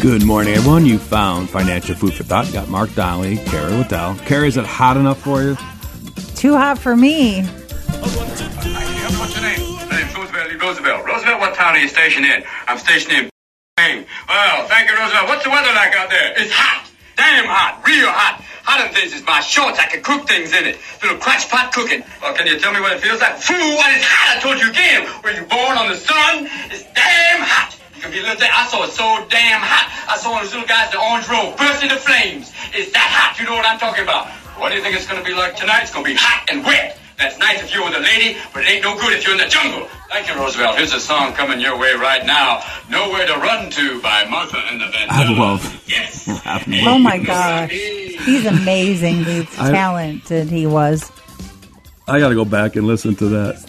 Good 0.00 0.24
morning, 0.24 0.54
everyone. 0.54 0.86
You 0.86 0.98
found 0.98 1.50
Financial 1.50 1.94
Food 1.94 2.14
for 2.14 2.24
Thought. 2.24 2.50
Got 2.54 2.70
Mark 2.70 2.94
Dolly, 2.94 3.36
Carrie 3.36 3.72
Liddell. 3.72 4.14
Carrie, 4.24 4.48
is 4.48 4.56
it 4.56 4.64
hot 4.64 4.96
enough 4.96 5.20
for 5.20 5.42
you? 5.42 5.56
Too 6.36 6.56
hot 6.56 6.78
for 6.78 6.96
me. 6.96 7.42
What's 7.44 8.40
your 8.40 9.44
name? 9.44 9.60
My 9.90 10.00
name's 10.00 10.16
Roosevelt. 10.16 10.56
Roosevelt. 10.56 11.04
Roosevelt, 11.04 11.40
what 11.40 11.54
town 11.54 11.76
are 11.76 11.78
you 11.78 11.88
stationed 11.88 12.24
in? 12.24 12.42
I'm 12.66 12.78
stationed 12.78 13.12
in. 13.12 14.06
Well, 14.26 14.66
thank 14.68 14.88
you, 14.88 14.96
Roosevelt. 14.96 15.28
What's 15.28 15.44
the 15.44 15.50
weather 15.50 15.68
like 15.74 15.94
out 15.94 16.08
there? 16.08 16.32
It's 16.32 16.50
hot. 16.50 16.88
Damn 17.18 17.44
hot. 17.44 17.84
Real 17.86 18.08
hot. 18.08 18.42
Hot 18.64 18.80
than 18.80 18.94
this 18.94 19.14
is 19.14 19.22
my 19.26 19.40
shorts. 19.40 19.78
I 19.78 19.84
can 19.84 20.02
cook 20.02 20.26
things 20.26 20.54
in 20.54 20.64
it. 20.64 20.78
Little 21.02 21.18
crotch 21.18 21.50
pot 21.50 21.74
cooking. 21.74 22.02
Well, 22.22 22.32
can 22.32 22.46
you 22.46 22.58
tell 22.58 22.72
me 22.72 22.80
what 22.80 22.92
it 22.92 23.00
feels 23.00 23.20
like? 23.20 23.36
Fool, 23.36 23.76
what 23.76 23.92
is 23.92 24.02
hot? 24.02 24.38
I 24.38 24.40
told 24.40 24.56
you 24.60 24.70
again. 24.70 25.04
Were 25.22 25.32
you 25.36 25.44
born 25.44 25.76
on 25.76 25.92
the 25.92 25.96
sun? 25.96 26.48
It's 26.72 26.84
damn 26.96 27.44
hot. 27.44 27.76
You 28.00 28.08
can 28.08 28.12
be 28.16 28.24
a 28.24 28.48
I 28.48 28.64
saw 28.72 28.80
it 28.88 28.92
so 28.96 29.04
damn 29.28 29.60
hot. 29.60 29.92
I 30.08 30.16
saw 30.16 30.32
one 30.32 30.40
of 30.40 30.48
those 30.48 30.56
little 30.56 30.66
guys 30.66 30.88
in 30.88 30.96
the 30.96 31.04
orange 31.04 31.28
robe 31.28 31.52
burst 31.60 31.84
into 31.84 32.00
flames. 32.00 32.48
It's 32.72 32.96
that 32.96 33.08
hot. 33.12 33.36
You 33.36 33.44
know 33.44 33.52
what 33.52 33.68
I'm 33.68 33.76
talking 33.76 34.04
about. 34.08 34.32
What 34.56 34.72
do 34.72 34.76
you 34.76 34.82
think 34.82 34.96
it's 34.96 35.04
going 35.04 35.20
to 35.20 35.26
be 35.28 35.36
like 35.36 35.52
tonight? 35.52 35.84
It's 35.84 35.92
going 35.92 36.08
to 36.08 36.10
be 36.10 36.16
hot 36.16 36.48
and 36.48 36.64
wet. 36.64 36.96
That's 37.20 37.36
nice 37.36 37.60
if 37.60 37.68
you're 37.76 37.84
with 37.84 37.92
a 37.92 38.00
lady, 38.00 38.40
but 38.56 38.64
it 38.64 38.72
ain't 38.72 38.82
no 38.88 38.96
good 38.96 39.12
if 39.12 39.20
you're 39.28 39.36
in 39.36 39.44
the 39.44 39.52
jungle. 39.52 39.84
Thank 40.08 40.32
you, 40.32 40.34
Roosevelt. 40.40 40.80
Here's 40.80 40.96
a 40.96 41.00
song 41.00 41.34
coming 41.36 41.60
your 41.60 41.76
way 41.76 41.92
right 41.92 42.24
now. 42.24 42.64
Nowhere 42.88 43.26
to 43.28 43.36
Run 43.36 43.68
To 43.68 44.00
by 44.00 44.24
Martha 44.32 44.56
and 44.72 44.80
the 44.80 44.86
Vandellas. 44.86 45.12
I 45.12 45.36
love. 45.36 45.60
Yes. 45.84 46.24
Oh 46.88 46.98
my 46.98 47.18
gosh. 47.18 47.68
He's 47.70 48.46
amazing, 48.46 49.24
the 49.24 49.46
I- 49.60 49.70
talented 49.72 50.48
he 50.48 50.64
was. 50.64 51.12
I 52.08 52.18
got 52.18 52.30
to 52.30 52.34
go 52.34 52.46
back 52.46 52.76
and 52.76 52.86
listen 52.86 53.14
to 53.16 53.28
that 53.28 53.60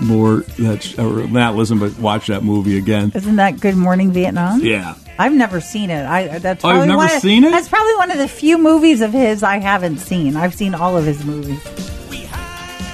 more. 0.00 0.38
That 0.58 0.98
or 0.98 1.26
not 1.28 1.54
listen, 1.56 1.78
but 1.78 1.98
watch 1.98 2.26
that 2.28 2.42
movie 2.44 2.78
again. 2.78 3.12
Isn't 3.14 3.36
that 3.36 3.60
Good 3.60 3.76
Morning 3.76 4.12
Vietnam? 4.12 4.60
Yeah. 4.64 4.94
I've 5.18 5.32
never 5.32 5.60
seen 5.60 5.90
it. 5.90 6.06
I 6.06 6.38
that's 6.38 6.64
Oh, 6.64 6.68
you've 6.68 6.74
probably 6.76 6.86
never 6.88 6.96
one 6.98 7.06
of- 7.16 7.20
seen 7.22 7.44
it? 7.44 7.50
That's 7.50 7.68
probably 7.68 7.94
one 7.96 8.10
of 8.10 8.18
the 8.18 8.28
few 8.28 8.56
movies 8.58 9.00
of 9.00 9.12
his 9.12 9.42
I 9.42 9.58
haven't 9.58 9.98
seen. 9.98 10.36
I've 10.36 10.54
seen 10.54 10.74
all 10.74 10.96
of 10.96 11.04
his 11.04 11.24
movies. 11.24 11.60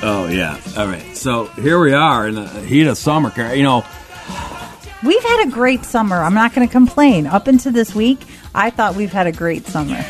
Oh 0.03 0.29
yeah. 0.31 0.59
All 0.77 0.87
right. 0.87 1.17
So 1.17 1.47
here 1.47 1.79
we 1.81 1.93
are 1.95 2.29
in 2.29 2.35
the 2.35 2.47
heat 2.49 2.87
of 2.87 2.97
summer. 2.99 3.33
You 3.55 3.63
know, 3.63 3.85
We've 5.03 5.23
had 5.23 5.47
a 5.47 5.51
great 5.51 5.85
summer. 5.85 6.17
I'm 6.17 6.33
not 6.33 6.55
going 6.55 6.67
to 6.67 6.73
complain. 6.73 7.27
Up 7.27 7.47
until 7.47 7.73
this 7.73 7.95
week, 7.95 8.21
I 8.55 8.71
thought 8.71 8.95
we've 8.95 9.13
had 9.13 9.27
a 9.27 9.33
great 9.33 9.67
summer. 9.67 10.03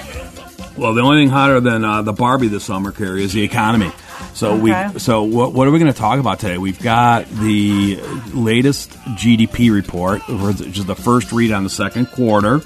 Well, 0.77 0.95
the 0.95 1.01
only 1.03 1.23
thing 1.23 1.31
hotter 1.31 1.59
than 1.61 1.85
uh, 1.85 2.03
the 2.03 2.13
Barbie 2.13 2.47
this 2.47 2.63
summer, 2.65 2.93
Carrie, 2.93 3.25
is 3.25 3.33
the 3.33 3.43
economy. 3.43 3.91
So 4.35 4.55
Okay. 4.55 4.89
we, 4.93 4.99
so 4.99 5.23
what, 5.23 5.53
what 5.53 5.69
are 5.69 5.71
we 5.71 5.79
going 5.79 5.93
to 5.93 5.99
talk 5.99 6.19
about 6.19 6.41
today? 6.41 6.59
We've 6.59 6.81
got 6.81 7.29
the 7.31 7.97
latest 8.35 8.91
GDP 9.17 9.73
report, 9.73 10.23
which 10.29 10.79
is 10.79 10.85
the 10.87 10.97
first 10.97 11.33
read 11.33 11.53
on 11.53 11.63
the 11.65 11.71
second 11.71 12.07
quarter. 12.11 12.61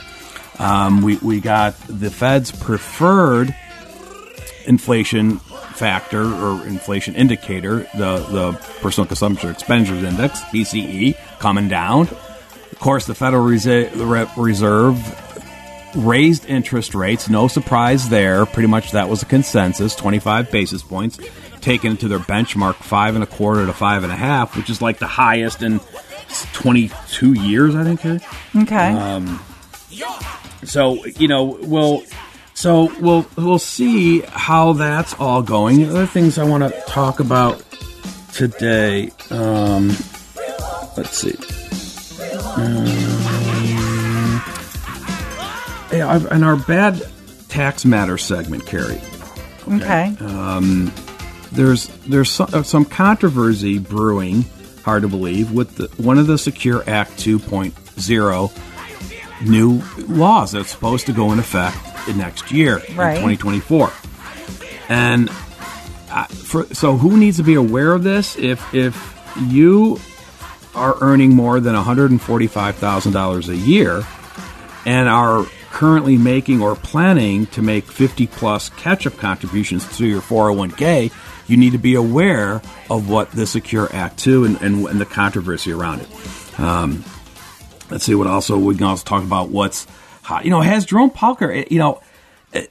Um, 0.58 1.02
we 1.02 1.18
we 1.18 1.40
got 1.40 1.76
the 1.86 2.10
Fed's 2.10 2.50
preferred 2.50 3.54
inflation 4.66 5.38
factor 5.38 6.24
or 6.24 6.66
inflation 6.66 7.14
indicator, 7.14 7.86
the 7.96 8.18
the 8.18 8.52
personal 8.80 9.06
consumption 9.06 9.50
expenditures 9.50 10.02
index 10.02 10.40
(PCE), 10.44 11.16
coming 11.38 11.68
down. 11.68 12.08
Of 12.72 12.78
course, 12.80 13.06
the 13.06 13.14
Federal 13.14 13.44
Reserve 13.44 15.24
raised 15.94 16.44
interest 16.46 16.94
rates. 16.94 17.28
No 17.28 17.46
surprise 17.46 18.08
there. 18.08 18.44
Pretty 18.44 18.68
much 18.68 18.90
that 18.92 19.08
was 19.08 19.22
a 19.22 19.26
consensus. 19.26 19.94
Twenty-five 19.94 20.50
basis 20.50 20.82
points 20.82 21.18
taken 21.68 21.98
to 21.98 22.08
their 22.08 22.18
benchmark 22.18 22.76
five 22.76 23.14
and 23.14 23.22
a 23.22 23.26
quarter 23.26 23.66
to 23.66 23.74
five 23.74 24.02
and 24.02 24.10
a 24.10 24.16
half, 24.16 24.56
which 24.56 24.70
is 24.70 24.80
like 24.80 24.98
the 24.98 25.06
highest 25.06 25.62
in 25.62 25.80
twenty-two 26.54 27.34
years, 27.34 27.74
I 27.74 27.84
think. 27.84 28.00
Here. 28.00 28.20
Okay. 28.56 28.92
Um, 28.92 29.38
so 30.64 31.04
you 31.04 31.28
know, 31.28 31.58
we'll 31.60 32.04
so 32.54 32.90
we'll 33.00 33.26
we'll 33.36 33.58
see 33.58 34.20
how 34.20 34.72
that's 34.72 35.12
all 35.20 35.42
going. 35.42 35.84
Other 35.84 36.06
things 36.06 36.38
I 36.38 36.44
want 36.44 36.64
to 36.64 36.80
talk 36.86 37.20
about 37.20 37.62
today. 38.32 39.10
Um, 39.28 39.88
let's 40.96 41.18
see. 41.18 41.36
Um, 42.56 42.86
yeah, 45.92 46.08
I've, 46.08 46.32
in 46.32 46.42
our 46.44 46.56
bad 46.56 47.02
tax 47.48 47.84
matter 47.84 48.16
segment, 48.16 48.64
Carrie. 48.64 49.02
okay. 49.68 50.16
Um, 50.20 50.90
there's 51.52 51.86
there's 52.06 52.30
some, 52.30 52.48
uh, 52.52 52.62
some 52.62 52.84
controversy 52.84 53.78
brewing. 53.78 54.44
Hard 54.84 55.02
to 55.02 55.08
believe 55.08 55.52
with 55.52 55.76
the, 55.76 55.88
one 56.02 56.18
of 56.18 56.26
the 56.26 56.38
Secure 56.38 56.82
Act 56.88 57.12
2.0 57.18 59.44
new 59.46 59.82
laws 60.08 60.52
that's 60.52 60.70
supposed 60.70 61.06
to 61.06 61.12
go 61.12 61.30
in 61.32 61.38
effect 61.38 61.76
next 62.16 62.50
year, 62.50 62.78
in 62.78 62.96
Right. 62.96 63.16
2024. 63.16 63.92
And 64.88 65.28
uh, 66.10 66.24
for, 66.24 66.64
so, 66.72 66.96
who 66.96 67.18
needs 67.18 67.36
to 67.36 67.42
be 67.42 67.54
aware 67.54 67.92
of 67.92 68.02
this? 68.02 68.36
If 68.38 68.74
if 68.74 68.96
you 69.48 70.00
are 70.74 70.96
earning 71.02 71.34
more 71.34 71.60
than 71.60 71.74
one 71.74 71.84
hundred 71.84 72.10
and 72.10 72.20
forty 72.22 72.46
five 72.46 72.76
thousand 72.76 73.12
dollars 73.12 73.50
a 73.50 73.56
year 73.56 74.02
and 74.86 75.08
are 75.08 75.44
currently 75.70 76.16
making 76.16 76.62
or 76.62 76.74
planning 76.74 77.44
to 77.46 77.60
make 77.60 77.84
50 77.84 78.26
plus 78.28 78.70
catch 78.70 79.06
up 79.06 79.14
contributions 79.18 79.86
to 79.98 80.06
your 80.06 80.22
401k, 80.22 81.12
you 81.48 81.56
need 81.56 81.72
to 81.72 81.78
be 81.78 81.94
aware 81.94 82.62
of 82.88 83.08
what 83.08 83.32
the 83.32 83.46
Secure 83.46 83.88
Act 83.92 84.18
2 84.18 84.44
and, 84.44 84.62
and, 84.62 84.86
and 84.86 85.00
the 85.00 85.06
controversy 85.06 85.72
around 85.72 86.02
it. 86.02 86.60
Um, 86.60 87.04
let's 87.90 88.04
see 88.04 88.14
what 88.14 88.26
also 88.26 88.58
we 88.58 88.76
can 88.76 88.84
also 88.84 89.04
talk 89.04 89.24
about 89.24 89.48
what's 89.48 89.86
hot. 90.22 90.44
You 90.44 90.50
know, 90.50 90.60
has 90.60 90.84
Jerome 90.84 91.10
Parker, 91.10 91.50
eh, 91.50 91.64
you 91.70 91.78
know, 91.78 92.00
eh, 92.52 92.66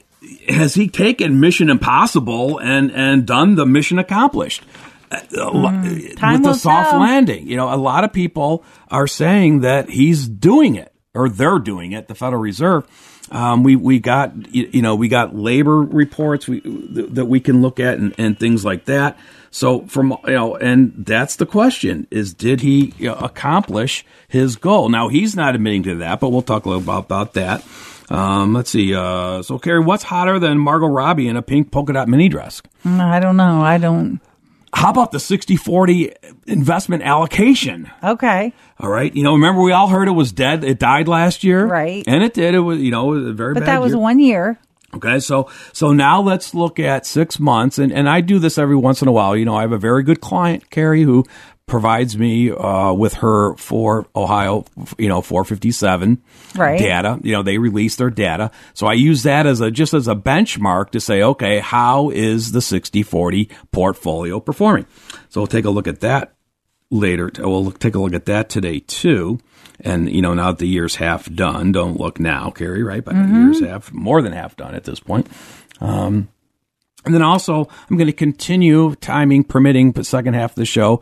has 0.48 0.74
he 0.74 0.88
taken 0.88 1.40
Mission 1.40 1.70
Impossible 1.70 2.58
and, 2.58 2.92
and 2.92 3.26
done 3.26 3.56
the 3.56 3.66
mission 3.66 3.98
accomplished? 3.98 4.64
Mm, 5.10 6.32
with 6.32 6.42
the 6.42 6.54
soft 6.54 6.90
tell. 6.90 7.00
landing. 7.00 7.48
You 7.48 7.56
know, 7.56 7.72
a 7.72 7.76
lot 7.76 8.04
of 8.04 8.12
people 8.12 8.64
are 8.90 9.06
saying 9.06 9.60
that 9.60 9.88
he's 9.88 10.28
doing 10.28 10.74
it 10.74 10.92
or 11.14 11.28
they're 11.28 11.58
doing 11.58 11.92
it. 11.92 12.08
The 12.08 12.14
Federal 12.14 12.42
Reserve. 12.42 12.86
Um, 13.30 13.62
we 13.62 13.76
we 13.76 13.98
got 13.98 14.54
you 14.54 14.82
know 14.82 14.94
we 14.94 15.08
got 15.08 15.34
labor 15.34 15.80
reports 15.80 16.48
we, 16.48 16.60
that 16.60 17.26
we 17.26 17.40
can 17.40 17.60
look 17.60 17.78
at 17.78 17.98
and, 17.98 18.14
and 18.18 18.38
things 18.38 18.64
like 18.64 18.86
that. 18.86 19.18
So 19.50 19.86
from 19.86 20.16
you 20.26 20.32
know, 20.32 20.56
and 20.56 20.94
that's 21.06 21.36
the 21.36 21.46
question: 21.46 22.06
is 22.10 22.34
did 22.34 22.60
he 22.60 22.94
you 22.98 23.08
know, 23.08 23.14
accomplish 23.14 24.04
his 24.28 24.56
goal? 24.56 24.88
Now 24.88 25.08
he's 25.08 25.36
not 25.36 25.54
admitting 25.54 25.82
to 25.84 25.94
that, 25.96 26.20
but 26.20 26.30
we'll 26.30 26.42
talk 26.42 26.64
a 26.64 26.68
little 26.68 26.82
about, 26.82 27.04
about 27.04 27.34
that. 27.34 27.64
Um, 28.10 28.54
let's 28.54 28.70
see. 28.70 28.94
Uh, 28.94 29.42
so, 29.42 29.58
Carrie, 29.58 29.80
what's 29.80 30.02
hotter 30.02 30.38
than 30.38 30.58
Margot 30.58 30.86
Robbie 30.86 31.28
in 31.28 31.36
a 31.36 31.42
pink 31.42 31.70
polka 31.70 31.92
dot 31.92 32.08
mini 32.08 32.28
dress? 32.28 32.62
Mm, 32.84 33.00
I 33.00 33.20
don't 33.20 33.36
know. 33.36 33.62
I 33.62 33.78
don't. 33.78 34.20
How 34.74 34.90
about 34.90 35.12
the 35.12 35.20
60 35.20 35.56
40 35.56 36.12
investment 36.46 37.02
allocation? 37.02 37.90
Okay. 38.02 38.52
All 38.78 38.90
right. 38.90 39.14
You 39.14 39.22
know, 39.22 39.32
remember 39.32 39.62
we 39.62 39.72
all 39.72 39.88
heard 39.88 40.08
it 40.08 40.12
was 40.12 40.30
dead. 40.32 40.62
It 40.64 40.78
died 40.78 41.08
last 41.08 41.42
year. 41.42 41.66
Right. 41.66 42.04
And 42.06 42.22
it 42.22 42.34
did. 42.34 42.54
It 42.54 42.60
was, 42.60 42.78
you 42.78 42.90
know, 42.90 43.12
a 43.14 43.32
very 43.32 43.54
But 43.54 43.66
that 43.66 43.80
was 43.80 43.92
year. 43.92 43.98
one 44.00 44.18
year. 44.20 44.58
Okay, 44.94 45.20
so 45.20 45.50
so 45.74 45.92
now 45.92 46.22
let's 46.22 46.54
look 46.54 46.80
at 46.80 47.04
six 47.04 47.38
months, 47.38 47.78
and, 47.78 47.92
and 47.92 48.08
I 48.08 48.22
do 48.22 48.38
this 48.38 48.56
every 48.56 48.74
once 48.74 49.02
in 49.02 49.08
a 49.08 49.12
while. 49.12 49.36
You 49.36 49.44
know, 49.44 49.54
I 49.54 49.60
have 49.60 49.72
a 49.72 49.76
very 49.78 50.02
good 50.02 50.22
client, 50.22 50.70
Carrie, 50.70 51.02
who 51.02 51.26
provides 51.68 52.18
me 52.18 52.50
uh, 52.50 52.92
with 52.92 53.14
her 53.14 53.54
for 53.56 54.06
Ohio, 54.16 54.64
you 54.98 55.08
know, 55.08 55.20
457 55.20 56.20
Right. 56.56 56.78
data. 56.78 57.20
You 57.22 57.32
know, 57.32 57.42
they 57.44 57.58
release 57.58 57.96
their 57.96 58.10
data, 58.10 58.50
so 58.74 58.86
I 58.86 58.94
use 58.94 59.22
that 59.22 59.46
as 59.46 59.60
a 59.60 59.70
just 59.70 59.94
as 59.94 60.08
a 60.08 60.14
benchmark 60.16 60.90
to 60.90 61.00
say, 61.00 61.22
okay, 61.22 61.60
how 61.60 62.10
is 62.10 62.50
the 62.52 62.58
60-40 62.60 63.50
portfolio 63.70 64.40
performing? 64.40 64.86
So 65.28 65.40
we'll 65.42 65.46
take 65.46 65.66
a 65.66 65.70
look 65.70 65.86
at 65.86 66.00
that 66.00 66.34
later. 66.90 67.30
We'll 67.38 67.66
look- 67.66 67.78
take 67.78 67.94
a 67.94 67.98
look 68.00 68.14
at 68.14 68.24
that 68.26 68.48
today 68.48 68.80
too. 68.80 69.38
And 69.80 70.10
you 70.10 70.22
know, 70.22 70.34
now 70.34 70.50
that 70.50 70.58
the 70.58 70.66
year's 70.66 70.96
half 70.96 71.32
done, 71.32 71.70
don't 71.70 72.00
look 72.00 72.18
now, 72.18 72.50
Carrie, 72.50 72.82
right? 72.82 73.04
But 73.04 73.14
the 73.14 73.28
year's 73.32 73.60
half, 73.60 73.92
more 73.92 74.22
than 74.22 74.32
half 74.32 74.56
done 74.56 74.74
at 74.74 74.82
this 74.84 74.98
point. 74.98 75.28
Um, 75.80 76.28
and 77.04 77.14
then 77.14 77.22
also, 77.22 77.68
I'm 77.88 77.96
going 77.96 78.08
to 78.08 78.12
continue 78.12 78.94
timing 78.96 79.44
permitting 79.44 79.92
the 79.92 80.02
second 80.02 80.34
half 80.34 80.50
of 80.50 80.56
the 80.56 80.64
show. 80.66 81.00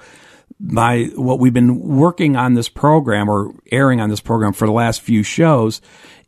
My 0.58 1.10
what 1.14 1.38
we've 1.38 1.52
been 1.52 1.80
working 1.80 2.36
on 2.36 2.54
this 2.54 2.68
program 2.68 3.28
or 3.28 3.52
airing 3.70 4.00
on 4.00 4.08
this 4.08 4.20
program 4.20 4.52
for 4.52 4.66
the 4.66 4.72
last 4.72 5.02
few 5.02 5.22
shows 5.22 5.82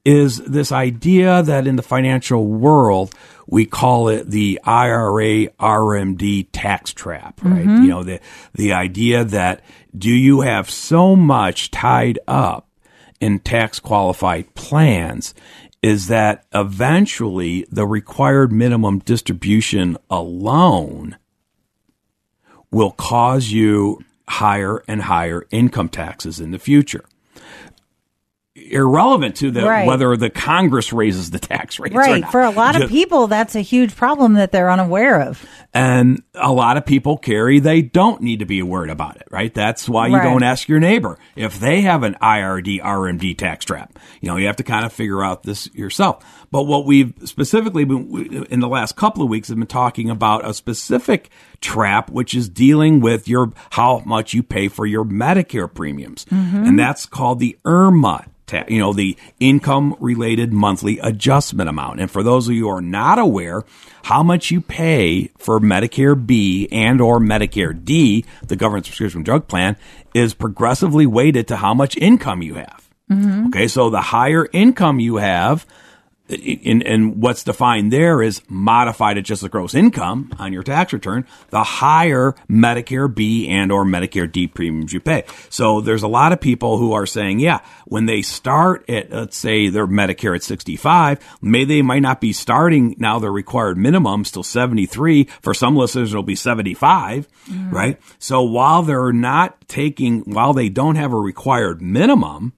is 0.05 0.39
this 0.39 0.71
idea 0.73 1.43
that 1.43 1.67
in 1.67 1.77
the 1.77 1.83
financial 1.83 2.47
world 2.47 3.15
we 3.47 3.65
call 3.65 4.09
it 4.09 4.29
the 4.31 4.61
IRA 4.63 5.49
RMD 5.59 6.49
tax 6.53 6.93
trap, 6.93 7.41
right? 7.43 7.67
Mm-hmm. 7.67 7.83
You 7.83 7.89
know, 7.89 8.03
the 8.03 8.21
the 8.55 8.73
idea 8.75 9.25
that 9.25 9.63
do 9.97 10.11
you 10.11 10.43
have 10.43 10.69
so 10.71 11.17
much 11.17 11.71
tied 11.71 12.19
up 12.29 12.69
in 13.21 13.39
tax 13.39 13.81
qualified 13.81 14.55
plans 14.55 15.35
is 15.83 16.09
that 16.09 16.45
eventually 16.53 17.67
the 17.71 17.87
required 17.87 18.53
minimum 18.53 18.99
distribution 18.99 19.97
alone 20.11 21.17
will 22.71 22.91
cause 22.91 23.51
you 23.51 24.05
higher 24.29 24.83
and 24.87 25.03
higher 25.03 25.47
income 25.51 25.89
taxes 25.89 26.39
in 26.41 26.51
the 26.53 26.59
future. 26.59 27.05
Irrelevant 28.71 29.37
to 29.37 29.53
the 29.53 29.63
Right. 29.65 29.87
whether 29.87 30.17
the 30.17 30.31
Congress 30.31 30.93
raises 30.93 31.31
the 31.31 31.39
tax 31.39 31.79
rates 31.79 31.95
or 31.95 31.99
Right. 32.01 32.27
For 32.29 32.43
a 32.43 32.51
lot 32.51 32.81
of 32.81 32.89
people, 32.91 33.29
that's 33.29 33.55
a 33.55 33.61
huge 33.61 33.95
problem 33.95 34.35
that 34.35 34.51
they're 34.51 34.71
unaware 34.71 35.21
of. 35.23 35.47
and 35.75 36.23
a 36.35 36.51
lot 36.53 36.77
of 36.79 36.85
people 36.87 37.17
Carrie 37.19 37.61
they 37.61 37.83
don't 37.83 38.21
need 38.23 38.39
to 38.41 38.47
be 38.47 38.63
worried 38.63 38.91
about 38.91 39.17
it 39.17 39.25
right 39.31 39.53
that's 39.53 39.87
why 39.87 40.07
you 40.07 40.15
Right. 40.17 40.23
don't 40.25 40.43
ask 40.43 40.67
your 40.67 40.81
neighbor 40.81 41.19
if 41.37 41.61
they 41.61 41.83
have 41.83 42.05
an 42.05 42.17
ira 42.23 42.63
rmd 42.63 43.37
tax 43.37 43.67
trap 43.67 43.99
you 44.23 44.31
know 44.31 44.39
you 44.39 44.47
have 44.47 44.57
to 44.57 44.63
kind 44.63 44.87
of 44.87 44.95
figure 44.95 45.23
out 45.23 45.43
this 45.43 45.69
yourself 45.75 46.25
but 46.51 46.65
what 46.65 46.87
we've 46.87 47.13
specifically 47.25 47.85
been 47.85 48.47
in 48.51 48.61
the 48.61 48.69
last 48.69 48.97
couple 48.97 49.23
of 49.23 49.29
weeks 49.29 49.49
have 49.49 49.59
been 49.59 49.67
talking 49.67 50.11
about 50.11 50.47
a 50.49 50.55
specific 50.55 51.31
trap 51.61 52.11
which 52.11 52.35
is 52.35 52.49
dealing 52.49 53.01
with 53.01 53.29
your 53.29 53.53
how 53.71 54.03
much 54.05 54.35
you 54.35 54.43
pay 54.43 54.69
for 54.69 54.87
your 54.87 55.05
medicare 55.05 55.73
premiums 55.73 56.25
mm-hmm. 56.27 56.65
and 56.65 56.79
that's 56.79 57.07
called 57.07 57.39
the 57.39 57.57
IRMAA 57.65 58.27
you 58.69 58.79
know, 58.79 58.93
the 58.93 59.17
income 59.41 59.97
related 60.01 60.53
monthly 60.53 60.99
adjustment 60.99 61.69
amount. 61.69 62.01
And 62.01 62.11
for 62.11 62.23
those 62.23 62.49
of 62.49 62.55
you 62.55 62.65
who 62.65 62.71
are 62.71 62.81
not 62.81 63.19
aware, 63.19 63.65
how 64.05 64.23
much 64.23 64.51
you 64.51 64.61
pay 64.61 65.31
for 65.39 65.61
Medicare 65.61 66.15
B 66.27 66.69
and 66.73 67.01
or 67.01 67.21
Medicare 67.21 67.85
D, 67.85 68.25
the 68.47 68.57
government's 68.57 68.89
prescription 68.89 69.23
drug 69.23 69.49
plan, 69.49 69.77
is 70.15 70.35
progressively 70.35 71.07
weighted 71.07 71.49
to 71.49 71.57
how 71.57 71.75
much 71.75 71.97
income 71.97 72.43
you 72.43 72.55
have. 72.55 72.89
Mm-hmm. 73.11 73.49
Okay, 73.49 73.69
so 73.69 73.91
the 73.91 74.01
higher 74.01 74.49
income 74.53 75.01
you 75.01 75.17
have, 75.17 75.67
in, 76.29 76.83
and 76.83 77.21
what's 77.23 77.45
defined 77.45 77.93
there 77.93 78.23
is 78.23 78.43
modified 78.49 79.19
adjusted 79.19 79.51
gross 79.51 79.75
income 79.75 80.33
on 80.39 80.53
your 80.53 80.63
tax 80.63 80.93
return, 80.93 81.27
the 81.51 81.63
higher 81.63 82.35
Medicare 82.51 83.13
B 83.13 83.49
and 83.49 83.73
or 83.73 83.85
Medicare 83.85 84.31
D 84.31 84.47
premiums 84.47 84.93
you 84.93 85.01
pay. 85.01 85.25
So 85.49 85.81
there's 85.81 86.03
a 86.03 86.09
lot 86.09 86.33
of 86.33 86.41
people 86.41 86.79
who 86.79 86.93
are 86.93 87.07
saying, 87.07 87.41
yeah, 87.41 87.61
when 87.87 88.07
they 88.07 88.23
start 88.23 88.89
at, 88.89 89.11
let's 89.11 89.37
say 89.37 89.69
their 89.69 89.87
Medicare 89.87 90.35
at 90.35 90.43
65, 90.43 91.19
may 91.43 91.65
they 91.65 91.83
might 91.83 92.03
not 92.03 92.21
be 92.21 92.33
starting 92.33 92.95
now 92.99 93.19
their 93.19 93.33
required 93.33 93.79
minimum 93.79 94.25
still 94.25 94.43
73. 94.43 95.25
For 95.41 95.55
some 95.55 95.77
listeners, 95.77 96.13
it'll 96.13 96.23
be 96.23 96.35
75, 96.35 97.29
mm. 97.49 97.73
right? 97.73 98.01
So 98.19 98.43
while 98.43 98.83
they're 98.83 99.13
not 99.13 99.69
taking, 99.69 100.21
while 100.23 100.53
they 100.53 100.69
don't 100.69 100.97
have 100.97 101.13
a 101.13 101.17
required 101.17 101.83
minimum, 101.83 102.53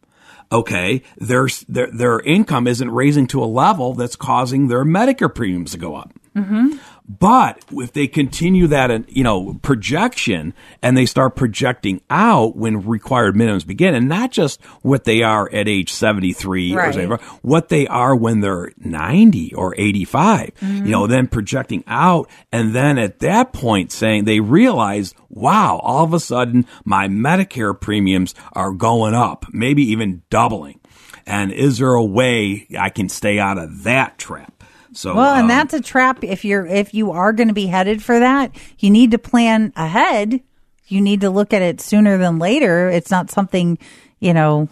okay, 0.52 1.02
their, 1.18 1.48
their, 1.68 1.90
their 1.90 2.20
income 2.20 2.66
isn't 2.66 2.90
raising 2.90 3.26
to 3.28 3.42
a 3.42 3.46
level 3.46 3.94
that's 3.94 4.16
causing 4.16 4.68
their 4.68 4.84
Medicare 4.84 5.34
premiums 5.34 5.72
to 5.72 5.78
go 5.78 5.94
up. 5.94 6.12
Mm-hmm. 6.36 6.76
But 7.18 7.64
if 7.72 7.92
they 7.92 8.06
continue 8.06 8.68
that, 8.68 8.90
uh, 8.92 9.00
you 9.08 9.24
know, 9.24 9.58
projection 9.62 10.54
and 10.80 10.96
they 10.96 11.06
start 11.06 11.34
projecting 11.34 12.02
out 12.08 12.54
when 12.56 12.86
required 12.86 13.34
minimums 13.34 13.66
begin, 13.66 13.96
and 13.96 14.08
not 14.08 14.30
just 14.30 14.62
what 14.82 15.02
they 15.04 15.22
are 15.22 15.50
at 15.52 15.66
age 15.66 15.92
73 15.92 16.72
or 16.72 16.76
Right. 16.76 16.94
whatever, 16.94 17.16
what 17.42 17.68
they 17.68 17.88
are 17.88 18.14
when 18.14 18.40
they're 18.40 18.70
90 18.78 19.54
or 19.54 19.74
85, 19.76 20.52
you 20.62 20.82
know, 20.92 21.08
then 21.08 21.26
projecting 21.26 21.82
out. 21.88 22.30
And 22.52 22.74
then 22.76 22.96
at 22.96 23.18
that 23.20 23.52
point 23.52 23.90
saying 23.90 24.24
they 24.24 24.38
realize, 24.38 25.12
wow, 25.28 25.80
all 25.82 26.04
of 26.04 26.14
a 26.14 26.20
sudden 26.20 26.64
my 26.84 27.08
Medicare 27.08 27.78
premiums 27.78 28.36
are 28.52 28.70
going 28.70 29.14
up, 29.14 29.46
maybe 29.50 29.82
even 29.90 30.22
doubling. 30.30 30.78
And 31.26 31.50
is 31.50 31.78
there 31.78 31.94
a 31.94 32.04
way 32.04 32.68
I 32.78 32.88
can 32.88 33.08
stay 33.08 33.40
out 33.40 33.58
of 33.58 33.82
that 33.82 34.16
trap? 34.18 34.59
So, 34.92 35.14
Well, 35.14 35.34
and 35.34 35.42
um, 35.42 35.48
that's 35.48 35.74
a 35.74 35.80
trap. 35.80 36.24
If 36.24 36.44
you're 36.44 36.66
if 36.66 36.94
you 36.94 37.12
are 37.12 37.32
going 37.32 37.48
to 37.48 37.54
be 37.54 37.66
headed 37.66 38.02
for 38.02 38.18
that, 38.18 38.52
you 38.78 38.90
need 38.90 39.12
to 39.12 39.18
plan 39.18 39.72
ahead. 39.76 40.40
You 40.88 41.00
need 41.00 41.20
to 41.20 41.30
look 41.30 41.52
at 41.52 41.62
it 41.62 41.80
sooner 41.80 42.18
than 42.18 42.38
later. 42.38 42.88
It's 42.88 43.10
not 43.10 43.30
something 43.30 43.78
you 44.18 44.34
know 44.34 44.68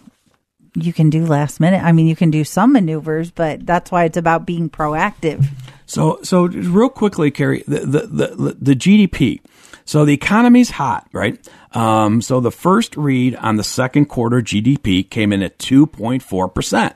you 0.75 0.93
can 0.93 1.09
do 1.09 1.25
last 1.25 1.59
minute. 1.59 1.83
I 1.83 1.91
mean, 1.91 2.07
you 2.07 2.15
can 2.15 2.31
do 2.31 2.43
some 2.43 2.73
maneuvers, 2.73 3.31
but 3.31 3.65
that's 3.65 3.91
why 3.91 4.05
it's 4.05 4.17
about 4.17 4.45
being 4.45 4.69
proactive. 4.69 5.45
So, 5.85 6.19
so 6.21 6.45
real 6.45 6.89
quickly, 6.89 7.31
Carrie, 7.31 7.63
the, 7.67 7.79
the, 7.79 8.07
the, 8.07 8.57
the 8.61 8.75
GDP. 8.75 9.41
So 9.85 10.05
the 10.05 10.13
economy's 10.13 10.69
hot, 10.69 11.07
right? 11.11 11.39
Um, 11.73 12.21
so 12.21 12.39
the 12.39 12.51
first 12.51 12.95
read 12.95 13.35
on 13.35 13.55
the 13.55 13.63
second 13.63 14.05
quarter 14.05 14.39
GDP 14.39 15.09
came 15.09 15.33
in 15.33 15.41
at 15.41 15.57
2.4%. 15.57 16.95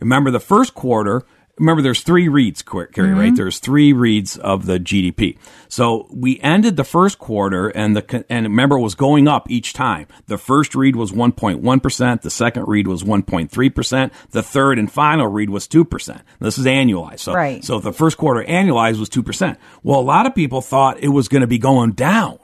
Remember 0.00 0.30
the 0.30 0.40
first 0.40 0.74
quarter, 0.74 1.22
remember 1.60 1.82
there's 1.82 2.00
three 2.02 2.26
reads, 2.28 2.62
Carrie, 2.62 2.88
right? 2.96 3.28
Mm-hmm. 3.28 3.34
There's 3.36 3.58
three 3.60 3.92
reads 3.92 4.36
of 4.38 4.66
the 4.66 4.80
GDP. 4.80 5.38
So 5.68 6.08
we 6.10 6.40
ended 6.40 6.76
the 6.76 6.84
first 6.84 7.18
quarter 7.18 7.68
and 7.68 7.94
the, 7.96 8.24
and 8.28 8.46
remember 8.46 8.78
it 8.78 8.80
was 8.82 8.94
going 8.96 9.28
up 9.28 9.48
each 9.50 9.72
time. 9.72 10.06
The 10.26 10.38
first 10.38 10.74
read 10.74 10.96
was 10.96 11.12
1.1%. 11.12 12.22
The 12.22 12.30
second 12.30 12.66
read 12.66 12.86
was 12.88 13.04
1.3%. 13.04 14.10
The 14.30 14.42
third 14.42 14.78
and 14.78 14.90
final 14.90 15.26
read 15.28 15.50
was 15.50 15.68
2%. 15.68 16.20
This 16.40 16.58
is 16.58 16.66
annualized. 16.66 17.20
So, 17.20 17.34
Right. 17.34 17.64
so 17.64 17.78
the 17.78 17.92
first 17.92 18.16
quarter 18.16 18.42
annualized 18.42 18.98
was 18.98 19.08
2%. 19.08 19.56
Well, 19.82 20.00
a 20.00 20.02
lot 20.02 20.26
of 20.26 20.34
people 20.34 20.60
thought 20.62 20.98
it 21.00 21.08
was 21.08 21.28
going 21.28 21.42
to 21.42 21.46
be 21.46 21.58
going 21.58 21.92
down. 21.92 22.38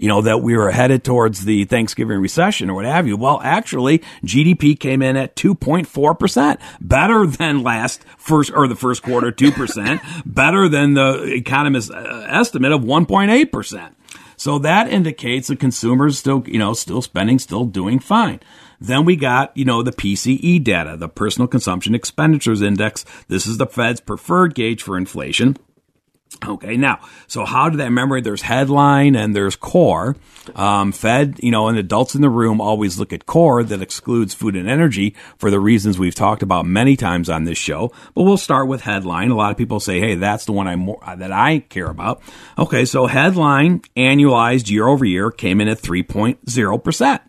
You 0.00 0.08
know, 0.08 0.22
that 0.22 0.40
we 0.40 0.56
were 0.56 0.70
headed 0.70 1.04
towards 1.04 1.44
the 1.44 1.66
Thanksgiving 1.66 2.20
recession 2.20 2.70
or 2.70 2.74
what 2.74 2.86
have 2.86 3.06
you. 3.06 3.18
Well, 3.18 3.38
actually, 3.44 3.98
GDP 4.24 4.80
came 4.80 5.02
in 5.02 5.14
at 5.14 5.36
2.4%. 5.36 6.58
Better 6.80 7.26
than 7.26 7.62
last 7.62 8.02
first, 8.16 8.50
or 8.54 8.66
the 8.66 8.74
first 8.74 9.02
quarter, 9.02 9.30
2%. 9.32 10.00
better 10.24 10.70
than 10.70 10.94
the 10.94 11.24
economist's 11.24 11.90
uh, 11.90 12.26
estimate 12.30 12.72
of 12.72 12.80
1.8%. 12.80 13.92
So 14.38 14.58
that 14.60 14.88
indicates 14.88 15.48
the 15.48 15.56
consumers 15.56 16.18
still, 16.18 16.44
you 16.46 16.58
know, 16.58 16.72
still 16.72 17.02
spending, 17.02 17.38
still 17.38 17.66
doing 17.66 17.98
fine. 17.98 18.40
Then 18.80 19.04
we 19.04 19.16
got, 19.16 19.54
you 19.54 19.66
know, 19.66 19.82
the 19.82 19.92
PCE 19.92 20.64
data, 20.64 20.96
the 20.96 21.10
personal 21.10 21.46
consumption 21.46 21.94
expenditures 21.94 22.62
index. 22.62 23.04
This 23.28 23.46
is 23.46 23.58
the 23.58 23.66
Fed's 23.66 24.00
preferred 24.00 24.54
gauge 24.54 24.82
for 24.82 24.96
inflation. 24.96 25.58
Okay, 26.46 26.76
now, 26.76 27.00
so 27.26 27.44
how 27.44 27.68
did 27.68 27.80
that 27.80 27.84
remember? 27.84 28.20
There's 28.20 28.42
headline 28.42 29.16
and 29.16 29.34
there's 29.34 29.56
core. 29.56 30.16
Um, 30.54 30.92
Fed, 30.92 31.40
you 31.42 31.50
know, 31.50 31.68
and 31.68 31.76
adults 31.76 32.14
in 32.14 32.22
the 32.22 32.30
room 32.30 32.60
always 32.60 32.98
look 32.98 33.12
at 33.12 33.26
core 33.26 33.64
that 33.64 33.82
excludes 33.82 34.32
food 34.32 34.54
and 34.54 34.68
energy 34.68 35.16
for 35.38 35.50
the 35.50 35.58
reasons 35.58 35.98
we've 35.98 36.14
talked 36.14 36.42
about 36.42 36.66
many 36.66 36.96
times 36.96 37.28
on 37.28 37.44
this 37.44 37.58
show. 37.58 37.92
But 38.14 38.22
we'll 38.22 38.36
start 38.36 38.68
with 38.68 38.82
headline. 38.82 39.30
A 39.30 39.36
lot 39.36 39.50
of 39.50 39.58
people 39.58 39.80
say, 39.80 39.98
hey, 39.98 40.14
that's 40.14 40.44
the 40.44 40.52
one 40.52 40.68
I 40.68 40.76
more, 40.76 41.00
that 41.04 41.32
I 41.32 41.58
care 41.58 41.90
about. 41.90 42.22
Okay, 42.56 42.84
so 42.84 43.06
headline 43.06 43.80
annualized 43.96 44.70
year 44.70 44.86
over 44.86 45.04
year 45.04 45.30
came 45.30 45.60
in 45.60 45.68
at 45.68 45.78
3.0%. 45.78 47.20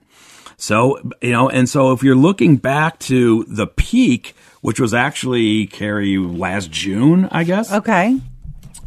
So, 0.57 1.01
you 1.21 1.31
know, 1.31 1.49
and 1.49 1.67
so 1.67 1.91
if 1.91 2.03
you're 2.03 2.15
looking 2.15 2.57
back 2.57 2.99
to 2.99 3.45
the 3.47 3.65
peak 3.65 4.35
which 4.61 4.79
was 4.79 4.93
actually 4.93 5.65
Carrie 5.67 6.17
last 6.17 6.71
June, 6.71 7.27
I 7.31 7.43
guess. 7.43 7.71
Okay. 7.71 8.19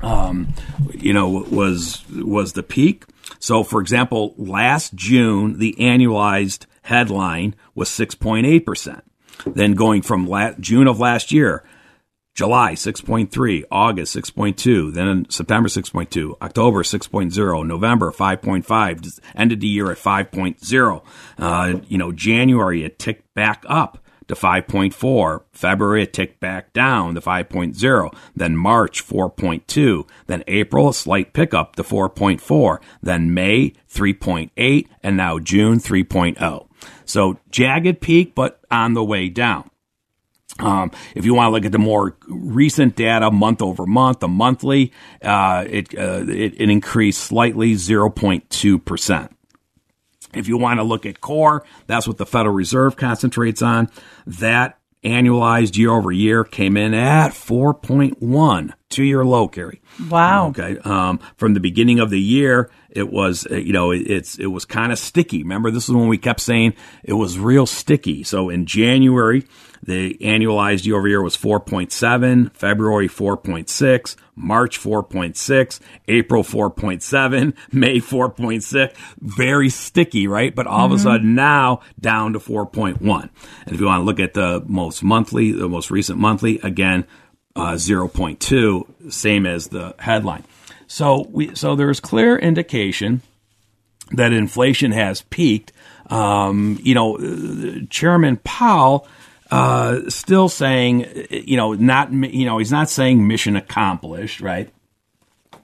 Um, 0.05 0.55
you 0.93 1.13
know, 1.13 1.29
was 1.29 2.05
was 2.11 2.53
the 2.53 2.63
peak. 2.63 3.05
So, 3.39 3.63
for 3.65 3.81
example, 3.81 4.35
last 4.37 4.95
June, 4.95 5.59
the 5.59 5.75
annualized 5.79 6.67
headline 6.83 7.55
was 7.75 7.89
6.8 7.89 8.65
percent. 8.65 9.05
Then 9.47 9.73
going 9.75 10.03
from 10.03 10.27
la- 10.27 10.53
June 10.61 10.87
of 10.87 11.01
last 11.01 11.33
year, 11.33 11.65
July 12.35 12.73
6.3, 12.73 13.65
August 13.71 14.17
6.2, 14.17 14.93
then 14.93 15.27
September 15.29 15.69
6.2, 15.69 16.35
October 16.43 16.83
6.0, 16.83 17.67
November 17.67 18.11
5.5, 18.11 19.21
ended 19.37 19.61
the 19.61 19.69
year 19.69 19.91
at 19.93 19.99
5.0. 19.99 21.05
Uh, 21.39 21.81
you 21.87 21.97
know, 21.97 22.11
January 22.11 22.85
it 22.85 22.99
ticked 22.99 23.33
back 23.35 23.65
up 23.69 24.04
to 24.29 24.35
5.4. 24.35 25.43
February 25.53 26.03
it 26.03 26.13
ticked 26.13 26.41
back 26.41 26.73
down 26.73 27.15
to 27.15 27.21
5.0. 27.21 28.15
Then 28.35 28.57
March 28.57 29.07
4.2. 29.07 30.09
Then 30.27 30.45
April 30.47 30.89
a 30.89 30.95
slight 30.95 31.33
pickup 31.33 31.77
to 31.77 31.83
4.4. 31.83 32.79
Then 33.03 33.35
May 33.35 33.73
3.8 33.91 34.89
and 35.03 35.17
now 35.17 35.39
June 35.39 35.79
3.0. 35.79 36.69
So 37.05 37.39
jagged 37.51 38.01
peak 38.01 38.35
but 38.35 38.61
on 38.71 38.95
the 38.95 39.05
way 39.05 39.29
down. 39.29 39.71
Um, 40.61 40.93
if 41.17 41.25
you 41.25 41.35
want 41.35 41.49
to 41.49 41.51
look 41.51 41.65
at 41.65 41.73
the 41.73 41.79
more 41.79 42.17
recent 42.29 42.95
data, 42.95 43.31
month 43.31 43.61
over 43.61 43.87
month, 43.87 44.21
the 44.21 44.29
monthly, 44.29 44.93
uh, 45.23 45.65
it, 45.69 45.99
uh, 45.99 46.25
it, 46.29 46.61
it 46.61 46.71
increased 46.71 47.23
slightly, 47.23 47.75
zero 47.75 48.09
point 48.09 48.49
two 48.51 48.79
percent. 48.79 49.37
If 50.37 50.49
you 50.49 50.57
want 50.57 50.81
to 50.81 50.85
look 50.85 51.07
at 51.07 51.21
core, 51.21 51.65
that's 51.87 52.07
what 52.07 52.19
the 52.19 52.27
Federal 52.27 52.55
Reserve 52.55 52.97
concentrates 52.97 53.63
on. 53.63 53.91
That 54.27 54.79
annualized 55.05 55.77
year 55.77 55.91
over 55.91 56.11
year 56.11 56.45
came 56.45 56.77
in 56.77 56.95
at 56.95 57.33
4.1, 57.33 58.73
two 58.89 59.05
year 59.05 59.25
low, 59.25 59.49
Carrie. 59.49 59.83
Wow. 60.09 60.49
Okay. 60.49 60.79
Um, 60.79 61.21
from 61.37 61.55
the 61.55 61.61
beginning 61.61 62.01
of 62.01 62.11
the 62.11 62.21
year, 62.21 62.71
it 62.91 63.13
was, 63.13 63.47
uh, 63.51 63.57
you 63.57 63.73
know, 63.73 63.91
it, 63.91 64.11
it's, 64.11 64.39
it 64.39 64.47
was 64.47 64.65
kind 64.65 64.93
of 64.93 64.99
sticky. 64.99 65.43
Remember, 65.43 65.71
this 65.71 65.89
is 65.89 65.95
when 65.95 66.09
we 66.09 66.19
kept 66.19 66.41
saying 66.41 66.75
it 67.03 67.13
was 67.13 67.39
real 67.39 67.67
sticky. 67.67 68.23
So 68.23 68.49
in 68.49 68.67
January, 68.67 69.45
the 69.87 70.15
annualized 70.15 70.87
year 70.87 70.97
over 70.97 71.09
year 71.09 71.23
was 71.23 71.37
4.7, 71.37 72.53
February 72.55 73.09
4.6, 73.09 74.17
March 74.35 74.81
4.6, 74.81 75.81
April 76.09 76.43
4.7, 76.43 77.55
May 77.73 77.99
4.6. 77.99 78.95
Very 79.21 79.69
sticky, 79.69 80.27
right? 80.27 80.55
But 80.55 80.67
all 80.67 80.87
of 80.87 80.93
a 80.93 80.99
sudden 80.99 81.35
now 81.35 81.81
down 82.01 82.33
to 82.33 82.39
4.1. 82.39 83.01
And 83.01 83.75
if 83.75 83.79
you 83.79 83.87
want 83.87 84.01
to 84.01 84.05
look 84.05 84.21
at 84.21 84.35
the 84.35 84.65
most 84.67 85.03
monthly, 85.03 85.53
the 85.53 85.69
most 85.69 85.91
recent 85.91 86.19
monthly, 86.19 86.59
again, 86.61 87.07
uh, 87.55 87.73
0.2, 87.73 89.13
same 89.13 89.47
as 89.47 89.69
the 89.69 89.95
headline. 89.99 90.45
So 90.87 91.27
we, 91.31 91.55
so 91.55 91.77
there's 91.77 92.01
clear 92.01 92.39
indication 92.39 93.23
that 94.13 94.33
inflation 94.33 94.93
has 94.93 95.23
peaked. 95.23 95.73
Um, 96.07 96.79
you 96.83 96.95
know, 96.95 97.17
uh, 97.17 97.87
Chairman 97.91 98.39
Powell 98.45 99.07
uh, 99.51 100.09
still 100.09 100.49
saying, 100.49 101.07
you 101.31 101.57
know, 101.57 101.73
not 101.75 102.13
you 102.13 102.45
know, 102.47 102.59
he's 102.59 102.73
not 102.73 102.89
saying 102.91 103.27
mission 103.27 103.57
accomplished, 103.57 104.41
right? 104.41 104.71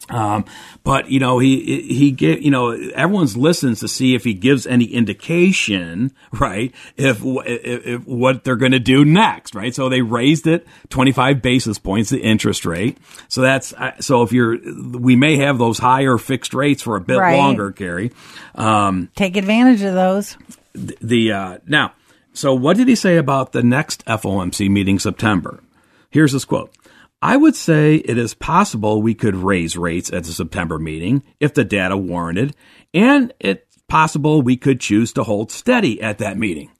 Um, 0.08 0.44
but 0.82 1.08
you 1.08 1.20
know, 1.20 1.38
he 1.38 1.82
he 1.82 2.10
get 2.10 2.40
you 2.40 2.50
know, 2.50 2.70
everyone's 2.72 3.36
listens 3.36 3.78
to 3.80 3.86
see 3.88 4.14
if 4.16 4.24
he 4.24 4.34
gives 4.34 4.66
any 4.66 4.86
indication, 4.86 6.10
right? 6.32 6.74
If 6.96 7.20
if, 7.24 7.86
if 7.86 8.06
what 8.08 8.42
they're 8.42 8.56
going 8.56 8.72
to 8.72 8.80
do 8.80 9.04
next, 9.04 9.54
right? 9.54 9.72
So 9.72 9.88
they 9.88 10.02
raised 10.02 10.48
it 10.48 10.66
25 10.88 11.42
basis 11.42 11.78
points, 11.78 12.10
the 12.10 12.20
interest 12.20 12.66
rate. 12.66 12.98
So 13.28 13.40
that's 13.42 13.72
so 14.00 14.22
if 14.22 14.32
you're, 14.32 14.58
we 14.98 15.14
may 15.14 15.36
have 15.36 15.58
those 15.58 15.78
higher 15.78 16.18
fixed 16.18 16.54
rates 16.54 16.82
for 16.82 16.96
a 16.96 17.00
bit 17.00 17.18
Right. 17.18 17.36
longer, 17.36 17.70
Gary. 17.70 18.10
Um, 18.56 19.10
Take 19.14 19.36
advantage 19.36 19.82
of 19.82 19.94
those. 19.94 20.36
the 20.74 21.32
uh, 21.32 21.58
now, 21.66 21.92
so 22.40 22.54
what 22.54 22.78
did 22.78 22.88
he 22.88 22.94
say 22.94 23.18
about 23.18 23.52
the 23.52 23.62
next 23.62 24.02
FOMC 24.06 24.70
meeting 24.70 24.98
September? 24.98 25.62
Here's 26.08 26.32
his 26.32 26.46
quote. 26.46 26.74
I 27.20 27.36
would 27.36 27.54
say 27.54 27.96
it 27.96 28.16
is 28.16 28.32
possible 28.32 29.02
we 29.02 29.14
could 29.14 29.36
raise 29.36 29.76
rates 29.76 30.10
at 30.10 30.24
the 30.24 30.32
September 30.32 30.78
meeting 30.78 31.22
if 31.38 31.52
the 31.52 31.64
data 31.64 31.98
warranted, 31.98 32.56
and 32.94 33.34
it's 33.40 33.76
possible 33.88 34.40
we 34.40 34.56
could 34.56 34.80
choose 34.80 35.12
to 35.12 35.22
hold 35.22 35.52
steady 35.52 36.00
at 36.00 36.16
that 36.16 36.38
meeting. 36.38 36.70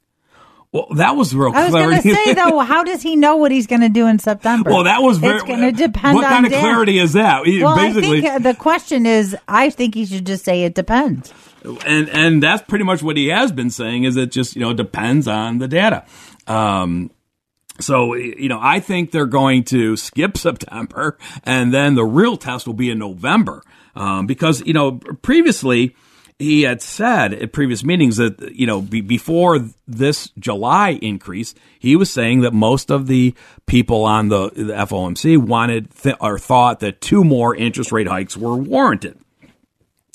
Well, 0.72 0.86
that 0.96 1.16
was 1.16 1.34
real 1.34 1.50
I 1.52 1.64
was 1.64 1.72
going 1.72 2.00
to 2.00 2.14
say 2.14 2.34
though, 2.34 2.58
how 2.72 2.84
does 2.84 3.02
he 3.02 3.16
know 3.16 3.36
what 3.36 3.50
he's 3.50 3.66
going 3.66 3.80
to 3.80 3.88
do 3.88 4.06
in 4.06 4.18
September? 4.20 4.70
well, 4.70 4.84
that 4.84 5.02
was 5.02 5.18
very. 5.18 5.34
It's 5.36 5.44
going 5.44 5.60
to 5.62 5.72
depend 5.72 6.14
What 6.14 6.26
kind 6.26 6.46
of 6.46 6.52
data. 6.52 6.62
clarity 6.62 6.98
is 6.98 7.14
that? 7.14 7.42
Well, 7.44 7.76
Basically, 7.76 8.18
I 8.18 8.20
think 8.20 8.34
uh, 8.34 8.38
the 8.38 8.54
question 8.54 9.04
is, 9.04 9.36
I 9.48 9.70
think 9.70 9.94
he 9.96 10.06
should 10.06 10.26
just 10.26 10.44
say 10.44 10.62
it 10.62 10.74
depends. 10.76 11.32
and 11.84 12.08
and 12.08 12.42
that's 12.42 12.62
pretty 12.62 12.84
much 12.84 13.02
what 13.02 13.16
he 13.16 13.28
has 13.28 13.50
been 13.52 13.70
saying 13.70 14.04
is 14.04 14.16
it 14.16 14.30
just 14.30 14.54
you 14.54 14.60
know 14.62 14.72
depends 14.72 15.26
on 15.28 15.58
the 15.58 15.68
data 15.68 16.06
um 16.46 17.10
so 17.80 18.14
you 18.14 18.48
know 18.48 18.58
i 18.62 18.80
think 18.80 19.10
they're 19.10 19.26
going 19.26 19.62
to 19.62 19.94
skip 19.94 20.38
september 20.46 21.18
and 21.44 21.74
then 21.74 21.96
the 21.96 22.04
real 22.04 22.38
test 22.38 22.66
will 22.66 22.72
be 22.72 22.88
in 22.88 22.98
november 22.98 23.62
um, 23.94 24.26
because 24.26 24.62
you 24.64 24.72
know 24.72 24.92
previously 25.20 25.94
he 26.40 26.62
had 26.62 26.80
said 26.80 27.34
at 27.34 27.52
previous 27.52 27.84
meetings 27.84 28.16
that 28.16 28.54
you 28.54 28.66
know 28.66 28.80
be, 28.80 29.00
before 29.00 29.60
this 29.86 30.30
July 30.38 30.98
increase, 31.02 31.54
he 31.78 31.96
was 31.96 32.10
saying 32.10 32.40
that 32.40 32.52
most 32.52 32.90
of 32.90 33.06
the 33.06 33.34
people 33.66 34.04
on 34.04 34.28
the, 34.28 34.48
the 34.50 34.72
FOMC 34.72 35.36
wanted 35.38 35.94
th- 35.94 36.16
or 36.20 36.38
thought 36.38 36.80
that 36.80 37.00
two 37.00 37.22
more 37.22 37.54
interest 37.54 37.92
rate 37.92 38.08
hikes 38.08 38.36
were 38.36 38.56
warranted. 38.56 39.18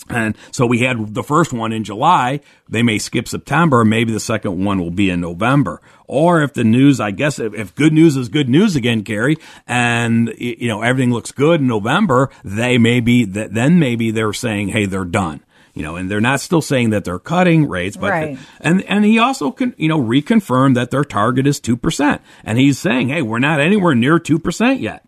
And 0.09 0.37
so 0.51 0.65
we 0.65 0.79
had 0.79 1.15
the 1.15 1.23
first 1.23 1.51
one 1.51 1.71
in 1.71 1.83
July. 1.83 2.41
They 2.69 2.83
may 2.83 2.99
skip 2.99 3.27
September. 3.27 3.83
Maybe 3.83 4.13
the 4.13 4.19
second 4.19 4.63
one 4.63 4.79
will 4.79 4.91
be 4.91 5.09
in 5.09 5.19
November. 5.19 5.81
Or 6.07 6.43
if 6.43 6.53
the 6.53 6.63
news, 6.63 6.99
I 6.99 7.09
guess, 7.09 7.39
if, 7.39 7.55
if 7.55 7.73
good 7.73 7.91
news 7.91 8.15
is 8.15 8.29
good 8.29 8.47
news 8.47 8.75
again, 8.75 9.01
Gary, 9.01 9.37
and 9.65 10.31
you 10.37 10.67
know 10.67 10.81
everything 10.81 11.11
looks 11.11 11.31
good 11.31 11.61
in 11.61 11.67
November, 11.67 12.29
they 12.43 12.77
may 12.77 12.99
be 12.99 13.25
then 13.25 13.79
maybe 13.79 14.11
they're 14.11 14.33
saying, 14.33 14.69
hey, 14.69 14.85
they're 14.85 15.05
done. 15.05 15.41
You 15.75 15.83
know, 15.83 15.97
and 15.97 16.09
they're 16.09 16.21
not 16.21 16.39
still 16.39 16.61
saying 16.61 16.91
that 16.91 17.03
they're 17.03 17.19
cutting 17.19 17.67
rates, 17.67 17.97
but 17.97 18.09
Right. 18.09 18.37
and 18.61 18.81
and 18.83 19.03
he 19.05 19.19
also 19.19 19.51
can 19.51 19.75
you 19.77 19.89
know 19.89 19.99
reconfirmed 20.01 20.75
that 20.75 20.89
their 20.89 21.03
target 21.03 21.45
is 21.45 21.59
two 21.59 21.75
percent, 21.77 22.21
and 22.45 22.57
he's 22.57 22.79
saying, 22.79 23.09
hey, 23.09 23.21
we're 23.21 23.39
not 23.39 23.59
anywhere 23.59 23.93
near 23.93 24.17
two 24.17 24.39
percent 24.39 24.79
yet. 24.79 25.03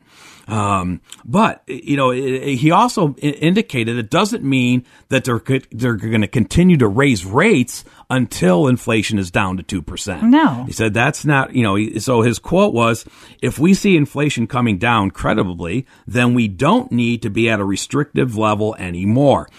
Um, 0.50 1.02
but 1.26 1.62
you 1.68 1.98
know, 1.98 2.12
it, 2.12 2.20
it- 2.20 2.56
he 2.58 2.72
also 2.72 3.16
indicated 3.16 3.98
it 3.98 4.10
doesn't 4.10 4.44
mean 4.44 4.86
that 5.10 5.24
they're 5.26 5.42
they're 5.72 5.96
going 5.96 6.22
to 6.22 6.28
continue 6.28 6.78
to 6.78 6.88
raise 6.88 7.26
rates 7.26 7.84
until 8.10 8.68
inflation 8.68 9.20
is 9.20 9.32
down 9.32 9.58
to 9.58 9.64
two 9.64 9.82
percent. 9.82 10.24
No. 10.24 10.64
he 10.66 10.72
said 10.72 10.94
that's 10.94 11.26
not 11.26 11.54
you 11.54 11.64
know. 11.64 12.00
So 12.00 12.22
his 12.22 12.40
quote 12.40 12.74
was, 12.74 13.06
"If 13.42 13.60
we 13.60 13.74
see 13.74 13.98
inflation 13.98 14.48
coming 14.48 14.78
down 14.78 15.12
credibly, 15.12 15.86
then 16.08 16.34
we 16.34 16.48
don't 16.48 16.92
need 16.92 17.22
to 17.24 17.30
be 17.30 17.50
at 17.50 17.60
a 17.60 17.66
restrictive 17.66 18.38
level 18.38 18.76
anymore." 18.76 19.50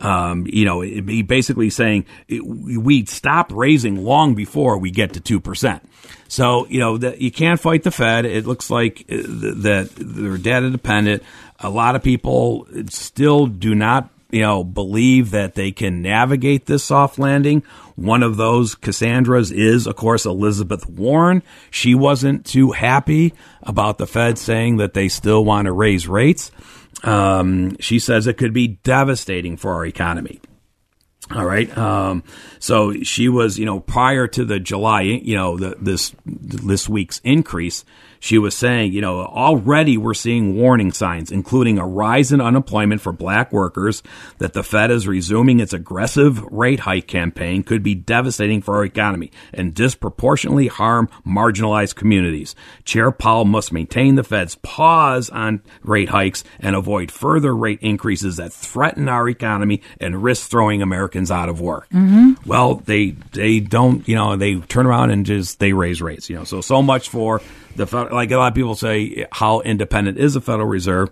Um, 0.00 0.46
you 0.46 0.64
know, 0.66 0.82
he 0.82 1.22
basically 1.22 1.70
saying 1.70 2.04
we'd 2.28 3.08
stop 3.08 3.50
raising 3.52 4.04
long 4.04 4.34
before 4.34 4.76
we 4.78 4.90
get 4.90 5.14
to 5.14 5.20
two 5.20 5.40
percent. 5.40 5.82
So 6.28 6.66
you 6.68 6.78
know 6.78 6.96
that 6.98 7.20
you 7.20 7.30
can't 7.30 7.58
fight 7.58 7.82
the 7.82 7.90
Fed. 7.90 8.24
It 8.24 8.46
looks 8.46 8.70
like 8.70 9.04
uh, 9.10 9.16
th- 9.16 9.26
that 9.26 9.90
they're 9.96 10.38
data 10.38 10.70
dependent. 10.70 11.22
A 11.60 11.68
lot 11.70 11.96
of 11.96 12.02
people 12.02 12.66
still 12.88 13.46
do 13.46 13.74
not, 13.74 14.08
you 14.30 14.42
know, 14.42 14.64
believe 14.64 15.30
that 15.30 15.54
they 15.54 15.72
can 15.72 16.02
navigate 16.02 16.66
this 16.66 16.84
soft 16.84 17.18
landing. 17.18 17.62
One 17.96 18.22
of 18.22 18.36
those 18.36 18.74
Cassandras 18.74 19.52
is, 19.52 19.86
of 19.86 19.96
course, 19.96 20.24
Elizabeth 20.24 20.88
Warren. 20.88 21.42
She 21.70 21.94
wasn't 21.94 22.46
too 22.46 22.70
happy 22.70 23.34
about 23.62 23.98
the 23.98 24.06
Fed 24.06 24.38
saying 24.38 24.78
that 24.78 24.94
they 24.94 25.08
still 25.08 25.44
want 25.44 25.66
to 25.66 25.72
raise 25.72 26.08
rates. 26.08 26.50
Um, 27.02 27.76
she 27.78 27.98
says 27.98 28.26
it 28.26 28.38
could 28.38 28.52
be 28.52 28.68
devastating 28.68 29.56
for 29.56 29.74
our 29.74 29.86
economy. 29.86 30.40
All 31.34 31.44
right. 31.44 31.76
Um, 31.78 32.24
so 32.58 32.92
she 33.02 33.28
was, 33.28 33.58
you 33.58 33.64
know, 33.64 33.78
prior 33.78 34.26
to 34.28 34.44
the 34.44 34.58
July, 34.58 35.02
you 35.02 35.36
know, 35.36 35.56
the, 35.56 35.76
this 35.80 36.14
this 36.26 36.88
week's 36.88 37.20
increase, 37.22 37.84
she 38.20 38.38
was 38.38 38.54
saying, 38.54 38.92
you 38.92 39.00
know, 39.00 39.20
already 39.20 39.96
we're 39.96 40.14
seeing 40.14 40.54
warning 40.54 40.92
signs, 40.92 41.32
including 41.32 41.78
a 41.78 41.86
rise 41.86 42.30
in 42.30 42.40
unemployment 42.40 43.00
for 43.00 43.12
black 43.12 43.50
workers, 43.52 44.02
that 44.38 44.52
the 44.52 44.62
Fed 44.62 44.90
is 44.90 45.08
resuming 45.08 45.58
its 45.58 45.72
aggressive 45.72 46.42
rate 46.44 46.80
hike 46.80 47.06
campaign 47.06 47.62
could 47.62 47.82
be 47.82 47.94
devastating 47.94 48.60
for 48.60 48.76
our 48.76 48.84
economy 48.84 49.32
and 49.54 49.74
disproportionately 49.74 50.68
harm 50.68 51.08
marginalized 51.26 51.94
communities. 51.94 52.54
Chair 52.84 53.10
Powell 53.10 53.46
must 53.46 53.72
maintain 53.72 54.14
the 54.14 54.22
Fed's 54.22 54.54
pause 54.56 55.30
on 55.30 55.62
rate 55.82 56.10
hikes 56.10 56.44
and 56.60 56.76
avoid 56.76 57.10
further 57.10 57.56
rate 57.56 57.80
increases 57.80 58.36
that 58.36 58.52
threaten 58.52 59.08
our 59.08 59.28
economy 59.28 59.80
and 59.98 60.22
risk 60.22 60.50
throwing 60.50 60.82
Americans 60.82 61.30
out 61.30 61.48
of 61.48 61.60
work. 61.60 61.88
Mm-hmm. 61.88 62.32
Well, 62.46 62.76
they 62.76 63.10
they 63.32 63.60
don't, 63.60 64.06
you 64.06 64.14
know, 64.14 64.36
they 64.36 64.56
turn 64.56 64.86
around 64.86 65.10
and 65.10 65.24
just 65.24 65.58
they 65.58 65.72
raise 65.72 66.02
rates, 66.02 66.28
you 66.28 66.36
know. 66.36 66.44
So 66.44 66.60
so 66.60 66.82
much 66.82 67.08
for 67.08 67.40
the 67.76 67.86
like 68.12 68.30
a 68.30 68.36
lot 68.36 68.48
of 68.48 68.54
people 68.54 68.74
say, 68.74 69.26
how 69.32 69.60
independent 69.60 70.18
is 70.18 70.34
the 70.34 70.40
Federal 70.40 70.68
Reserve? 70.68 71.10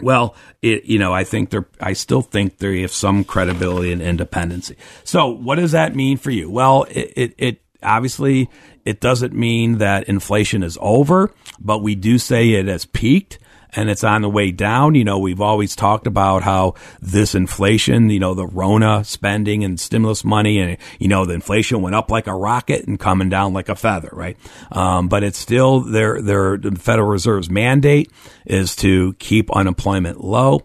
Well, 0.00 0.34
it, 0.62 0.84
you 0.84 0.98
know, 0.98 1.12
I 1.12 1.24
think 1.24 1.50
they're, 1.50 1.68
I 1.80 1.92
still 1.92 2.22
think 2.22 2.58
they 2.58 2.80
have 2.80 2.92
some 2.92 3.24
credibility 3.24 3.92
and 3.92 4.02
independency. 4.02 4.76
So 5.04 5.28
what 5.28 5.56
does 5.56 5.72
that 5.72 5.94
mean 5.94 6.16
for 6.16 6.30
you? 6.30 6.50
Well, 6.50 6.84
it, 6.90 7.12
it, 7.16 7.34
it 7.38 7.62
obviously, 7.82 8.48
it 8.84 9.00
doesn't 9.00 9.32
mean 9.32 9.78
that 9.78 10.08
inflation 10.08 10.62
is 10.62 10.78
over, 10.80 11.32
but 11.60 11.82
we 11.82 11.94
do 11.94 12.18
say 12.18 12.50
it 12.50 12.66
has 12.66 12.84
peaked 12.86 13.38
and 13.74 13.88
it's 13.88 14.04
on 14.04 14.22
the 14.22 14.28
way 14.28 14.50
down. 14.50 14.94
You 14.94 15.04
know, 15.04 15.18
we've 15.18 15.40
always 15.40 15.74
talked 15.74 16.06
about 16.06 16.42
how 16.42 16.74
this 17.00 17.34
inflation, 17.34 18.10
you 18.10 18.20
know, 18.20 18.34
the 18.34 18.46
Rona 18.46 19.04
spending 19.04 19.64
and 19.64 19.80
stimulus 19.80 20.24
money 20.24 20.58
and, 20.58 20.76
you 20.98 21.08
know, 21.08 21.24
the 21.24 21.34
inflation 21.34 21.80
went 21.82 21.96
up 21.96 22.10
like 22.10 22.26
a 22.26 22.34
rocket 22.34 22.86
and 22.86 23.00
coming 23.00 23.28
down 23.28 23.52
like 23.52 23.68
a 23.68 23.74
feather, 23.74 24.10
right? 24.12 24.36
Um, 24.70 25.08
but 25.08 25.22
it's 25.22 25.38
still 25.38 25.80
their, 25.80 26.20
their, 26.20 26.58
Federal 26.58 27.08
Reserve's 27.08 27.50
mandate 27.50 28.10
is 28.46 28.76
to 28.76 29.14
keep 29.14 29.54
unemployment 29.54 30.22
low 30.22 30.62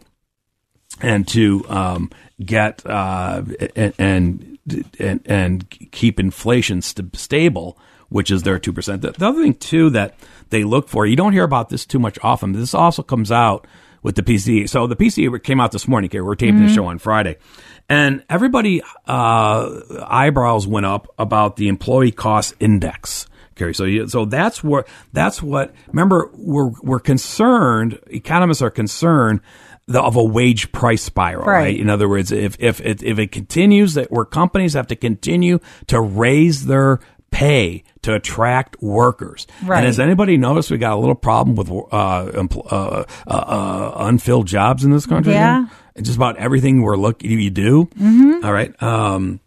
and 1.02 1.28
to, 1.30 1.64
um, 1.70 2.10
get, 2.44 2.86
uh, 2.86 3.44
and, 3.76 3.94
and, 3.98 5.22
and, 5.26 5.70
keep 5.92 6.20
inflation 6.20 6.82
st- 6.82 7.16
stable, 7.16 7.78
which 8.10 8.32
is 8.32 8.44
their 8.44 8.60
2%. 8.60 9.02
The 9.02 9.26
other 9.26 9.42
thing 9.42 9.54
too 9.56 9.90
that, 9.92 10.16
they 10.50 10.64
look 10.64 10.90
for. 10.90 11.06
You 11.06 11.16
don't 11.16 11.34
hear 11.34 11.44
about 11.44 11.70
this 11.70 11.86
too 11.86 12.00
much 12.00 12.18
often. 12.22 12.54
This 12.54 12.74
also 12.74 13.04
comes 13.04 13.32
out 13.32 13.68
with 14.04 14.16
the 14.16 14.24
PCE. 14.24 14.70
So 14.70 14.88
the 14.88 14.96
PCE 14.96 15.44
came 15.44 15.60
out 15.60 15.72
this 15.72 15.88
morning. 15.88 16.10
Okay, 16.10 16.22
we're 16.22 16.36
taping 16.36 16.66
the 16.66 16.74
show 16.74 16.86
on 16.86 16.98
Friday, 16.98 17.38
and 17.90 18.24
everybody 18.30 18.82
uh, 19.08 19.82
eyebrows 20.08 20.68
went 20.68 20.86
up 20.86 21.14
about 21.18 21.56
the 21.56 21.68
employee 21.68 22.12
cost 22.12 22.54
index. 22.60 23.28
Okay, 23.60 23.74
so 23.74 23.86
you, 23.86 24.08
so 24.08 24.26
that's 24.26 24.64
what 24.64 24.88
that's 25.14 25.42
what. 25.42 25.74
Remember, 25.88 26.30
we're 26.34 26.70
we're 26.82 27.00
concerned. 27.00 28.00
Economists 28.08 28.62
are 28.62 28.70
concerned 28.70 29.42
the, 29.88 30.02
of 30.02 30.16
a 30.16 30.24
wage 30.24 30.72
price 30.72 31.02
spiral, 31.02 31.46
right. 31.46 31.58
Right. 31.58 31.80
In 31.80 31.90
other 31.90 32.08
words, 32.08 32.32
if 32.32 32.58
if 32.60 32.82
if 32.82 33.20
it 33.20 33.32
continues 33.32 33.96
that 33.96 34.12
where 34.12 34.26
companies 34.26 34.74
have 34.74 34.88
to 34.88 34.96
continue 34.96 35.60
to 35.88 36.00
raise 36.00 36.66
their 36.66 37.00
pay 37.32 37.84
to 38.02 38.14
attract 38.14 38.82
workers. 38.82 39.48
Right. 39.64 39.78
And 39.78 39.86
has 39.86 40.00
anybody 40.00 40.38
noticed 40.38 40.72
we 40.72 40.78
got 40.78 40.94
a 40.94 41.00
little 41.00 41.16
problem 41.16 41.56
with 41.56 41.70
uh, 41.70 42.32
empl- 42.34 42.72
uh, 42.72 43.06
uh, 43.28 43.30
uh, 43.30 43.94
unfilled 43.98 44.48
jobs 44.48 44.84
in 44.84 44.92
this 44.92 45.06
country? 45.06 45.34
Yeah. 45.34 45.66
now? 45.66 45.72
Just 46.02 46.16
about 46.16 46.38
everything 46.38 46.82
we're 46.82 46.98
looking 46.98 47.32
you 47.32 47.50
do. 47.50 47.86
Mm-hmm. 47.86 48.46
All 48.46 48.54
right. 48.54 48.82
Um, 48.82 49.40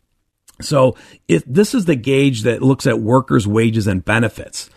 so 0.61 0.97
if 1.29 1.45
this 1.47 1.75
is 1.75 1.85
the 1.85 1.97
gauge 1.97 2.43
that 2.43 2.63
looks 2.63 2.87
at 2.87 3.01
workers' 3.01 3.47
wages 3.47 3.87
and 3.87 4.05
benefits, 4.05 4.69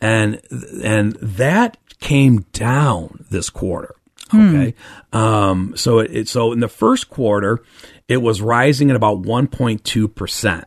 and 0.00 0.40
and 0.82 1.14
that 1.16 1.76
came 2.00 2.40
down 2.52 3.24
this 3.30 3.50
quarter. 3.50 3.94
Okay. 4.34 4.74
Um, 5.12 5.74
so 5.76 5.98
it, 5.98 6.10
it 6.16 6.28
so 6.28 6.52
in 6.52 6.60
the 6.60 6.68
first 6.68 7.10
quarter, 7.10 7.62
it 8.08 8.18
was 8.18 8.40
rising 8.40 8.90
at 8.90 8.96
about 8.96 9.22
1.2 9.22 10.14
percent. 10.14 10.64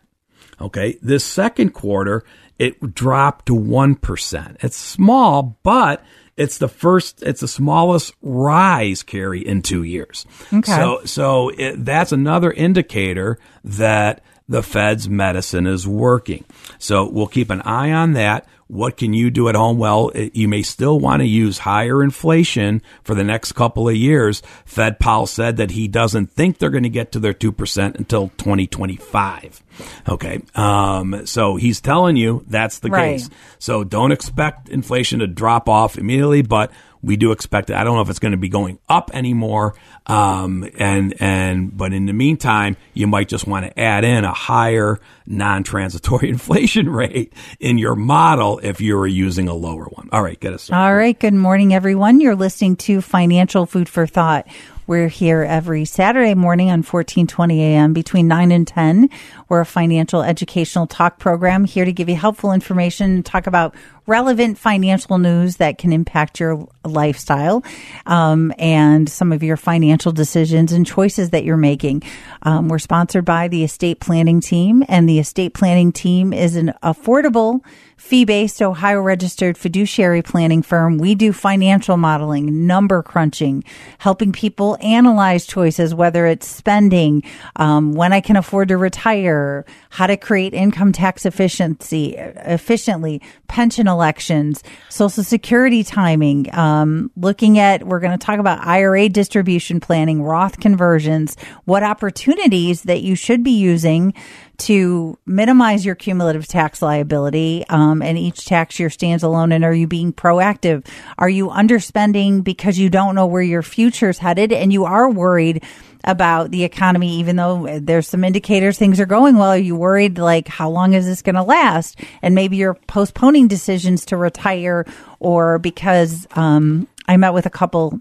Okay. 0.59 0.97
This 1.01 1.23
second 1.23 1.71
quarter, 1.71 2.23
it 2.57 2.93
dropped 2.93 3.47
to 3.47 3.53
1%. 3.53 4.57
It's 4.61 4.77
small, 4.77 5.57
but 5.63 6.03
it's 6.37 6.57
the 6.57 6.67
first, 6.67 7.23
it's 7.23 7.41
the 7.41 7.47
smallest 7.47 8.13
rise 8.21 9.03
Carrie 9.03 9.45
in 9.45 9.61
two 9.61 9.83
years. 9.83 10.25
Okay. 10.53 10.71
So, 10.71 11.01
so 11.05 11.49
it, 11.49 11.83
that's 11.83 12.11
another 12.11 12.51
indicator 12.51 13.39
that 13.63 14.21
the 14.47 14.61
Fed's 14.63 15.09
medicine 15.09 15.65
is 15.67 15.87
working. 15.87 16.45
So 16.79 17.09
we'll 17.09 17.27
keep 17.27 17.49
an 17.49 17.61
eye 17.61 17.91
on 17.91 18.13
that. 18.13 18.47
What 18.67 18.97
can 18.97 19.13
you 19.13 19.29
do 19.29 19.47
at 19.47 19.53
home? 19.53 19.77
Well, 19.77 20.11
you 20.15 20.47
may 20.47 20.63
still 20.63 20.99
want 20.99 21.19
to 21.21 21.27
use 21.27 21.59
higher 21.59 22.01
inflation 22.01 22.81
for 23.03 23.13
the 23.13 23.23
next 23.23 23.51
couple 23.51 23.87
of 23.87 23.95
years. 23.95 24.41
Fed 24.65 24.99
Powell 24.99 25.27
said 25.27 25.57
that 25.57 25.71
he 25.71 25.87
doesn't 25.87 26.31
think 26.31 26.57
they're 26.57 26.71
going 26.71 26.81
to 26.83 26.89
get 26.89 27.11
to 27.11 27.19
their 27.19 27.33
2% 27.33 27.95
until 27.95 28.29
2025. 28.37 29.61
Okay. 30.09 30.41
Um, 30.55 31.25
so 31.25 31.57
he's 31.57 31.79
telling 31.81 32.15
you 32.17 32.43
that's 32.47 32.79
the 32.79 32.89
Right. 32.89 33.17
case. 33.19 33.29
So 33.59 33.83
don't 33.83 34.11
expect 34.11 34.69
inflation 34.69 35.19
to 35.19 35.27
drop 35.27 35.69
off 35.69 35.97
immediately, 35.97 36.41
but 36.41 36.71
we 37.05 37.17
do 37.17 37.31
expect 37.31 37.69
it. 37.69 37.75
I 37.75 37.83
don't 37.83 37.95
know 37.95 38.01
if 38.01 38.09
it's 38.09 38.19
going 38.19 38.31
to 38.31 38.37
be 38.37 38.49
going 38.49 38.79
up 38.89 39.11
anymore. 39.13 39.75
Um, 40.07 40.67
and, 40.77 41.13
and, 41.21 41.75
but 41.77 41.93
in 41.93 42.07
the 42.07 42.13
meantime, 42.13 42.77
you 42.95 43.05
might 43.05 43.29
just 43.29 43.45
want 43.45 43.65
to 43.65 43.79
add 43.79 44.03
in 44.03 44.25
a 44.25 44.33
higher 44.33 44.99
non-transitory 45.27 46.29
inflation 46.29 46.89
rate 46.89 47.31
in 47.59 47.77
your 47.77 47.95
model 47.95 48.59
if 48.63 48.81
you're 48.81 49.05
using 49.05 49.47
a 49.47 49.53
lower 49.53 49.85
one. 49.85 50.09
All 50.11 50.23
right. 50.23 50.39
Get 50.39 50.53
us. 50.53 50.63
started. 50.63 50.83
All 50.83 50.95
right. 50.95 51.17
Good 51.17 51.35
morning, 51.35 51.73
everyone. 51.73 52.19
You're 52.19 52.35
listening 52.35 52.75
to 52.77 53.01
Financial 53.01 53.67
Food 53.67 53.87
for 53.87 54.07
Thought. 54.07 54.47
We're 54.87 55.07
here 55.07 55.41
every 55.41 55.85
Saturday 55.85 56.35
morning 56.35 56.67
on 56.67 56.79
1420 56.83 57.63
a.m. 57.63 57.93
between 57.93 58.27
9 58.27 58.51
and 58.51 58.67
10. 58.67 59.09
We're 59.49 59.61
a 59.61 59.65
financial 59.65 60.21
educational 60.21 60.85
talk 60.85 61.17
program 61.17 61.65
here 61.65 61.85
to 61.85 61.91
give 61.91 62.07
you 62.07 62.15
helpful 62.15 62.51
information, 62.51 63.23
talk 63.23 63.47
about 63.47 63.73
relevant 64.07 64.57
financial 64.57 65.17
news 65.17 65.57
that 65.57 65.77
can 65.77 65.91
impact 65.91 66.39
your 66.39 66.67
lifestyle 66.83 67.63
um, 68.05 68.53
and 68.57 69.09
some 69.09 69.31
of 69.31 69.43
your 69.43 69.57
financial 69.57 70.11
decisions 70.11 70.71
and 70.71 70.85
choices 70.85 71.31
that 71.31 71.43
you're 71.43 71.57
making. 71.57 72.03
Um, 72.43 72.67
we're 72.67 72.79
sponsored 72.79 73.25
by 73.25 73.47
the 73.47 73.63
estate 73.63 73.99
planning 73.99 74.41
team, 74.41 74.83
and 74.87 75.09
the 75.09 75.19
estate 75.19 75.53
planning 75.53 75.91
team 75.91 76.33
is 76.33 76.55
an 76.55 76.73
affordable 76.83 77.61
fee 77.97 78.25
based 78.25 78.61
Ohio 78.61 79.01
registered 79.01 79.57
fiduciary 79.57 80.21
planning 80.21 80.61
firm. 80.61 80.97
We 80.97 81.15
do 81.15 81.33
financial 81.33 81.97
modeling, 81.97 82.67
number 82.67 83.01
crunching, 83.01 83.63
helping 83.97 84.31
people 84.31 84.77
analyze 84.81 85.47
choices, 85.47 85.95
whether 85.95 86.25
it's 86.25 86.47
spending, 86.47 87.23
um, 87.55 87.93
when 87.93 88.13
I 88.13 88.21
can 88.21 88.35
afford 88.35 88.67
to 88.67 88.77
retire, 88.77 89.65
how 89.89 90.07
to 90.07 90.17
create 90.17 90.53
income 90.53 90.91
tax 90.91 91.25
efficiency, 91.25 92.15
efficiently, 92.17 93.21
pension 93.47 93.87
elections, 93.95 94.63
social 94.89 95.23
security 95.23 95.83
timing, 95.83 96.53
um, 96.53 97.09
looking 97.15 97.57
at, 97.57 97.83
we're 97.85 97.99
going 97.99 98.17
to 98.17 98.23
talk 98.23 98.39
about 98.39 98.59
IRA 98.65 99.09
distribution 99.09 99.79
planning, 99.79 100.21
Roth 100.21 100.59
conversions, 100.59 101.37
what 101.63 101.81
opportunities 101.81 102.83
that 102.83 103.01
you 103.01 103.15
should 103.15 103.43
be 103.43 103.51
using 103.51 104.13
to 104.57 105.17
minimize 105.25 105.85
your 105.85 105.95
cumulative 105.95 106.47
tax 106.47 106.81
liability 106.81 107.65
um, 107.69 108.01
and 108.01 108.17
each 108.17 108.45
tax 108.45 108.79
year 108.79 108.89
stands 108.89 109.23
alone 109.23 109.51
and 109.51 109.63
are 109.63 109.73
you 109.73 109.87
being 109.87 110.13
proactive? 110.13 110.85
Are 111.17 111.29
you 111.29 111.49
underspending 111.49 112.43
because 112.43 112.79
you 112.79 112.89
don't 112.89 113.15
know 113.15 113.25
where 113.25 113.41
your 113.41 113.61
future's 113.61 114.17
headed 114.17 114.51
and 114.51 114.71
you 114.71 114.85
are 114.85 115.09
worried 115.09 115.63
about 116.03 116.51
the 116.51 116.63
economy 116.63 117.19
even 117.19 117.35
though 117.35 117.79
there's 117.79 118.07
some 118.07 118.23
indicators 118.23 118.77
things 118.77 118.99
are 118.99 119.05
going 119.05 119.35
well? 119.37 119.49
Are 119.49 119.57
you 119.57 119.75
worried 119.75 120.17
like 120.17 120.47
how 120.47 120.69
long 120.69 120.93
is 120.93 121.05
this 121.05 121.21
going 121.21 121.35
to 121.35 121.43
last? 121.43 121.99
And 122.21 122.35
maybe 122.35 122.57
you're 122.57 122.75
postponing 122.87 123.47
decisions 123.47 124.05
to 124.05 124.17
retire 124.17 124.85
or 125.19 125.59
because 125.59 126.27
um, 126.31 126.87
i 127.07 127.17
met 127.17 127.33
with 127.33 127.45
a 127.45 127.49
couple 127.49 127.99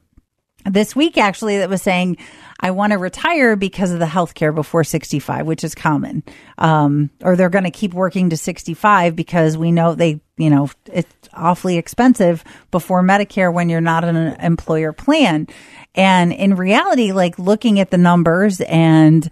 this 0.64 0.96
week 0.96 1.18
actually 1.18 1.58
that 1.58 1.68
was 1.68 1.82
saying 1.82 2.16
I 2.64 2.70
want 2.70 2.92
to 2.92 2.98
retire 2.98 3.57
because 3.57 3.92
of 3.92 3.98
the 3.98 4.07
health 4.07 4.33
care 4.33 4.50
before 4.50 4.85
65, 4.85 5.46
which 5.46 5.64
is 5.64 5.74
common. 5.74 6.22
Um, 6.57 7.11
or 7.22 7.37
they're 7.37 7.50
going 7.50 7.64
to 7.64 7.70
keep 7.70 7.92
working 7.92 8.31
to 8.31 8.38
65 8.38 9.14
because 9.14 9.59
we 9.59 9.70
know 9.70 9.94
they, 9.94 10.22
you 10.38 10.48
know, 10.48 10.70
it's 10.87 11.29
awfully 11.35 11.77
expensive 11.77 12.42
before 12.70 13.03
Medicare 13.03 13.53
when 13.53 13.68
you're 13.68 13.83
not 13.83 14.05
an 14.05 14.16
employer 14.40 14.94
plan. 14.94 15.46
And 15.94 16.33
in 16.33 16.55
reality, 16.55 17.12
like 17.12 17.38
looking 17.38 17.81
at 17.81 17.90
the 17.90 17.98
numbers 17.98 18.62
and 18.62 19.29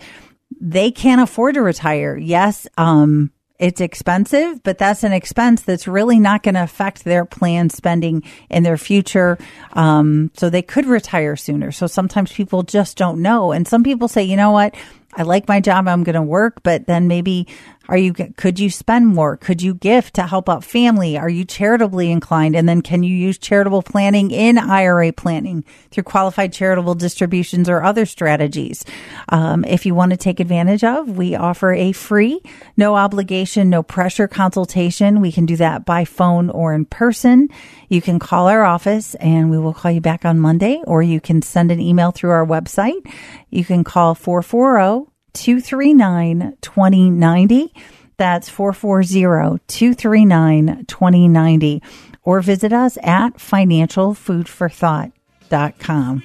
they 0.61 0.91
can't 0.91 1.23
afford 1.23 1.55
to 1.55 1.63
retire. 1.63 2.15
Yes. 2.15 2.67
Um, 2.77 3.33
it's 3.63 3.81
expensive, 3.81 4.61
but 4.65 4.77
that's 4.77 5.05
an 5.05 5.13
expense 5.13 5.63
that's 5.63 5.87
really 5.87 6.19
not 6.19 6.43
going 6.43 6.57
to 6.57 6.65
affect 6.65 7.05
their 7.05 7.25
planned 7.25 7.71
spending 7.71 8.25
in 8.51 8.65
their 8.65 8.77
future. 8.77 9.39
Um, 9.75 10.33
so 10.35 10.51
they 10.51 10.63
could 10.63 10.85
retire 10.85 11.37
sooner. 11.37 11.71
So 11.71 11.87
sometimes 11.87 12.33
people 12.33 12.65
just 12.65 12.97
don't 12.97 13.23
know. 13.23 13.53
And 13.53 13.69
some 13.69 13.85
people 13.85 14.09
say, 14.09 14.25
you 14.25 14.37
know 14.37 14.51
what? 14.51 14.75
I 15.15 15.23
like 15.23 15.47
my 15.47 15.61
job. 15.61 15.87
I'm 15.87 16.03
going 16.03 16.17
to 16.17 16.23
work, 16.23 16.65
but 16.65 16.87
then 16.87 17.07
maybe 17.07 17.47
are 17.93 17.99
you, 17.99 18.15
could 18.15 18.59
you 18.59 18.71
spend 18.71 19.09
more? 19.09 19.37
Could 19.37 19.61
you 19.61 19.75
gift 19.75 20.15
to 20.15 20.23
help 20.23 20.49
out 20.49 20.65
family? 20.65 21.19
Are 21.19 21.29
you 21.29 21.45
charitably 21.45 22.11
inclined? 22.11 22.57
And 22.57 22.67
then 22.67 22.81
can 22.81 23.03
you 23.03 23.15
use 23.15 23.37
charitable 23.37 23.83
planning 23.83 24.31
in 24.31 24.57
IRA 24.57 25.13
planning 25.13 25.63
through 25.91 26.05
qualified 26.05 26.55
charitable 26.55 26.95
distributions 26.95 27.69
or 27.69 27.83
other 27.83 28.07
strategies? 28.07 28.87
Um, 29.29 29.63
if 29.67 29.85
you 29.85 29.95
want 29.95 30.13
to 30.13 30.17
take 30.17 30.41
advantage 30.41 30.83
of, 30.83 31.19
we 31.19 31.35
offer 31.35 31.75
a 31.75 31.93
free, 31.93 32.41
no 32.79 32.95
obligation, 32.95 33.69
no 33.69 33.83
pressure 33.83 34.27
consultation. 34.27 35.21
We 35.21 35.31
can 35.31 35.45
do 35.45 35.57
that 35.57 35.85
by 35.85 36.07
phone 36.07 36.49
or 36.49 36.73
in 36.73 36.87
person. 36.87 37.51
You 37.91 38.01
can 38.01 38.19
call 38.19 38.49
our 38.49 38.65
office 38.65 39.15
and 39.17 39.51
we 39.51 39.59
will 39.59 39.75
call 39.75 39.91
you 39.91 40.01
back 40.01 40.25
on 40.25 40.39
Monday 40.39 40.81
or 40.87 41.03
you 41.03 41.21
can 41.21 41.43
send 41.43 41.71
an 41.71 41.79
email 41.79 42.11
through 42.11 42.31
our 42.31 42.47
website. 42.47 43.07
You 43.51 43.67
can 43.67 43.85
call 43.85 44.15
440 44.15 45.12
239 45.35 46.57
2090. 46.61 47.75
That's 48.17 48.49
440 48.49 49.59
239 49.67 50.85
2090. 50.87 51.83
or 52.25 52.41
visit 52.41 52.73
us 52.73 52.97
at 53.03 53.35
financialfoodforthought.com. 53.35 56.23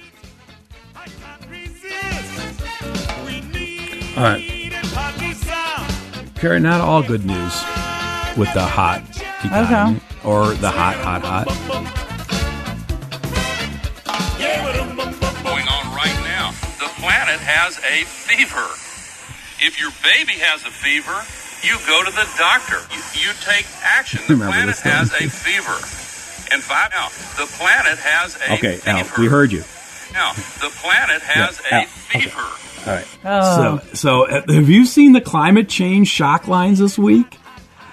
All 4.16 4.22
right. 4.24 4.42
Carrie, 6.36 6.60
not 6.60 6.80
all 6.80 7.02
good 7.02 7.24
news 7.24 7.52
with 8.36 8.52
the 8.54 8.62
hot 8.62 9.02
economy 9.44 10.00
or 10.24 10.54
the 10.54 10.70
hot, 10.70 10.94
hot, 10.96 11.22
hot. 11.22 11.46
Going 15.44 15.68
on 15.68 15.94
right 15.94 16.20
now. 16.24 16.50
The 16.78 16.88
planet 17.00 17.40
has 17.40 17.78
a 17.78 18.04
fever. 18.04 18.66
If 19.60 19.80
your 19.80 19.90
baby 20.02 20.38
has 20.40 20.62
a 20.64 20.70
fever, 20.70 21.14
you 21.66 21.76
go 21.86 22.04
to 22.04 22.10
the 22.10 22.26
doctor. 22.38 22.78
You, 22.94 23.02
you 23.28 23.30
take 23.42 23.66
action. 23.82 24.20
The 24.26 24.34
Remember 24.34 24.52
planet 24.54 24.78
has 24.78 25.12
a 25.12 25.28
fever. 25.28 25.74
And 26.54 26.62
five 26.62 26.90
now, 26.92 27.08
the 27.36 27.50
planet 27.58 27.98
has 27.98 28.36
a 28.36 28.54
Okay, 28.54 28.76
fever. 28.76 28.98
Al, 28.98 29.06
we 29.18 29.26
heard 29.26 29.52
you. 29.52 29.64
Now, 30.12 30.32
the 30.62 30.70
planet 30.80 31.20
has 31.22 31.60
Yeah, 31.70 31.78
a 31.78 31.80
Al, 31.80 31.82
okay. 31.82 32.20
fever. 32.30 32.40
All 32.86 32.94
right. 32.94 33.06
Oh. 33.24 33.80
So, 33.92 33.94
so 33.94 34.26
uh, 34.28 34.52
have 34.52 34.70
you 34.70 34.86
seen 34.86 35.12
the 35.12 35.20
climate 35.20 35.68
change 35.68 36.08
shock 36.08 36.46
lines 36.48 36.78
this 36.78 36.96
week? 36.96 37.36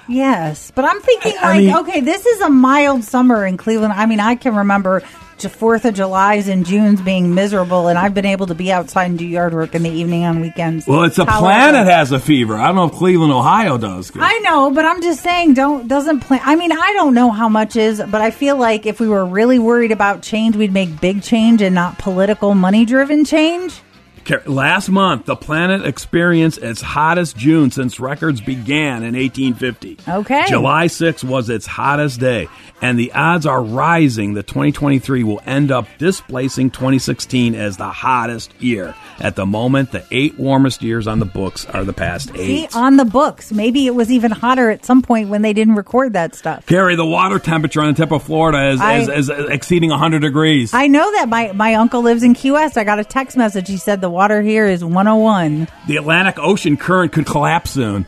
Yes, 0.07 0.71
but 0.75 0.85
I'm 0.85 0.99
thinking 1.01 1.33
I- 1.41 1.43
I 1.43 1.47
like, 1.53 1.59
mean- 1.63 1.75
okay, 1.77 1.99
this 2.01 2.25
is 2.25 2.41
a 2.41 2.49
mild 2.49 3.03
summer 3.03 3.45
in 3.45 3.57
Cleveland. 3.57 3.93
I 3.93 4.05
mean, 4.05 4.19
I 4.19 4.35
can 4.35 4.55
remember 4.55 5.01
to 5.39 5.49
Fourth 5.49 5.83
of 5.83 5.93
July's 5.93 6.47
and 6.47 6.65
June's 6.65 7.01
being 7.01 7.35
miserable, 7.35 7.89
and 7.89 7.99
I've 7.99 8.13
been 8.13 8.25
able 8.25 8.47
to 8.47 8.55
be 8.55 8.71
outside 8.71 9.05
and 9.09 9.19
do 9.19 9.25
yard 9.25 9.53
work 9.53 9.75
in 9.75 9.83
the 9.83 9.89
evening 9.89 10.23
on 10.23 10.39
weekends. 10.39 10.87
Well, 10.87 11.03
it's 11.03 11.17
a 11.17 11.25
However- 11.25 11.41
planet 11.47 11.87
has 11.87 12.13
a 12.13 12.19
fever. 12.19 12.55
I 12.55 12.67
don't 12.67 12.75
know 12.77 12.85
if 12.85 12.93
Cleveland, 12.93 13.33
Ohio 13.33 13.77
does. 13.77 14.13
I 14.17 14.39
know, 14.45 14.71
but 14.71 14.85
I'm 14.85 15.01
just 15.01 15.21
saying, 15.21 15.53
don't 15.55 15.89
doesn't 15.89 16.21
plan. 16.21 16.39
I 16.45 16.55
mean, 16.55 16.71
I 16.71 16.93
don't 16.93 17.13
know 17.13 17.31
how 17.31 17.49
much 17.49 17.75
is, 17.75 18.01
but 18.09 18.21
I 18.21 18.31
feel 18.31 18.55
like 18.55 18.85
if 18.85 19.01
we 19.01 19.09
were 19.09 19.25
really 19.25 19.59
worried 19.59 19.91
about 19.91 20.21
change, 20.21 20.55
we'd 20.55 20.71
make 20.71 21.01
big 21.01 21.21
change 21.21 21.61
and 21.61 21.75
not 21.75 21.97
political, 21.97 22.55
money 22.55 22.85
driven 22.85 23.25
change. 23.25 23.81
Last 24.45 24.89
month, 24.89 25.25
the 25.25 25.35
planet 25.35 25.85
experienced 25.85 26.57
its 26.59 26.81
hottest 26.81 27.37
June 27.37 27.69
since 27.71 27.99
records 27.99 28.41
began 28.41 29.03
in 29.03 29.15
1850. 29.15 29.97
Okay. 30.07 30.45
July 30.47 30.87
6 30.87 31.23
was 31.23 31.49
its 31.49 31.65
hottest 31.65 32.19
day, 32.19 32.47
and 32.81 32.97
the 32.97 33.11
odds 33.13 33.45
are 33.45 33.61
rising 33.63 34.33
that 34.33 34.47
2023 34.47 35.23
will 35.23 35.41
end 35.45 35.71
up 35.71 35.87
displacing 35.97 36.71
2016 36.71 37.55
as 37.55 37.77
the 37.77 37.89
hottest 37.89 38.53
year. 38.61 38.95
At 39.19 39.35
the 39.35 39.45
moment, 39.45 39.91
the 39.91 40.03
eight 40.11 40.37
warmest 40.39 40.81
years 40.81 41.07
on 41.07 41.19
the 41.19 41.25
books 41.25 41.65
are 41.67 41.83
the 41.85 41.93
past 41.93 42.29
See, 42.33 42.63
eight. 42.65 42.75
on 42.75 42.97
the 42.97 43.05
books, 43.05 43.51
maybe 43.51 43.85
it 43.87 43.95
was 43.95 44.11
even 44.11 44.31
hotter 44.31 44.69
at 44.69 44.85
some 44.85 45.01
point 45.01 45.29
when 45.29 45.41
they 45.41 45.53
didn't 45.53 45.75
record 45.75 46.13
that 46.13 46.35
stuff. 46.35 46.65
Carrie, 46.65 46.95
the 46.95 47.05
water 47.05 47.39
temperature 47.39 47.81
on 47.81 47.93
the 47.93 47.93
tip 47.93 48.11
of 48.11 48.23
Florida 48.23 48.71
is, 48.71 48.81
I- 48.81 48.97
is, 48.99 49.09
is 49.09 49.29
exceeding 49.29 49.89
100 49.91 50.19
degrees. 50.19 50.73
I 50.73 50.87
know 50.87 51.09
that 51.13 51.29
my 51.29 51.51
my 51.53 51.75
uncle 51.75 52.01
lives 52.01 52.23
in 52.23 52.33
Key 52.33 52.51
West. 52.51 52.77
I 52.77 52.83
got 52.83 52.99
a 52.99 53.03
text 53.05 53.37
message. 53.37 53.67
He 53.67 53.77
said 53.77 54.01
the 54.01 54.09
water 54.15 54.41
here 54.41 54.65
is 54.65 54.81
101. 54.81 55.67
the 55.87 55.97
Atlantic 55.97 56.39
Ocean 56.39 56.77
current 56.77 57.11
could 57.11 57.25
collapse 57.25 57.71
soon. 57.71 58.05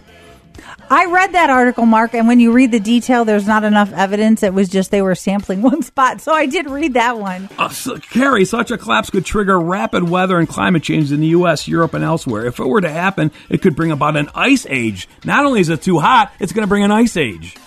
I 0.89 1.03
read 1.07 1.33
that 1.33 1.49
article, 1.49 1.85
Mark, 1.85 2.13
and 2.13 2.29
when 2.29 2.39
you 2.39 2.53
read 2.53 2.71
the 2.71 2.79
detail, 2.79 3.25
there's 3.25 3.45
not 3.45 3.65
enough 3.65 3.91
evidence. 3.91 4.41
It 4.41 4.53
was 4.53 4.69
just 4.69 4.89
they 4.89 5.01
were 5.01 5.15
sampling 5.15 5.61
one 5.71 5.81
spot. 5.81 6.21
So 6.21 6.31
I 6.31 6.45
did 6.45 6.69
read 6.69 6.93
that 6.93 7.19
one. 7.19 7.49
Uh, 7.57 7.67
so, 7.67 7.97
Carrie, 7.97 8.45
such 8.45 8.71
a 8.71 8.77
collapse 8.77 9.09
could 9.09 9.25
trigger 9.25 9.59
rapid 9.59 10.09
weather 10.09 10.37
and 10.39 10.47
climate 10.47 10.83
change 10.83 11.11
in 11.11 11.19
the 11.19 11.27
U.S., 11.27 11.67
Europe, 11.67 11.93
and 11.93 12.05
elsewhere. 12.05 12.45
If 12.45 12.61
it 12.61 12.65
were 12.65 12.79
to 12.79 12.89
happen, 12.89 13.33
it 13.49 13.61
could 13.61 13.75
bring 13.75 13.91
about 13.91 14.15
an 14.15 14.29
ice 14.33 14.65
age. 14.69 15.09
Not 15.25 15.45
only 15.45 15.59
is 15.59 15.67
it 15.67 15.81
too 15.81 15.99
hot, 15.99 16.31
it's 16.39 16.53
going 16.53 16.63
to 16.63 16.69
bring 16.69 16.85
an 16.85 16.91
ice 16.91 17.17
age. 17.17 17.57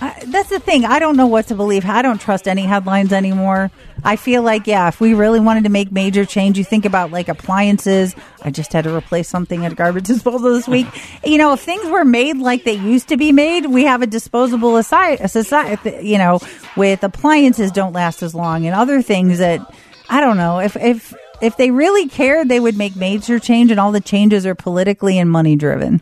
I, 0.00 0.22
that's 0.26 0.48
the 0.48 0.60
thing. 0.60 0.84
I 0.84 0.98
don't 0.98 1.16
know 1.16 1.26
what 1.26 1.48
to 1.48 1.54
believe. 1.54 1.84
I 1.84 2.02
don't 2.02 2.20
trust 2.20 2.46
any 2.46 2.62
headlines 2.62 3.12
anymore. 3.12 3.70
I 4.04 4.16
feel 4.16 4.42
like, 4.42 4.66
yeah, 4.66 4.88
if 4.88 5.00
we 5.00 5.14
really 5.14 5.40
wanted 5.40 5.64
to 5.64 5.70
make 5.70 5.90
major 5.90 6.24
change, 6.24 6.56
you 6.56 6.64
think 6.64 6.84
about 6.84 7.10
like 7.10 7.28
appliances. 7.28 8.14
I 8.42 8.50
just 8.50 8.72
had 8.72 8.84
to 8.84 8.94
replace 8.94 9.28
something 9.28 9.64
at 9.64 9.74
garbage 9.74 10.04
disposal 10.06 10.54
this 10.54 10.68
week. 10.68 10.86
you 11.24 11.38
know, 11.38 11.52
if 11.52 11.60
things 11.60 11.86
were 11.90 12.04
made 12.04 12.38
like 12.38 12.64
they 12.64 12.74
used 12.74 13.08
to 13.08 13.16
be 13.16 13.32
made, 13.32 13.66
we 13.66 13.84
have 13.84 14.02
a 14.02 14.06
disposable 14.06 14.76
a 14.76 14.82
society, 14.84 16.06
you 16.06 16.18
know, 16.18 16.38
with 16.76 17.02
appliances 17.02 17.72
don't 17.72 17.92
last 17.92 18.22
as 18.22 18.34
long 18.34 18.66
and 18.66 18.74
other 18.74 19.02
things 19.02 19.38
that, 19.38 19.60
I 20.08 20.20
don't 20.20 20.36
know, 20.36 20.60
if, 20.60 20.76
if, 20.76 21.12
if 21.42 21.56
they 21.56 21.70
really 21.70 22.08
cared, 22.08 22.48
they 22.48 22.60
would 22.60 22.76
make 22.76 22.94
major 22.94 23.38
change 23.38 23.70
and 23.70 23.80
all 23.80 23.92
the 23.92 24.00
changes 24.00 24.46
are 24.46 24.54
politically 24.54 25.18
and 25.18 25.30
money 25.30 25.56
driven. 25.56 26.00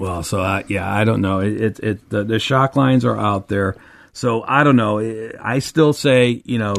Well, 0.00 0.22
so 0.22 0.40
uh, 0.40 0.62
yeah, 0.66 0.90
I 0.90 1.04
don't 1.04 1.20
know. 1.20 1.40
It, 1.40 1.60
it, 1.60 1.80
it 1.80 2.10
the, 2.10 2.24
the 2.24 2.38
shock 2.38 2.74
lines 2.74 3.04
are 3.04 3.18
out 3.18 3.48
there. 3.48 3.76
So 4.14 4.42
I 4.42 4.64
don't 4.64 4.76
know. 4.76 4.98
I 5.40 5.58
still 5.58 5.92
say 5.92 6.42
you 6.44 6.58
know, 6.58 6.74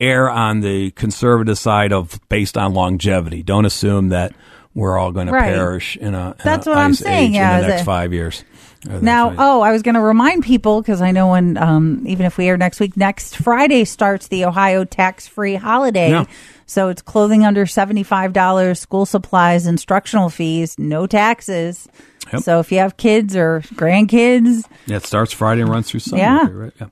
err 0.00 0.30
on 0.30 0.60
the 0.60 0.92
conservative 0.92 1.58
side 1.58 1.92
of 1.92 2.20
based 2.28 2.56
on 2.56 2.72
longevity. 2.72 3.42
Don't 3.42 3.64
assume 3.64 4.10
that 4.10 4.32
we're 4.74 4.96
all 4.96 5.12
going 5.12 5.26
to 5.26 5.32
perish 5.32 5.96
in 5.96 6.14
a. 6.14 6.28
in 6.30 6.34
That's 6.44 6.66
a 6.66 6.70
what 6.70 6.78
I'm 6.78 6.94
saying, 6.94 7.34
yeah, 7.34 7.56
in 7.56 7.62
the 7.62 7.68
next 7.68 7.84
five 7.84 8.12
years. 8.12 8.44
Now, 8.84 9.28
five- 9.30 9.38
oh, 9.38 9.60
I 9.60 9.72
was 9.72 9.82
going 9.82 9.94
to 9.94 10.00
remind 10.00 10.44
people 10.44 10.80
because 10.80 11.00
I 11.02 11.12
know 11.12 11.28
when, 11.28 11.56
um, 11.56 12.04
even 12.06 12.26
if 12.26 12.36
we 12.36 12.48
air 12.48 12.56
next 12.56 12.80
week, 12.80 12.96
next 12.96 13.36
Friday 13.36 13.84
starts 13.84 14.28
the 14.28 14.44
Ohio 14.44 14.84
tax 14.84 15.28
free 15.28 15.54
holiday. 15.54 16.10
Yeah. 16.10 16.24
So 16.72 16.88
it's 16.88 17.02
clothing 17.02 17.44
under 17.44 17.66
$75, 17.66 18.78
school 18.78 19.04
supplies, 19.04 19.66
instructional 19.66 20.30
fees, 20.30 20.78
no 20.78 21.06
taxes. 21.06 21.86
Yep. 22.32 22.42
So 22.42 22.60
if 22.60 22.72
you 22.72 22.78
have 22.78 22.96
kids 22.96 23.36
or 23.36 23.60
grandkids, 23.74 24.64
Yeah, 24.86 24.96
it 24.96 25.04
starts 25.04 25.32
Friday 25.32 25.60
and 25.60 25.70
runs 25.70 25.90
through 25.90 26.00
Sunday. 26.00 26.22
Yeah. 26.24 26.48
Right? 26.50 26.72
Yeah. 26.80 26.86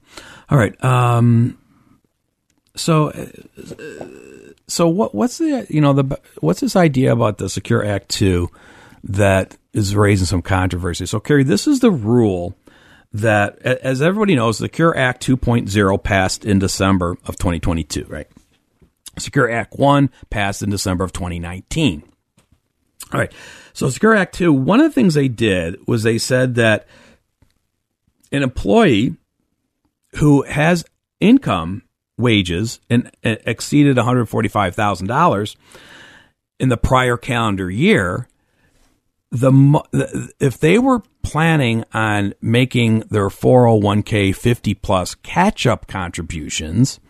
All 0.51 0.59
right. 0.59 0.85
Um, 0.85 1.57
so, 2.77 3.09
uh, 3.09 3.27
so 4.69 4.87
what? 4.88 5.14
What's 5.14 5.38
the 5.38 5.66
you 5.69 5.81
know 5.81 5.93
the 5.93 6.21
what's 6.40 6.61
this 6.61 6.77
idea 6.77 7.12
about 7.12 7.38
the 7.38 7.49
Secure 7.49 7.85
Act 7.85 8.09
two 8.11 8.49
that 9.05 9.57
is 9.73 9.97
raising 9.97 10.27
some 10.27 10.43
controversy? 10.43 11.07
So, 11.07 11.21
Carrie, 11.21 11.45
this 11.45 11.66
is 11.66 11.81
the 11.81 11.90
rule 11.90 12.55
that, 13.12 13.59
as 13.62 14.01
everybody 14.03 14.37
knows, 14.37 14.59
the 14.59 14.66
Secure 14.66 14.97
Act 14.97 15.27
2.0 15.27 16.03
passed 16.05 16.45
in 16.45 16.59
December 16.59 17.16
of 17.25 17.37
2022. 17.37 18.07
Right. 18.09 18.29
Secure 19.18 19.51
Act 19.51 19.75
one 19.79 20.11
passed 20.31 20.62
in 20.62 20.70
December 20.70 21.05
of 21.05 21.12
2019. 21.12 22.03
All 23.12 23.20
right. 23.20 23.33
So 23.73 23.88
Secure 23.90 24.14
Act 24.14 24.35
2, 24.37 24.53
one 24.53 24.81
of 24.81 24.90
the 24.90 24.94
things 24.94 25.14
they 25.14 25.29
did 25.29 25.77
was 25.87 26.03
they 26.03 26.18
said 26.18 26.55
that 26.57 26.87
an 28.33 28.42
employee 28.42 29.16
who 30.16 30.42
has 30.42 30.85
income 31.20 31.83
wages 32.16 32.81
and 32.88 33.11
exceeded 33.23 33.96
$145,000 33.96 35.57
in 36.59 36.68
the 36.68 36.77
prior 36.77 37.16
calendar 37.16 37.70
year, 37.70 38.29
the- 39.31 40.33
if 40.40 40.59
they 40.59 40.79
were 40.79 41.03
planning 41.23 41.85
on 41.92 42.35
making 42.40 43.01
their 43.11 43.29
401k 43.29 44.33
50 44.33 44.75
plus 44.75 45.14
catch 45.16 45.66
up 45.66 45.87
contributions, 45.87 47.01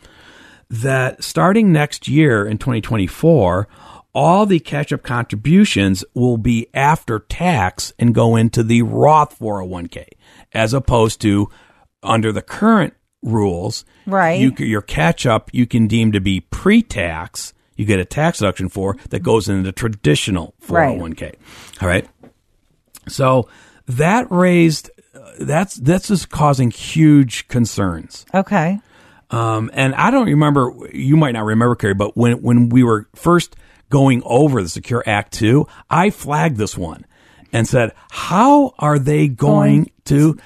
that 0.70 1.22
starting 1.22 1.72
next 1.72 2.08
year 2.08 2.46
in 2.46 2.58
2024, 2.58 3.68
all 4.12 4.46
the 4.46 4.60
catch 4.60 4.92
up 4.92 5.02
contributions 5.02 6.04
will 6.14 6.36
be 6.38 6.68
after 6.72 7.18
tax 7.18 7.92
and 7.98 8.14
go 8.14 8.36
into 8.36 8.62
the 8.62 8.82
Roth 8.82 9.38
401k, 9.38 10.06
as 10.52 10.72
opposed 10.72 11.20
to 11.22 11.48
under 12.02 12.32
the 12.32 12.42
current 12.42 12.94
rules, 13.22 13.84
Right. 14.06 14.40
You, 14.40 14.52
your 14.58 14.82
catch 14.82 15.26
up 15.26 15.50
you 15.52 15.66
can 15.66 15.86
deem 15.86 16.12
to 16.12 16.20
be 16.20 16.40
pre 16.40 16.82
tax. 16.82 17.54
You 17.76 17.86
get 17.86 18.00
a 18.00 18.04
tax 18.04 18.38
deduction 18.38 18.68
for 18.68 18.96
that 19.10 19.20
goes 19.20 19.48
into 19.48 19.62
the 19.62 19.72
traditional 19.72 20.54
401k. 20.66 21.34
All 21.80 21.88
right. 21.88 22.06
So 23.08 23.48
that 23.86 24.30
raised 24.30 24.90
uh, 25.14 25.32
that's 25.40 25.76
that's 25.76 26.08
just 26.08 26.28
causing 26.30 26.70
huge 26.70 27.48
concerns. 27.48 28.26
okay. 28.34 28.80
Um, 29.30 29.70
and 29.74 29.94
I 29.94 30.10
don't 30.10 30.26
remember, 30.26 30.72
you 30.92 31.16
might 31.16 31.32
not 31.32 31.44
remember, 31.44 31.74
Carrie, 31.76 31.94
but 31.94 32.16
when, 32.16 32.42
when 32.42 32.68
we 32.68 32.82
were 32.82 33.08
first 33.14 33.56
going 33.88 34.22
over 34.24 34.62
the 34.62 34.68
Secure 34.68 35.02
Act 35.06 35.32
2, 35.34 35.66
I 35.88 36.10
flagged 36.10 36.56
this 36.56 36.76
one 36.76 37.06
and 37.52 37.66
said, 37.66 37.92
how 38.10 38.74
are 38.78 38.98
they 38.98 39.28
going 39.28 39.90
to, 40.06 40.34
To, 40.34 40.40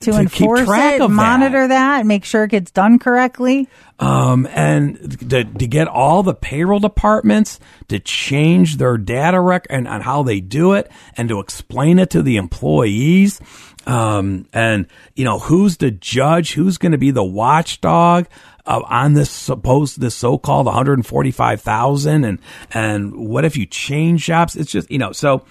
to 0.00 0.10
keep 0.12 0.20
enforce 0.20 0.66
track 0.66 0.94
it, 0.96 1.00
of 1.00 1.10
monitor 1.10 1.68
that, 1.68 2.00
and 2.00 2.08
make 2.08 2.24
sure 2.26 2.44
it 2.44 2.50
gets 2.50 2.70
done 2.70 2.98
correctly. 2.98 3.68
um, 3.98 4.46
and 4.50 5.18
to, 5.30 5.44
to 5.44 5.66
get 5.66 5.88
all 5.88 6.22
the 6.22 6.34
payroll 6.34 6.78
departments 6.80 7.58
to 7.88 7.98
change 7.98 8.76
their 8.76 8.98
data 8.98 9.40
record 9.40 9.70
and 9.70 9.88
on 9.88 10.02
how 10.02 10.22
they 10.22 10.40
do 10.40 10.74
it 10.74 10.90
and 11.16 11.30
to 11.30 11.40
explain 11.40 11.98
it 11.98 12.10
to 12.10 12.20
the 12.22 12.36
employees. 12.36 13.40
Um, 13.86 14.46
and 14.52 14.86
you 15.14 15.24
know, 15.24 15.38
who's 15.38 15.76
the 15.76 15.90
judge? 15.90 16.52
Who's 16.54 16.76
going 16.78 16.92
to 16.92 16.98
be 16.98 17.10
the 17.12 17.24
watchdog? 17.24 18.26
Uh, 18.66 18.82
on 18.86 19.12
this 19.12 19.30
supposed 19.30 20.00
this 20.00 20.16
so-called 20.16 20.66
145,000 20.66 22.24
and 22.24 22.40
and 22.72 23.14
what 23.14 23.44
if 23.44 23.56
you 23.56 23.64
change 23.64 24.24
jobs 24.24 24.56
it's 24.56 24.72
just 24.72 24.90
you 24.90 24.98
know 24.98 25.12
so 25.12 25.44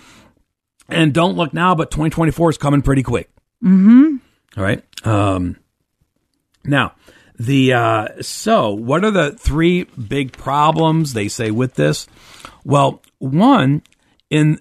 and 0.90 1.14
don't 1.14 1.38
look 1.38 1.54
now 1.54 1.74
but 1.74 1.90
2024 1.92 2.50
is 2.50 2.58
coming 2.58 2.82
pretty 2.82 3.04
quick 3.04 3.30
Mm-hmm. 3.64 4.18
all 4.58 4.64
right. 4.64 4.84
Um, 5.08 5.56
Now, 6.66 6.96
the 7.40 7.72
uh, 7.72 8.08
so 8.22 8.74
what 8.74 9.06
are 9.06 9.12
the 9.12 9.32
three 9.32 9.84
big 9.86 10.34
problems 10.34 11.14
they 11.14 11.30
say 11.30 11.52
with 11.52 11.76
this? 11.76 12.08
Well, 12.66 13.02
one 13.20 13.82
in 14.30 14.60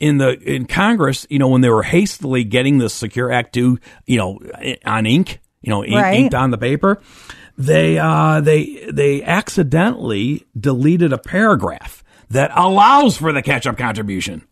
in 0.00 0.18
the 0.18 0.30
in 0.40 0.66
Congress, 0.66 1.26
you 1.30 1.38
know, 1.38 1.48
when 1.48 1.60
they 1.60 1.70
were 1.70 1.82
hastily 1.82 2.44
getting 2.44 2.78
the 2.78 2.88
Secure 2.88 3.30
Act 3.32 3.54
to, 3.54 3.78
you 4.06 4.18
know, 4.18 4.38
on 4.84 5.06
ink, 5.06 5.40
you 5.60 5.70
know, 5.70 5.84
ink, 5.84 5.96
Right. 5.96 6.14
inked 6.20 6.34
on 6.34 6.50
the 6.50 6.58
paper, 6.58 7.00
they 7.58 7.98
uh, 7.98 8.40
they 8.40 8.88
they 8.92 9.22
accidentally 9.22 10.46
deleted 10.58 11.12
a 11.12 11.18
paragraph 11.18 12.02
that 12.30 12.50
allows 12.54 13.16
for 13.16 13.32
the 13.32 13.42
catch 13.42 13.66
up 13.66 13.76
contribution. 13.76 14.42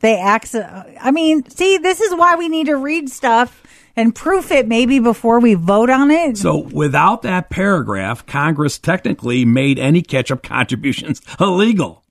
They 0.00 0.16
accident. 0.18 0.96
I 1.00 1.10
mean, 1.10 1.48
see, 1.50 1.78
this 1.78 2.00
is 2.00 2.14
why 2.14 2.36
we 2.36 2.48
need 2.48 2.66
to 2.66 2.76
read 2.76 3.08
stuff 3.10 3.62
and 3.96 4.14
proof 4.14 4.52
it 4.52 4.68
maybe 4.68 5.00
before 5.00 5.40
we 5.40 5.54
vote 5.54 5.90
on 5.90 6.12
it. 6.12 6.36
So 6.38 6.58
without 6.58 7.22
that 7.22 7.50
paragraph, 7.50 8.24
Congress 8.24 8.78
technically 8.78 9.44
made 9.44 9.78
any 9.78 10.02
catch 10.02 10.30
up 10.30 10.42
contributions 10.44 11.20
illegal. 11.40 12.04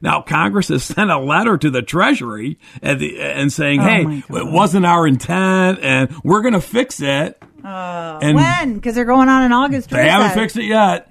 Now 0.00 0.22
Congress 0.22 0.68
has 0.68 0.84
sent 0.84 1.10
a 1.10 1.18
letter 1.18 1.56
to 1.58 1.70
the 1.70 1.82
Treasury 1.82 2.58
and, 2.80 2.98
the, 3.00 3.20
and 3.20 3.52
saying, 3.52 3.80
Oh 3.80 3.84
"Hey, 3.84 4.22
it 4.30 4.46
wasn't 4.46 4.86
our 4.86 5.06
intent, 5.06 5.80
and 5.82 6.14
we're 6.24 6.42
going 6.42 6.54
to 6.54 6.60
fix 6.60 7.00
it." 7.00 7.42
and 7.64 8.34
when? 8.36 8.74
Because 8.74 8.94
they're 8.94 9.04
going 9.04 9.28
on 9.28 9.44
in 9.44 9.52
August. 9.52 9.90
they 9.90 10.08
haven't 10.08 10.34
fixed 10.34 10.56
it 10.56 10.64
yet. 10.64 11.08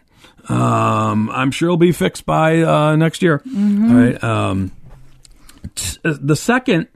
Um, 0.50 1.30
I'm 1.30 1.52
sure 1.52 1.68
it'll 1.68 1.78
be 1.78 1.92
fixed 1.92 2.26
by 2.26 2.62
uh, 2.62 2.96
next 2.96 3.22
year. 3.22 3.40
Mm-hmm. 3.40 3.92
All 3.92 4.04
right. 4.04 4.24
Um, 4.24 4.72
t- 5.76 6.00
uh, 6.04 6.16
the 6.20 6.36
second 6.36 6.88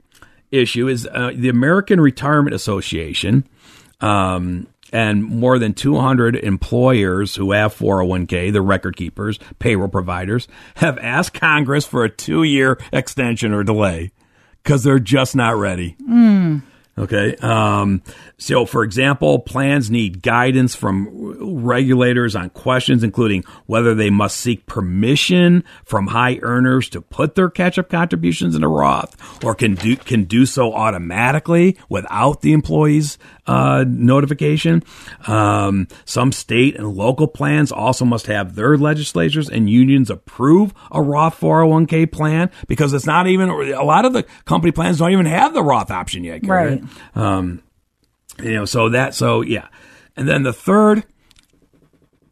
issue 0.50 0.88
is 0.88 1.06
uh, 1.10 1.30
the 1.34 1.48
American 1.48 2.00
Retirement 2.00 2.54
Association. 2.54 3.46
Um, 4.00 4.66
and 4.92 5.24
more 5.24 5.58
than 5.58 5.74
200 5.74 6.36
employers 6.36 7.34
who 7.34 7.52
have 7.52 7.74
401k, 7.74 8.52
the 8.52 8.62
record 8.62 8.96
keepers, 8.96 9.38
payroll 9.58 9.88
providers, 9.88 10.48
have 10.76 10.98
asked 10.98 11.34
Congress 11.34 11.86
for 11.86 12.04
a 12.04 12.10
two 12.10 12.42
year 12.42 12.78
extension 12.92 13.52
or 13.52 13.64
delay 13.64 14.12
because 14.62 14.82
they're 14.82 14.98
just 14.98 15.36
not 15.36 15.56
ready. 15.56 15.96
Hmm. 16.04 16.58
Okay. 16.98 17.36
Um, 17.36 18.02
so, 18.38 18.64
for 18.64 18.82
example, 18.82 19.38
plans 19.38 19.90
need 19.90 20.22
guidance 20.22 20.74
from 20.74 21.64
regulators 21.64 22.34
on 22.34 22.50
questions 22.50 23.02
including 23.04 23.44
whether 23.66 23.94
they 23.94 24.08
must 24.08 24.38
seek 24.38 24.64
permission 24.66 25.62
from 25.84 26.06
high 26.06 26.38
earners 26.42 26.88
to 26.90 27.02
put 27.02 27.34
their 27.34 27.50
catch-up 27.50 27.90
contributions 27.90 28.54
in 28.54 28.64
a 28.64 28.68
Roth, 28.68 29.44
or 29.44 29.54
can 29.54 29.74
do 29.74 29.96
can 29.96 30.24
do 30.24 30.46
so 30.46 30.72
automatically 30.72 31.76
without 31.88 32.40
the 32.40 32.52
employee's 32.52 33.18
uh, 33.46 33.84
notification. 33.86 34.82
Um, 35.26 35.88
some 36.04 36.32
state 36.32 36.76
and 36.76 36.88
local 36.88 37.28
plans 37.28 37.72
also 37.72 38.04
must 38.04 38.26
have 38.26 38.54
their 38.54 38.76
legislatures 38.76 39.48
and 39.48 39.68
unions 39.68 40.10
approve 40.10 40.72
a 40.90 41.02
Roth 41.02 41.38
401k 41.40 42.10
plan 42.10 42.50
because 42.68 42.92
it's 42.92 43.06
not 43.06 43.26
even 43.26 43.50
a 43.50 43.84
lot 43.84 44.04
of 44.04 44.12
the 44.12 44.24
company 44.46 44.72
plans 44.72 44.98
don't 44.98 45.12
even 45.12 45.26
have 45.26 45.54
the 45.54 45.62
Roth 45.62 45.90
option 45.90 46.24
yet. 46.24 46.46
Right. 46.46 46.82
Um, 47.14 47.62
you 48.42 48.54
know, 48.54 48.64
so 48.64 48.88
that, 48.90 49.14
so 49.14 49.42
yeah. 49.42 49.68
And 50.16 50.28
then 50.28 50.42
the 50.42 50.52
third 50.52 51.04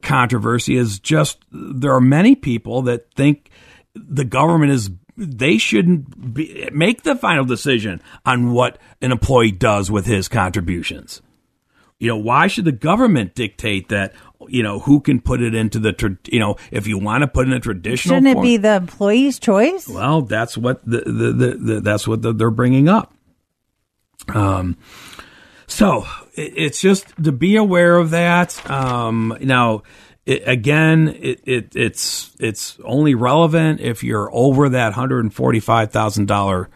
controversy 0.03 0.77
is 0.77 0.99
just 0.99 1.39
there 1.51 1.93
are 1.95 2.01
many 2.01 2.35
people 2.35 2.83
that 2.83 3.13
think 3.15 3.51
the 3.95 4.25
government 4.25 4.73
is 4.73 4.91
they 5.17 5.59
shouldn't 5.59 6.35
be, 6.35 6.69
make 6.73 7.03
the 7.05 7.15
final 7.15 7.45
decision 7.45 8.03
on 8.27 8.53
what 8.53 8.79
an 9.01 9.13
employee 9.13 9.53
does 9.53 9.91
with 9.91 10.07
his 10.07 10.29
contributions. 10.29 11.23
You 12.01 12.09
know, 12.09 12.17
why 12.17 12.49
should 12.49 12.65
the 12.65 12.73
government 12.73 13.35
dictate 13.35 13.89
that? 13.91 14.13
You 14.47 14.63
know, 14.63 14.81
who 14.81 15.01
can 15.01 15.23
put 15.23 15.41
it 15.41 15.55
into 15.55 15.79
the, 15.79 16.19
you 16.27 16.39
know, 16.39 16.57
if 16.71 16.87
you 16.87 16.99
want 16.99 17.23
to 17.23 17.29
put 17.29 17.47
in 17.47 17.55
a 17.55 17.61
traditional, 17.61 18.17
Shouldn't 18.17 18.29
it 18.29 18.35
form- 18.35 18.45
be 18.45 18.57
the 18.59 18.75
employee's 18.77 19.39
choice? 19.39 19.89
well, 19.89 20.21
that's 20.21 20.59
what 20.59 20.85
the, 20.85 20.99
the, 21.01 21.33
the, 21.33 21.57
the 21.57 21.81
that's 21.81 22.07
what 22.07 22.21
the, 22.21 22.35
they're 22.35 22.51
bringing 22.51 22.89
up. 22.89 23.14
Um, 24.29 24.77
so 25.67 26.07
it, 26.35 26.53
it's 26.57 26.81
just 26.81 27.07
to 27.23 27.33
be 27.33 27.57
aware 27.57 27.97
of 27.97 28.11
that. 28.11 28.71
Um, 28.71 29.37
now, 29.41 29.83
it, 30.27 30.43
again, 30.47 31.09
it, 31.21 31.41
it 31.45 31.77
it's 31.77 32.35
it's 32.41 32.79
only 32.85 33.15
relevant 33.15 33.81
if 33.81 34.03
you're 34.03 34.31
over 34.33 34.71
that 34.71 34.95
hundred 34.95 35.25
and 35.25 35.35
forty 35.35 35.61
five 35.61 35.91
thousand 35.91 36.27
dollar 36.27 36.71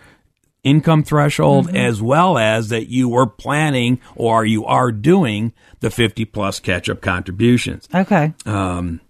income 0.65 1.03
threshold, 1.03 1.75
as 1.75 2.03
well 2.03 2.37
as 2.37 2.69
that 2.69 2.89
you 2.89 3.09
were 3.09 3.27
planning 3.27 4.01
or 4.17 4.45
you 4.45 4.67
are 4.67 4.93
doing 4.93 5.53
the 5.81 5.91
fifty 5.91 6.25
plus 6.25 6.61
catch 6.61 6.91
up 6.91 7.01
contributions. 7.01 7.89
Okay. 7.95 8.35
Um, 8.45 9.01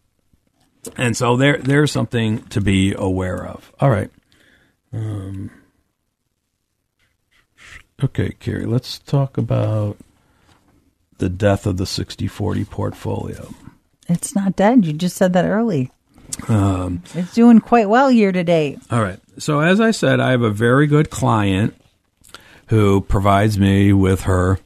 and 0.97 1.17
so 1.17 1.37
there 1.37 1.59
there's 1.59 1.91
something 1.91 2.43
to 2.49 2.61
be 2.61 2.95
aware 2.97 3.45
of. 3.45 3.73
All 3.81 3.91
right. 3.91 4.11
Um, 4.93 5.51
okay, 8.03 8.35
Carrie, 8.41 8.67
let's 8.67 8.99
talk 8.99 9.37
about 9.39 9.97
the 11.19 11.29
death 11.29 11.67
of 11.67 11.77
the 11.77 11.85
60-40 11.85 12.69
portfolio. 12.71 13.53
It's 14.09 14.35
not 14.35 14.57
dead. 14.57 14.85
You 14.85 14.93
just 14.93 15.17
said 15.17 15.33
that 15.35 15.45
early. 15.45 15.91
Um, 16.49 17.03
It's 17.15 17.35
doing 17.35 17.61
quite 17.61 17.89
well 17.89 18.11
year 18.11 18.31
to 18.33 18.45
date. 18.45 18.79
all 18.91 19.03
right. 19.03 19.19
So 19.39 19.61
as 19.61 19.81
I 19.81 19.91
said, 19.91 20.21
I 20.21 20.31
have 20.33 20.43
a 20.43 20.51
very 20.51 20.87
good 20.87 21.11
client 21.11 21.75
who 22.69 23.01
provides 23.01 23.59
me 23.59 23.93
with 23.93 24.23
her 24.23 24.59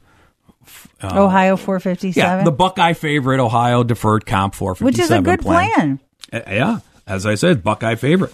Ohio 1.02 1.56
457. 1.56 2.14
yeah, 2.38 2.44
the 2.44 2.52
Buckeye 2.52 2.92
favorite 2.92 3.40
Ohio 3.40 3.82
deferred 3.82 4.24
comp 4.26 4.54
457 4.54 4.86
which 4.86 4.98
is 4.98 5.10
a 5.10 5.20
good 5.22 5.40
plan. 5.44 5.98
Uh, 6.32 6.40
Yeah, 6.48 6.78
as 7.06 7.26
I 7.26 7.34
said, 7.34 7.62
Buckeye 7.64 7.94
favorite. 7.96 8.32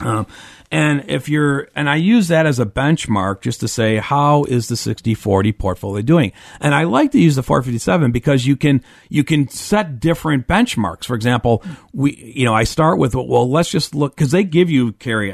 Um, 0.00 0.26
and 0.70 1.04
if 1.08 1.28
you're, 1.28 1.68
and 1.74 1.88
I 1.88 1.96
use 1.96 2.28
that 2.28 2.44
as 2.46 2.58
a 2.58 2.66
benchmark 2.66 3.40
just 3.40 3.60
to 3.60 3.68
say, 3.68 3.96
how 3.96 4.44
is 4.44 4.68
the 4.68 4.76
60 4.76 5.14
40 5.14 5.52
portfolio 5.52 6.02
doing? 6.02 6.32
And 6.60 6.74
I 6.74 6.84
like 6.84 7.12
to 7.12 7.20
use 7.20 7.36
the 7.36 7.42
457 7.42 8.12
because 8.12 8.46
you 8.46 8.56
can, 8.56 8.82
you 9.08 9.24
can 9.24 9.48
set 9.48 9.98
different 10.00 10.46
benchmarks. 10.46 11.04
For 11.04 11.14
example, 11.14 11.62
we, 11.92 12.16
you 12.16 12.44
know, 12.44 12.54
I 12.54 12.64
start 12.64 12.98
with, 12.98 13.14
well, 13.14 13.50
let's 13.50 13.70
just 13.70 13.94
look, 13.94 14.16
cause 14.16 14.30
they 14.30 14.44
give 14.44 14.68
you, 14.68 14.92
Carrie, 14.92 15.32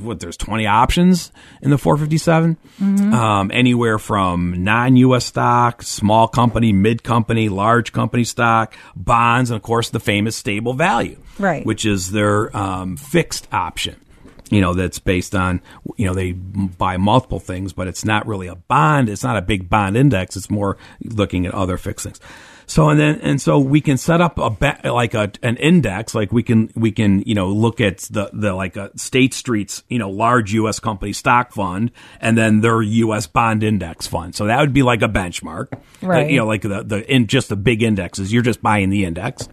what, 0.00 0.20
there's 0.20 0.36
20 0.36 0.66
options 0.66 1.32
in 1.60 1.70
the 1.70 1.78
457, 1.78 2.56
um, 3.14 3.50
anywhere 3.52 3.98
from 3.98 4.64
non 4.64 4.96
US 4.96 5.26
stock, 5.26 5.82
small 5.82 6.26
company, 6.28 6.72
mid 6.72 7.02
company, 7.02 7.48
large 7.48 7.92
company 7.92 8.24
stock, 8.24 8.74
bonds, 8.96 9.50
and 9.50 9.56
of 9.56 9.62
course 9.62 9.90
the 9.90 10.00
famous 10.00 10.36
stable 10.36 10.72
value 10.74 11.16
Right. 11.38 11.64
which 11.64 11.86
is 11.86 12.10
their 12.10 12.54
um, 12.56 12.96
fixed 12.96 13.48
option. 13.52 13.96
You 14.52 14.60
know, 14.60 14.74
that's 14.74 14.98
based 14.98 15.34
on, 15.34 15.60
you 15.96 16.06
know, 16.06 16.14
they 16.14 16.32
buy 16.32 16.98
multiple 16.98 17.40
things, 17.40 17.72
but 17.72 17.88
it's 17.88 18.04
not 18.04 18.26
really 18.26 18.48
a 18.48 18.54
bond. 18.56 19.08
It's 19.08 19.24
not 19.24 19.36
a 19.36 19.42
big 19.42 19.70
bond 19.70 19.96
index. 19.96 20.36
It's 20.36 20.50
more 20.50 20.76
looking 21.02 21.46
at 21.46 21.54
other 21.54 21.78
fixings. 21.78 22.20
So 22.66 22.88
and 22.88 22.98
then 22.98 23.20
and 23.20 23.40
so 23.40 23.58
we 23.58 23.80
can 23.80 23.98
set 23.98 24.20
up 24.20 24.38
a 24.38 24.48
ba- 24.48 24.80
like 24.84 25.14
a 25.14 25.32
an 25.42 25.56
index 25.56 26.14
like 26.14 26.32
we 26.32 26.42
can 26.42 26.70
we 26.74 26.92
can 26.92 27.20
you 27.22 27.34
know 27.34 27.48
look 27.48 27.80
at 27.80 27.98
the 28.10 28.30
the 28.32 28.54
like 28.54 28.76
a 28.76 28.96
State 28.96 29.34
Street's 29.34 29.82
you 29.88 29.98
know 29.98 30.08
large 30.08 30.52
U.S. 30.54 30.80
company 30.80 31.12
stock 31.12 31.52
fund 31.52 31.90
and 32.20 32.38
then 32.38 32.60
their 32.60 32.80
U.S. 32.80 33.26
bond 33.26 33.62
index 33.62 34.06
fund. 34.06 34.34
So 34.34 34.46
that 34.46 34.60
would 34.60 34.72
be 34.72 34.82
like 34.82 35.02
a 35.02 35.08
benchmark, 35.08 35.78
Right. 36.00 36.30
You 36.30 36.38
know, 36.38 36.46
like 36.46 36.62
the 36.62 36.82
the 36.82 37.12
in 37.12 37.26
just 37.26 37.48
the 37.48 37.56
big 37.56 37.82
indexes. 37.82 38.32
You're 38.32 38.42
just 38.42 38.62
buying 38.62 38.90
the 38.90 39.04
index. 39.04 39.48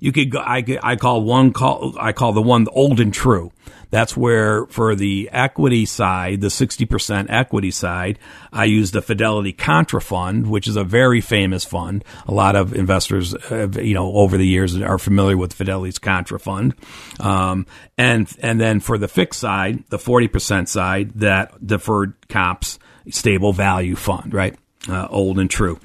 You 0.00 0.12
could 0.12 0.30
go. 0.30 0.42
I 0.44 0.62
could, 0.62 0.80
I 0.82 0.96
call 0.96 1.22
one 1.22 1.52
call. 1.52 1.94
I 1.98 2.12
call 2.12 2.32
the 2.32 2.42
one 2.42 2.64
the 2.64 2.70
old 2.72 3.00
and 3.00 3.14
true. 3.14 3.52
That's 3.90 4.16
where 4.16 4.66
for 4.66 4.94
the 4.94 5.28
equity 5.32 5.86
side, 5.86 6.40
the 6.40 6.50
sixty 6.50 6.86
percent 6.86 7.30
equity 7.30 7.70
side, 7.70 8.18
I 8.52 8.64
use 8.64 8.90
the 8.90 9.02
Fidelity 9.02 9.52
Contrafund, 9.52 10.46
which 10.46 10.66
is 10.66 10.76
a 10.76 10.84
very 10.84 11.20
famous 11.20 11.64
fund. 11.64 12.04
A 12.26 12.34
lot 12.34 12.56
of 12.56 12.74
investors, 12.74 13.34
have, 13.48 13.76
you 13.76 13.94
know, 13.94 14.12
over 14.12 14.36
the 14.36 14.46
years 14.46 14.76
are 14.80 14.98
familiar 14.98 15.36
with 15.36 15.52
Fidelity's 15.52 15.98
Contrafund. 15.98 16.74
Um, 17.20 17.66
and 17.96 18.30
and 18.40 18.60
then 18.60 18.80
for 18.80 18.98
the 18.98 19.08
fixed 19.08 19.40
side, 19.40 19.84
the 19.88 19.98
forty 19.98 20.28
percent 20.28 20.68
side, 20.68 21.12
that 21.20 21.64
deferred 21.64 22.14
comps 22.28 22.78
stable 23.10 23.52
value 23.52 23.96
fund, 23.96 24.34
right? 24.34 24.56
Uh, 24.88 25.06
old 25.10 25.38
and 25.38 25.50
true. 25.50 25.78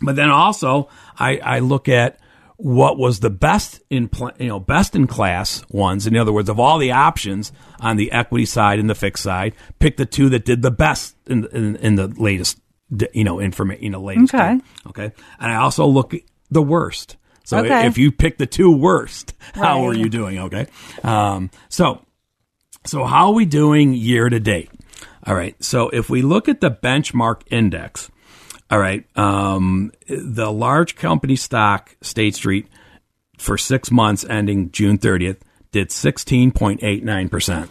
But 0.00 0.16
then 0.16 0.30
also, 0.30 0.88
I, 1.18 1.38
I 1.38 1.58
look 1.58 1.88
at 1.88 2.20
what 2.60 2.98
was 2.98 3.20
the 3.20 3.30
best 3.30 3.80
in 3.88 4.10
you 4.38 4.48
know 4.48 4.58
best 4.58 4.94
in 4.96 5.06
class 5.06 5.64
ones. 5.70 6.06
In 6.08 6.16
other 6.16 6.32
words, 6.32 6.48
of 6.48 6.58
all 6.58 6.78
the 6.78 6.90
options 6.90 7.52
on 7.80 7.96
the 7.96 8.10
equity 8.12 8.44
side 8.44 8.78
and 8.80 8.90
the 8.90 8.96
fixed 8.96 9.22
side, 9.22 9.54
pick 9.78 9.96
the 9.96 10.04
two 10.06 10.28
that 10.30 10.44
did 10.44 10.62
the 10.62 10.70
best 10.72 11.16
in 11.26 11.46
in, 11.52 11.76
in 11.76 11.94
the 11.94 12.08
latest 12.08 12.58
you 13.14 13.22
know 13.22 13.38
information 13.38 13.84
you 13.84 13.90
know 13.90 14.02
latest. 14.02 14.34
Okay. 14.34 14.42
time. 14.42 14.62
Okay, 14.88 15.12
and 15.38 15.52
I 15.52 15.56
also 15.56 15.86
look 15.86 16.14
at 16.14 16.22
the 16.50 16.62
worst. 16.62 17.16
So 17.44 17.58
Okay. 17.58 17.86
if 17.86 17.96
you 17.96 18.10
pick 18.12 18.38
the 18.38 18.46
two 18.46 18.76
worst, 18.76 19.34
how 19.54 19.86
are 19.86 19.94
you 19.94 20.08
doing? 20.08 20.38
Okay, 20.40 20.66
um, 21.04 21.50
so 21.68 22.04
so 22.84 23.04
how 23.04 23.28
are 23.28 23.34
we 23.34 23.44
doing 23.44 23.94
year 23.94 24.28
to 24.28 24.40
date? 24.40 24.70
All 25.24 25.34
right. 25.34 25.54
So 25.62 25.90
if 25.90 26.10
we 26.10 26.22
look 26.22 26.48
at 26.48 26.60
the 26.60 26.70
benchmark 26.70 27.42
index, 27.50 28.10
All 28.70 28.78
right. 28.78 29.04
Um, 29.16 29.92
the 30.08 30.52
large 30.52 30.94
company 30.96 31.36
stock, 31.36 31.96
State 32.02 32.34
Street, 32.34 32.68
for 33.38 33.56
six 33.56 33.90
months 33.90 34.24
ending 34.28 34.70
June 34.70 34.98
30th, 34.98 35.38
did 35.72 35.88
16.89%. 35.88 37.68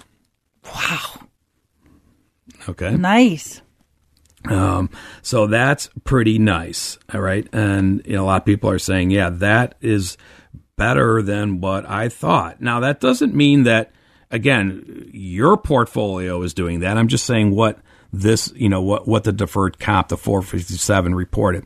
Wow. 0.65 1.27
Okay. 2.69 2.95
Nice. 2.95 3.62
Um, 4.45 4.89
so 5.21 5.47
that's 5.47 5.89
pretty 6.03 6.39
nice. 6.39 6.97
All 7.13 7.21
right. 7.21 7.47
And 7.53 8.01
you 8.05 8.15
know, 8.15 8.23
a 8.23 8.27
lot 8.27 8.41
of 8.41 8.45
people 8.45 8.69
are 8.69 8.79
saying, 8.79 9.12
yeah, 9.12 9.29
that 9.29 9.75
is 9.81 10.17
better 10.77 11.21
than 11.21 11.60
what 11.60 11.88
I 11.89 12.10
thought. 12.10 12.62
Now, 12.62 12.79
that 12.81 12.99
doesn't 12.99 13.33
mean 13.33 13.63
that, 13.63 13.91
again, 14.31 15.10
your 15.12 15.57
portfolio 15.57 16.41
is 16.43 16.53
doing 16.53 16.81
that. 16.81 16.97
I'm 16.97 17.07
just 17.07 17.25
saying 17.25 17.51
what 17.51 17.79
this, 18.11 18.51
you 18.55 18.69
know, 18.69 18.81
what, 18.81 19.07
what 19.07 19.23
the 19.23 19.31
deferred 19.31 19.79
comp, 19.79 20.09
the 20.09 20.17
457 20.17 21.15
reported. 21.15 21.65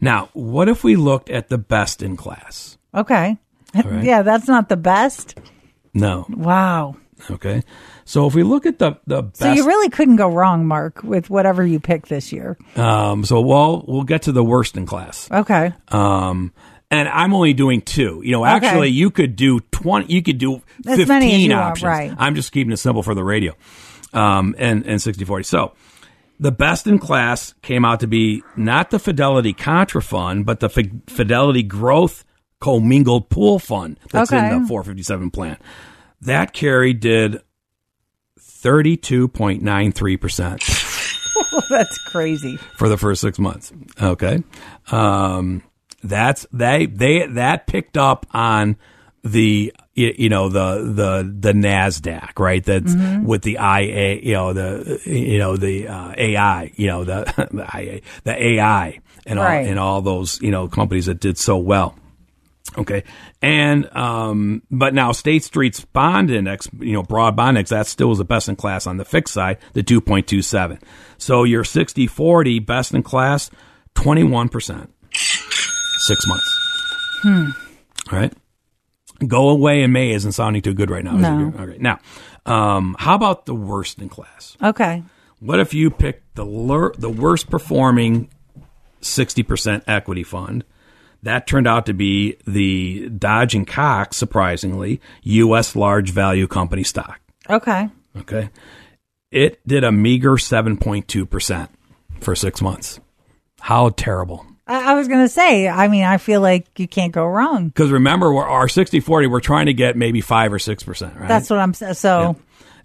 Now, 0.00 0.28
what 0.32 0.68
if 0.68 0.84
we 0.84 0.96
looked 0.96 1.30
at 1.30 1.48
the 1.48 1.58
best 1.58 2.02
in 2.02 2.16
class? 2.16 2.76
okay. 2.94 3.38
right. 3.74 4.04
Yeah, 4.04 4.22
that's 4.22 4.48
not 4.48 4.68
the 4.68 4.76
best. 4.76 5.38
No. 5.94 6.26
Wow. 6.28 6.96
Okay. 7.30 7.62
So 8.08 8.26
if 8.26 8.34
we 8.34 8.42
look 8.42 8.64
at 8.64 8.78
the 8.78 8.96
the 9.06 9.22
best, 9.22 9.36
So 9.36 9.52
you 9.52 9.66
really 9.66 9.90
couldn't 9.90 10.16
go 10.16 10.28
wrong, 10.28 10.66
Mark, 10.66 11.02
with 11.02 11.28
whatever 11.28 11.64
you 11.66 11.78
pick 11.78 12.06
this 12.06 12.32
year. 12.32 12.56
um, 12.76 13.22
so 13.24 13.40
well, 13.42 13.84
we'll 13.86 14.04
get 14.04 14.22
to 14.22 14.32
the 14.32 14.42
worst 14.42 14.76
in 14.78 14.86
class. 14.86 15.28
Okay. 15.30 15.72
Um, 15.88 16.52
and 16.90 17.06
I'm 17.06 17.34
only 17.34 17.52
doing 17.52 17.82
two. 17.82 18.22
You 18.24 18.32
know, 18.32 18.46
Okay. 18.46 18.66
actually, 18.66 18.88
you 18.88 19.10
could 19.10 19.36
do 19.36 19.60
twenty. 19.72 20.12
You 20.14 20.22
could 20.22 20.38
do 20.38 20.62
As 20.86 20.96
fifteen 20.96 21.08
many 21.08 21.34
as 21.34 21.40
you 21.42 21.50
want, 21.50 21.62
options. 21.72 21.86
right. 21.86 22.12
I'm 22.18 22.34
just 22.34 22.50
keeping 22.50 22.72
it 22.72 22.78
simple 22.78 23.02
for 23.02 23.14
the 23.14 23.22
radio. 23.22 23.52
Um, 24.14 24.54
and 24.56 24.86
and 24.86 24.98
60-40. 25.00 25.44
So 25.44 25.72
the 26.40 26.50
best 26.50 26.86
in 26.86 26.98
class 26.98 27.52
came 27.60 27.84
out 27.84 28.00
to 28.00 28.06
be 28.06 28.42
not 28.56 28.88
the 28.88 28.98
Fidelity 28.98 29.52
Contrafund, 29.52 30.46
but 30.46 30.60
the 30.60 30.70
Fi- 30.70 30.90
Fidelity 31.08 31.62
Growth 31.62 32.24
Commingled 32.58 33.28
Pool 33.28 33.58
Fund 33.58 33.98
that's 34.10 34.32
Okay. 34.32 34.50
in 34.54 34.62
the 34.62 34.66
457 34.66 35.28
plan. 35.30 35.58
That 36.22 36.54
Carrie 36.54 36.94
did 36.94 37.42
32.93% 38.62 40.84
that's 41.68 41.98
crazy. 42.08 42.56
for 42.76 42.88
the 42.88 42.96
first 42.96 43.20
six 43.20 43.38
months. 43.38 43.72
Okay. 44.00 44.42
Um, 44.90 45.62
that's 46.02 46.46
they 46.52 46.86
they 46.86 47.26
that 47.26 47.66
picked 47.66 47.96
up 47.96 48.26
on 48.32 48.76
the 49.24 49.72
you 49.94 50.28
know 50.28 50.48
the 50.48 50.92
the 50.94 51.36
the 51.40 51.52
Nasdaq 51.52 52.38
right 52.38 52.64
that's 52.64 52.94
with 53.24 53.42
the 53.42 53.58
IA 53.60 54.20
you 54.22 54.32
know 54.34 54.52
the 54.52 55.00
you 55.04 55.38
know 55.38 55.56
the 55.56 55.88
uh, 55.88 56.14
AI 56.16 56.70
you 56.76 56.86
know 56.86 57.02
the 57.04 57.24
the 57.52 57.66
IA 57.80 58.00
the 58.22 58.42
AI 58.54 59.00
and 59.26 59.38
all 59.40 59.44
Right. 59.44 59.66
and 59.66 59.76
all 59.78 60.00
those 60.02 60.40
you 60.40 60.52
know 60.52 60.68
companies 60.68 61.06
that 61.06 61.18
did 61.20 61.36
so 61.36 61.56
well. 61.56 61.96
Okay. 62.78 63.02
And, 63.42 63.94
um, 63.96 64.62
but 64.70 64.94
now 64.94 65.10
State 65.12 65.42
Street's 65.42 65.84
bond 65.84 66.30
index, 66.30 66.68
you 66.78 66.92
know, 66.92 67.02
broad 67.02 67.34
bond 67.34 67.56
index, 67.56 67.70
that 67.70 67.86
still 67.88 68.08
was 68.08 68.18
the 68.18 68.24
best 68.24 68.48
in 68.48 68.56
class 68.56 68.86
on 68.86 68.96
the 68.96 69.04
fixed 69.04 69.34
side, 69.34 69.58
the 69.72 69.82
2.27. 69.82 70.80
So 71.18 71.42
your 71.42 71.64
60 71.64 72.06
40 72.06 72.58
best 72.60 72.94
in 72.94 73.02
class, 73.02 73.50
21%. 73.96 74.88
Six 75.12 76.26
months. 76.26 76.58
Hmm. 77.22 77.46
All 78.12 78.18
right. 78.18 78.32
Go 79.26 79.48
away 79.48 79.82
in 79.82 79.90
May 79.90 80.12
isn't 80.12 80.32
sounding 80.32 80.62
too 80.62 80.74
good 80.74 80.90
right 80.90 81.02
now. 81.04 81.16
is? 81.16 81.22
No. 81.22 81.52
Okay. 81.58 81.78
Now, 81.78 81.98
um, 82.46 82.94
how 82.98 83.16
about 83.16 83.46
the 83.46 83.54
worst 83.54 83.98
in 83.98 84.08
class? 84.08 84.56
Okay. 84.62 85.02
What 85.40 85.58
if 85.58 85.74
you 85.74 85.90
picked 85.90 86.36
the 86.36 86.44
lur- 86.44 86.94
the 86.96 87.10
worst 87.10 87.50
performing 87.50 88.30
60% 89.02 89.82
equity 89.88 90.22
fund? 90.22 90.64
That 91.22 91.46
turned 91.46 91.66
out 91.66 91.86
to 91.86 91.94
be 91.94 92.36
the 92.46 93.08
Dodge 93.08 93.54
and 93.54 93.66
Cox, 93.66 94.16
surprisingly, 94.16 95.00
U.S. 95.22 95.74
large 95.74 96.10
value 96.10 96.46
company 96.46 96.84
stock. 96.84 97.20
Okay. 97.50 97.88
Okay. 98.16 98.50
It 99.30 99.60
did 99.66 99.84
a 99.84 99.92
meager 99.92 100.32
7.2% 100.32 101.68
for 102.20 102.34
six 102.34 102.62
months. 102.62 103.00
How 103.60 103.90
terrible. 103.90 104.46
I, 104.66 104.92
I 104.92 104.94
was 104.94 105.08
going 105.08 105.24
to 105.24 105.28
say, 105.28 105.68
I 105.68 105.88
mean, 105.88 106.04
I 106.04 106.18
feel 106.18 106.40
like 106.40 106.78
you 106.78 106.86
can't 106.86 107.12
go 107.12 107.26
wrong. 107.26 107.68
Because 107.68 107.90
remember, 107.90 108.32
we're, 108.32 108.44
our 108.44 108.68
60 108.68 109.00
40, 109.00 109.26
we're 109.26 109.40
trying 109.40 109.66
to 109.66 109.74
get 109.74 109.96
maybe 109.96 110.20
5 110.20 110.52
or 110.52 110.58
6%, 110.58 111.18
right? 111.18 111.28
That's 111.28 111.50
what 111.50 111.58
I'm 111.58 111.74
saying. 111.74 111.94
So, 111.94 112.36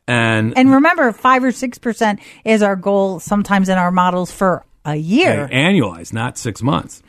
and, 0.07 0.57
and 0.57 0.71
remember, 0.71 1.11
five 1.13 1.43
or 1.43 1.51
6% 1.51 2.19
is 2.43 2.61
our 2.61 2.75
goal 2.75 3.19
sometimes 3.19 3.69
in 3.69 3.77
our 3.77 3.91
models 3.91 4.31
for 4.31 4.65
a 4.85 4.95
year. 4.95 5.47
annualized, 5.51 6.13
not 6.13 6.37
six 6.37 6.61
months. 6.61 7.01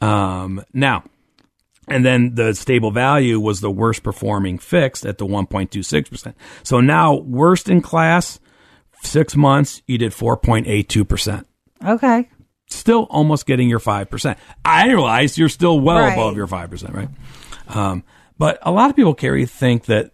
Um, 0.00 0.62
now, 0.72 1.04
and 1.88 2.04
then 2.04 2.34
the 2.34 2.54
stable 2.54 2.90
value 2.90 3.40
was 3.40 3.60
the 3.60 3.70
worst 3.70 4.02
performing 4.02 4.58
fixed 4.58 5.04
at 5.06 5.18
the 5.18 5.26
1.26%. 5.26 6.34
So 6.62 6.80
now, 6.80 7.14
worst 7.14 7.68
in 7.68 7.80
class, 7.80 8.38
six 9.02 9.34
months, 9.34 9.82
you 9.86 9.98
did 9.98 10.12
4.82%. 10.12 11.44
Okay. 11.84 12.28
Still 12.70 13.06
almost 13.10 13.46
getting 13.46 13.68
your 13.68 13.80
5%. 13.80 14.36
I 14.64 14.88
realize 14.88 15.38
you're 15.38 15.48
still 15.48 15.80
well 15.80 15.98
Right. 16.04 16.12
above 16.12 16.36
your 16.36 16.46
5%, 16.46 16.92
right? 16.94 17.08
Um, 17.68 18.04
but 18.36 18.58
a 18.62 18.70
lot 18.70 18.90
of 18.90 18.96
people, 18.96 19.14
Carrie, 19.14 19.46
think 19.46 19.86
that 19.86 20.12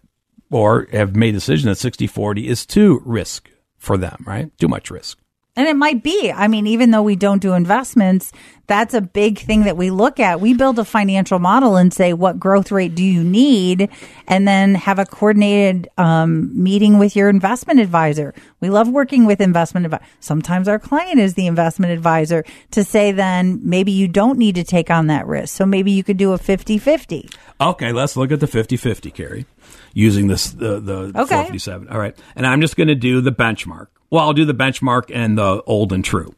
or 0.51 0.87
have 0.93 1.15
made 1.15 1.29
a 1.29 1.33
decision 1.37 1.67
that 1.69 1.75
60 1.75 2.07
40 2.07 2.47
is 2.47 2.65
too 2.65 3.01
risk 3.05 3.49
for 3.77 3.97
them, 3.97 4.23
right? 4.25 4.57
Too 4.57 4.69
much 4.69 4.89
risk. 4.89 5.17
And 5.57 5.67
it 5.69 5.75
might 5.75 6.03
be. 6.03 6.31
I 6.31 6.47
mean, 6.49 6.67
even 6.67 6.91
though 6.91 7.01
we 7.01 7.15
don't 7.15 7.41
do 7.41 7.53
investments, 7.53 8.33
that's 8.67 8.93
a 8.93 9.01
big 9.01 9.39
thing 9.39 9.63
that 9.63 9.77
we 9.77 9.89
look 9.89 10.19
at. 10.19 10.41
We 10.41 10.53
build 10.53 10.79
a 10.79 10.85
financial 10.85 11.39
model 11.39 11.77
and 11.77 11.93
say, 11.93 12.11
what 12.11 12.39
growth 12.39 12.71
rate 12.71 12.93
do 12.93 13.03
you 13.03 13.23
need? 13.23 13.89
And 14.27 14.45
then 14.45 14.75
have 14.75 14.99
a 14.99 15.05
coordinated 15.05 15.87
um, 15.97 16.51
meeting 16.61 16.97
with 16.97 17.15
your 17.15 17.29
investment 17.29 17.79
advisor. 17.79 18.33
We 18.59 18.69
love 18.69 18.89
working 18.89 19.25
with 19.25 19.39
investment 19.39 19.85
advisor. 19.85 20.03
Sometimes 20.19 20.67
our 20.67 20.79
client 20.79 21.19
is 21.19 21.35
the 21.35 21.47
investment 21.47 21.93
advisor 21.93 22.43
to 22.71 22.83
say, 22.83 23.13
then 23.13 23.61
maybe 23.63 23.93
you 23.93 24.09
don't 24.09 24.37
need 24.37 24.55
to 24.55 24.63
take 24.63 24.89
on 24.89 25.07
that 25.07 25.25
risk. 25.25 25.55
So 25.55 25.65
maybe 25.65 25.91
you 25.91 26.03
could 26.03 26.17
do 26.17 26.33
a 26.33 26.37
50 26.37 26.77
50. 26.77 27.29
Okay, 27.61 27.93
let's 27.93 28.17
look 28.17 28.31
at 28.31 28.41
the 28.41 28.47
50 28.47 28.75
50, 28.75 29.11
Carrie. 29.11 29.45
Using 29.97 30.27
this 30.27 30.49
the 30.51 30.81
the 30.81 30.97
Okay. 31.15 31.47
457. 31.47 31.87
All 31.87 31.97
right, 31.97 32.17
and 32.35 32.45
I'm 32.45 32.59
just 32.59 32.75
going 32.75 32.89
to 32.89 32.95
do 32.95 33.21
the 33.21 33.31
benchmark. 33.31 33.87
Well, 34.09 34.25
I'll 34.25 34.33
do 34.33 34.43
the 34.43 34.53
benchmark 34.53 35.09
and 35.13 35.37
the 35.37 35.63
old 35.65 35.93
and 35.93 36.03
true. 36.03 36.35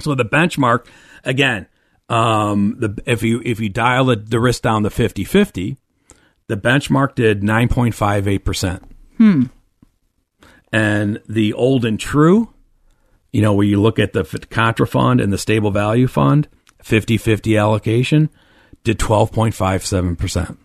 So 0.00 0.14
the 0.14 0.24
benchmark 0.24 0.86
again, 1.22 1.66
um, 2.08 2.76
the 2.78 2.98
if 3.04 3.22
you 3.22 3.42
if 3.44 3.60
you 3.60 3.68
dial 3.68 4.06
the, 4.06 4.16
the 4.16 4.40
risk 4.40 4.62
down 4.62 4.84
to 4.84 4.88
50-50, 4.88 5.76
the 6.46 6.56
benchmark 6.56 7.14
did 7.14 7.42
9.58 7.42 8.42
percent. 8.42 8.82
Hmm. 9.18 9.42
And 10.72 11.20
the 11.28 11.52
old 11.52 11.84
and 11.84 12.00
true, 12.00 12.54
you 13.32 13.42
know, 13.42 13.52
where 13.52 13.66
you 13.66 13.80
look 13.82 13.98
at 13.98 14.14
the 14.14 14.22
Contrafund 14.22 15.22
and 15.22 15.30
the 15.30 15.38
stable 15.38 15.70
value 15.70 16.06
fund, 16.06 16.48
50-50 16.82 17.60
allocation, 17.60 18.30
did 18.82 18.98
12.57%. 18.98 20.56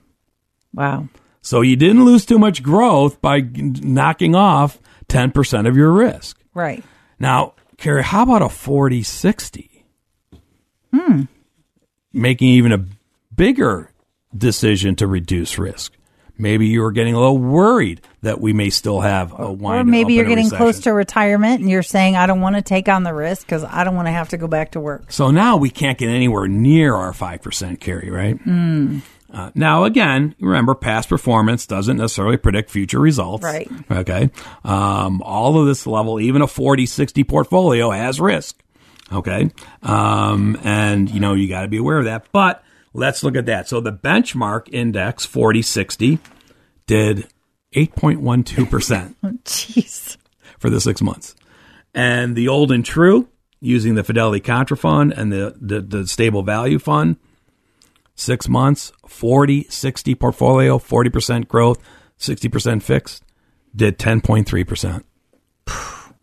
Wow. 0.74 1.10
So 1.42 1.62
you 1.62 1.76
didn't 1.76 2.06
lose 2.06 2.26
too 2.26 2.38
much 2.40 2.62
growth 2.62 3.22
by 3.22 3.42
knocking 3.42 4.36
off 4.36 4.80
10% 5.10 5.68
of 5.68 5.76
your 5.76 5.92
risk. 5.92 6.40
Right. 6.54 6.84
Now, 7.20 7.54
Carrie, 7.78 8.04
how 8.04 8.24
about 8.24 8.42
a 8.42 8.50
40 8.50 9.04
60? 9.04 9.86
Hmm. 10.94 11.24
Making 12.14 12.50
even 12.50 12.72
a 12.72 12.86
bigger 13.36 13.92
decision 14.36 14.96
to 14.98 15.08
reduce 15.08 15.58
risk. 15.58 15.94
Maybe 16.38 16.68
you 16.68 16.84
are 16.84 16.92
getting 16.92 17.14
a 17.14 17.20
little 17.20 17.38
worried 17.38 18.02
that 18.22 18.42
we 18.42 18.52
may 18.52 18.72
still 18.72 19.02
have 19.02 19.38
a 19.38 19.52
wind 19.52 19.82
Or 19.82 19.84
maybe 19.84 20.16
you're 20.16 20.26
getting 20.26 20.50
close 20.50 20.80
to 20.82 20.94
retirement 20.94 21.62
and 21.62 21.70
you're 21.70 21.84
saying, 21.84 22.16
I 22.16 22.26
don't 22.26 22.42
want 22.42 22.56
to 22.56 22.64
take 22.64 22.90
on 22.90 23.04
the 23.04 23.14
risk 23.14 23.46
because 23.46 23.64
I 23.64 23.84
don't 23.84 23.96
want 23.96 24.08
to 24.08 24.12
have 24.12 24.30
to 24.30 24.38
go 24.38 24.48
back 24.48 24.72
to 24.72 24.80
work. 24.80 25.12
So 25.12 25.30
now 25.30 25.58
we 25.58 25.70
can't 25.70 26.00
get 26.00 26.10
anywhere 26.10 26.48
near 26.48 26.96
our 26.96 27.12
5% 27.12 27.80
Carrie, 27.80 28.10
right? 28.10 28.44
Mm. 28.44 29.02
Uh, 29.34 29.52
now, 29.56 29.86
again, 29.86 30.36
remember, 30.40 30.76
past 30.76 31.10
performance 31.10 31.66
doesn't 31.66 31.98
necessarily 31.98 32.38
predict 32.38 32.70
future 32.70 33.00
results. 33.00 33.44
Right. 33.44 33.70
Okay. 33.90 34.30
Um, 34.64 35.22
all 35.22 35.60
of 35.60 35.68
this 35.68 35.88
level, 35.88 36.20
even 36.20 36.42
a 36.42 36.48
40 36.48 36.86
60 36.86 37.24
portfolio 37.24 37.92
has 37.92 38.20
risk. 38.20 38.62
Okay. 39.12 39.52
Um, 39.82 40.58
and, 40.64 41.10
you 41.10 41.20
know, 41.20 41.34
you 41.34 41.48
got 41.48 41.62
to 41.62 41.68
be 41.68 41.78
aware 41.78 42.00
of 42.00 42.06
that. 42.06 42.28
But 42.32 42.64
let's 42.94 43.24
look 43.24 43.36
at 43.36 43.46
that. 43.46 43.68
So 43.68 43.80
the 43.80 43.94
benchmark 43.94 44.68
index 44.72 45.26
40 45.26 45.62
60 45.62 46.20
did 46.88 47.28
8.12% 47.76 49.16
Jeez. 49.46 50.18
for 50.60 50.70
the 50.70 50.82
six 50.82 51.02
months. 51.02 51.36
And 51.94 52.36
the 52.36 52.48
old 52.48 52.72
and 52.72 52.86
true, 52.86 53.28
using 53.60 53.96
the 53.96 54.04
Fidelity 54.04 54.42
Contrafund 54.42 55.18
and 55.18 55.32
the, 55.32 55.56
the, 55.60 55.82
the 55.82 56.08
Stable 56.08 56.44
Value 56.44 56.80
Fund, 56.80 57.18
six 58.22 58.48
months, 58.48 58.92
40, 59.08 59.66
60 59.70 60.16
portfolio, 60.16 60.78
40% 60.78 61.48
growth, 61.48 61.80
60% 62.20 62.82
fixed, 62.84 63.24
did 63.76 63.98
10.3%. 64.00 65.04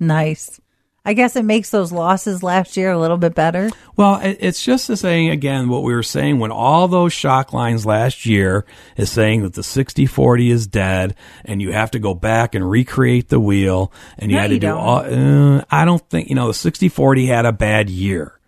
Nice. 0.00 0.60
I 1.06 1.12
guess 1.12 1.36
it 1.36 1.44
makes 1.44 1.68
those 1.70 1.92
losses 1.92 2.42
last 2.42 2.76
year 2.78 2.90
a 2.90 2.98
little 2.98 3.18
bit 3.18 3.34
better. 3.34 3.70
Well, 3.94 4.20
it's 4.22 4.62
just 4.64 4.88
the 4.88 4.96
saying 4.96 5.28
again 5.28 5.68
what 5.68 5.82
we 5.82 5.92
were 5.94 6.02
saying 6.02 6.38
when 6.38 6.50
all 6.50 6.88
those 6.88 7.12
shock 7.12 7.52
lines 7.52 7.84
last 7.84 8.24
year 8.24 8.64
is 8.96 9.10
saying 9.12 9.42
that 9.42 9.52
the 9.52 9.62
60 9.62 10.06
40 10.06 10.50
is 10.50 10.66
dead 10.66 11.14
and 11.44 11.60
you 11.60 11.72
have 11.72 11.90
to 11.92 11.98
go 11.98 12.14
back 12.14 12.54
and 12.54 12.68
recreate 12.68 13.28
the 13.28 13.38
wheel 13.38 13.92
and 14.18 14.30
you 14.30 14.36
No, 14.36 14.42
had 14.42 14.48
to 14.48 14.54
you 14.54 14.60
do 14.60 14.66
don't. 14.68 14.78
all. 14.78 15.58
Uh, 15.58 15.64
I 15.70 15.84
don't 15.84 16.02
think, 16.08 16.28
you 16.30 16.34
know, 16.34 16.48
the 16.48 16.54
60 16.54 16.88
40 16.88 17.26
had 17.26 17.44
a 17.44 17.52
bad 17.52 17.90
year. 17.90 18.40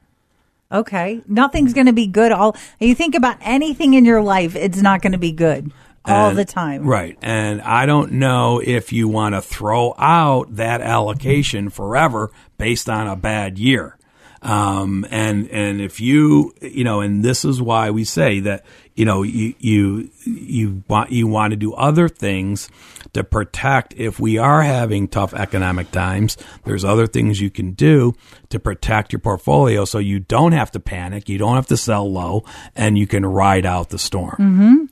Okay. 0.70 1.22
Nothing's 1.28 1.72
going 1.74 1.86
to 1.86 1.92
be 1.92 2.06
good 2.06 2.32
all 2.32 2.56
you 2.80 2.94
think 2.94 3.14
about 3.14 3.36
anything 3.40 3.94
in 3.94 4.04
your 4.04 4.22
life, 4.22 4.56
it's 4.56 4.80
not 4.82 5.02
going 5.02 5.12
to 5.12 5.18
be 5.18 5.32
good 5.32 5.70
all 6.04 6.30
And- 6.30 6.38
the 6.38 6.44
time. 6.44 6.84
Right. 6.84 7.16
And 7.22 7.60
I 7.62 7.86
don't 7.86 8.12
know 8.12 8.60
if 8.64 8.92
you 8.92 9.08
want 9.08 9.34
to 9.34 9.42
throw 9.42 9.94
out 9.98 10.56
that 10.56 10.80
allocation 10.80 11.70
forever 11.70 12.30
based 12.58 12.88
on 12.88 13.06
a 13.06 13.16
bad 13.16 13.58
year. 13.58 13.96
Um, 14.42 15.06
and, 15.10 15.48
and 15.50 15.80
if 15.80 15.98
you, 15.98 16.54
you 16.60 16.84
know, 16.84 17.00
and 17.00 17.24
this 17.24 17.44
is 17.44 17.60
why 17.60 17.90
we 17.90 18.04
say 18.04 18.40
that, 18.40 18.64
you 18.94 19.04
know, 19.04 19.22
you, 19.22 19.54
you, 19.58 20.10
you 20.24 20.84
want, 20.88 21.10
you 21.10 21.26
want 21.26 21.50
to 21.50 21.56
do 21.56 21.72
other 21.74 22.08
things 22.08 22.68
to 23.16 23.24
protect 23.24 23.94
if 23.96 24.20
we 24.20 24.36
are 24.36 24.62
having 24.62 25.08
tough 25.08 25.32
economic 25.32 25.90
times, 25.90 26.36
there's 26.64 26.84
other 26.84 27.06
things 27.06 27.40
you 27.40 27.48
can 27.48 27.72
do 27.72 28.14
to 28.50 28.60
protect 28.60 29.10
your 29.10 29.20
portfolio 29.20 29.86
so 29.86 29.98
you 29.98 30.20
don't 30.20 30.52
have 30.52 30.70
to 30.70 30.78
panic, 30.78 31.26
you 31.26 31.38
don't 31.38 31.56
have 31.56 31.66
to 31.66 31.78
sell 31.78 32.12
low, 32.12 32.44
and 32.74 32.98
you 32.98 33.06
can 33.06 33.24
ride 33.24 33.64
out 33.64 33.88
the 33.88 33.98
storm. 33.98 34.36
Mm-hmm. 34.38 34.84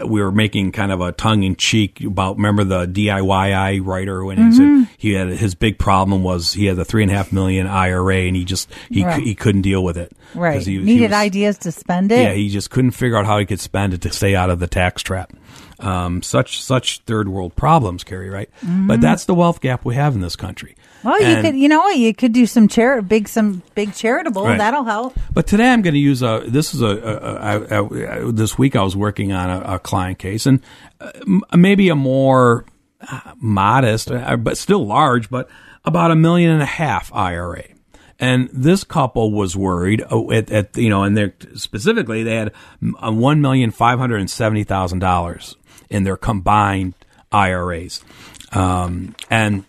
we 0.05 0.21
were 0.21 0.31
making 0.31 0.71
kind 0.71 0.91
of 0.91 1.01
a 1.01 1.11
tongue 1.11 1.43
in 1.43 1.55
cheek 1.55 2.01
about, 2.03 2.35
remember 2.37 2.63
the 2.63 2.85
DIY 2.85 3.81
writer 3.83 4.23
when 4.23 4.37
he 4.37 4.51
said 4.55 4.61
Mhm. 4.65 4.87
he 4.97 5.13
had 5.13 5.29
his 5.29 5.55
big 5.55 5.77
problem 5.79 6.23
was 6.23 6.53
he 6.53 6.65
had 6.65 6.77
a 6.79 6.85
three 6.85 7.01
and 7.03 7.11
a 7.11 7.15
half 7.15 7.31
million 7.33 7.67
IRA 7.67 8.27
and 8.27 8.35
he 8.35 8.45
just, 8.45 8.69
he, 8.89 9.03
Right. 9.03 9.21
he 9.21 9.33
couldn't 9.35 9.63
deal 9.63 9.83
with 9.83 9.97
it. 9.97 10.11
Right. 10.35 10.61
he- 10.61 10.73
he 10.77 10.83
Needed 10.83 11.09
was- 11.11 11.13
ideas 11.13 11.57
to 11.59 11.71
spend 11.71 12.11
it. 12.11 12.21
yeah, 12.21 12.33
he 12.33 12.49
just 12.49 12.69
couldn't 12.69 12.91
figure 12.91 13.17
out 13.17 13.25
how 13.25 13.39
he 13.39 13.45
could 13.45 13.59
spend 13.59 13.93
it 13.93 14.01
to 14.01 14.11
stay 14.11 14.35
out 14.35 14.49
of 14.49 14.59
the 14.59 14.67
tax 14.67 15.01
trap. 15.01 15.33
Um, 15.79 16.21
such 16.23 16.63
such 16.63 17.01
third 17.05 17.27
world 17.29 17.55
problems, 17.55 18.03
Carrie, 18.03 18.29
right? 18.31 18.49
Mhm. 18.65 18.87
But 18.87 18.99
that's 19.01 19.25
the 19.25 19.35
wealth 19.35 19.61
gap 19.61 19.85
we 19.85 19.93
have 19.95 20.15
in 20.15 20.21
this 20.21 20.35
country. 20.35 20.75
Well, 21.03 21.21
you 21.21 21.41
could, 21.41 21.55
you 21.55 21.69
know 21.69 21.79
what? 21.79 21.97
You 21.97 22.13
could 22.13 22.33
do 22.33 22.45
some 22.45 22.67
chari- 22.67 23.07
big, 23.07 23.27
some 23.27 23.61
big 23.75 23.93
charitable. 23.93 24.43
Right. 24.43 24.57
That'll 24.57 24.83
help. 24.83 25.17
But 25.33 25.47
today 25.47 25.69
I'm 25.69 25.81
going 25.81 25.93
to 25.93 25.99
use 25.99 26.21
a. 26.21 26.43
This 26.47 26.73
is 26.73 26.81
a. 26.81 26.87
a, 26.87 27.81
a, 27.81 28.27
a, 28.27 28.31
this 28.31 28.57
week 28.57 28.75
I 28.75 28.83
was 28.83 28.95
working 28.95 29.31
on 29.31 29.49
a, 29.49 29.75
a 29.75 29.79
client 29.79 30.19
case, 30.19 30.45
and 30.45 30.61
uh, 30.99 31.11
m- 31.21 31.43
maybe 31.55 31.89
a 31.89 31.95
more 31.95 32.65
uh, 33.01 33.33
modest, 33.37 34.11
uh, 34.11 34.37
but 34.37 34.57
still 34.57 34.85
large, 34.85 35.29
but 35.29 35.49
about 35.85 36.11
a 36.11 36.15
million 36.15 36.51
and 36.51 36.61
a 36.61 36.65
half 36.65 37.13
IRA. 37.13 37.63
And 38.19 38.49
this 38.51 38.83
couple 38.83 39.31
was 39.31 39.55
worried 39.55 40.03
uh, 40.11 40.31
at, 40.31 40.49
at 40.51 40.77
you 40.77 40.89
know, 40.89 41.03
and 41.03 41.15
they 41.15 41.31
specifically 41.55 42.23
they 42.23 42.35
had 42.35 42.53
one 42.81 43.41
million 43.41 43.71
five 43.71 43.99
hundred 43.99 44.19
and 44.19 44.29
seventy 44.29 44.63
thousand 44.63 44.99
dollars 44.99 45.55
in 45.89 46.03
their 46.03 46.17
combined 46.17 46.95
IRAs, 47.31 48.03
um, 48.51 49.15
and 49.29 49.65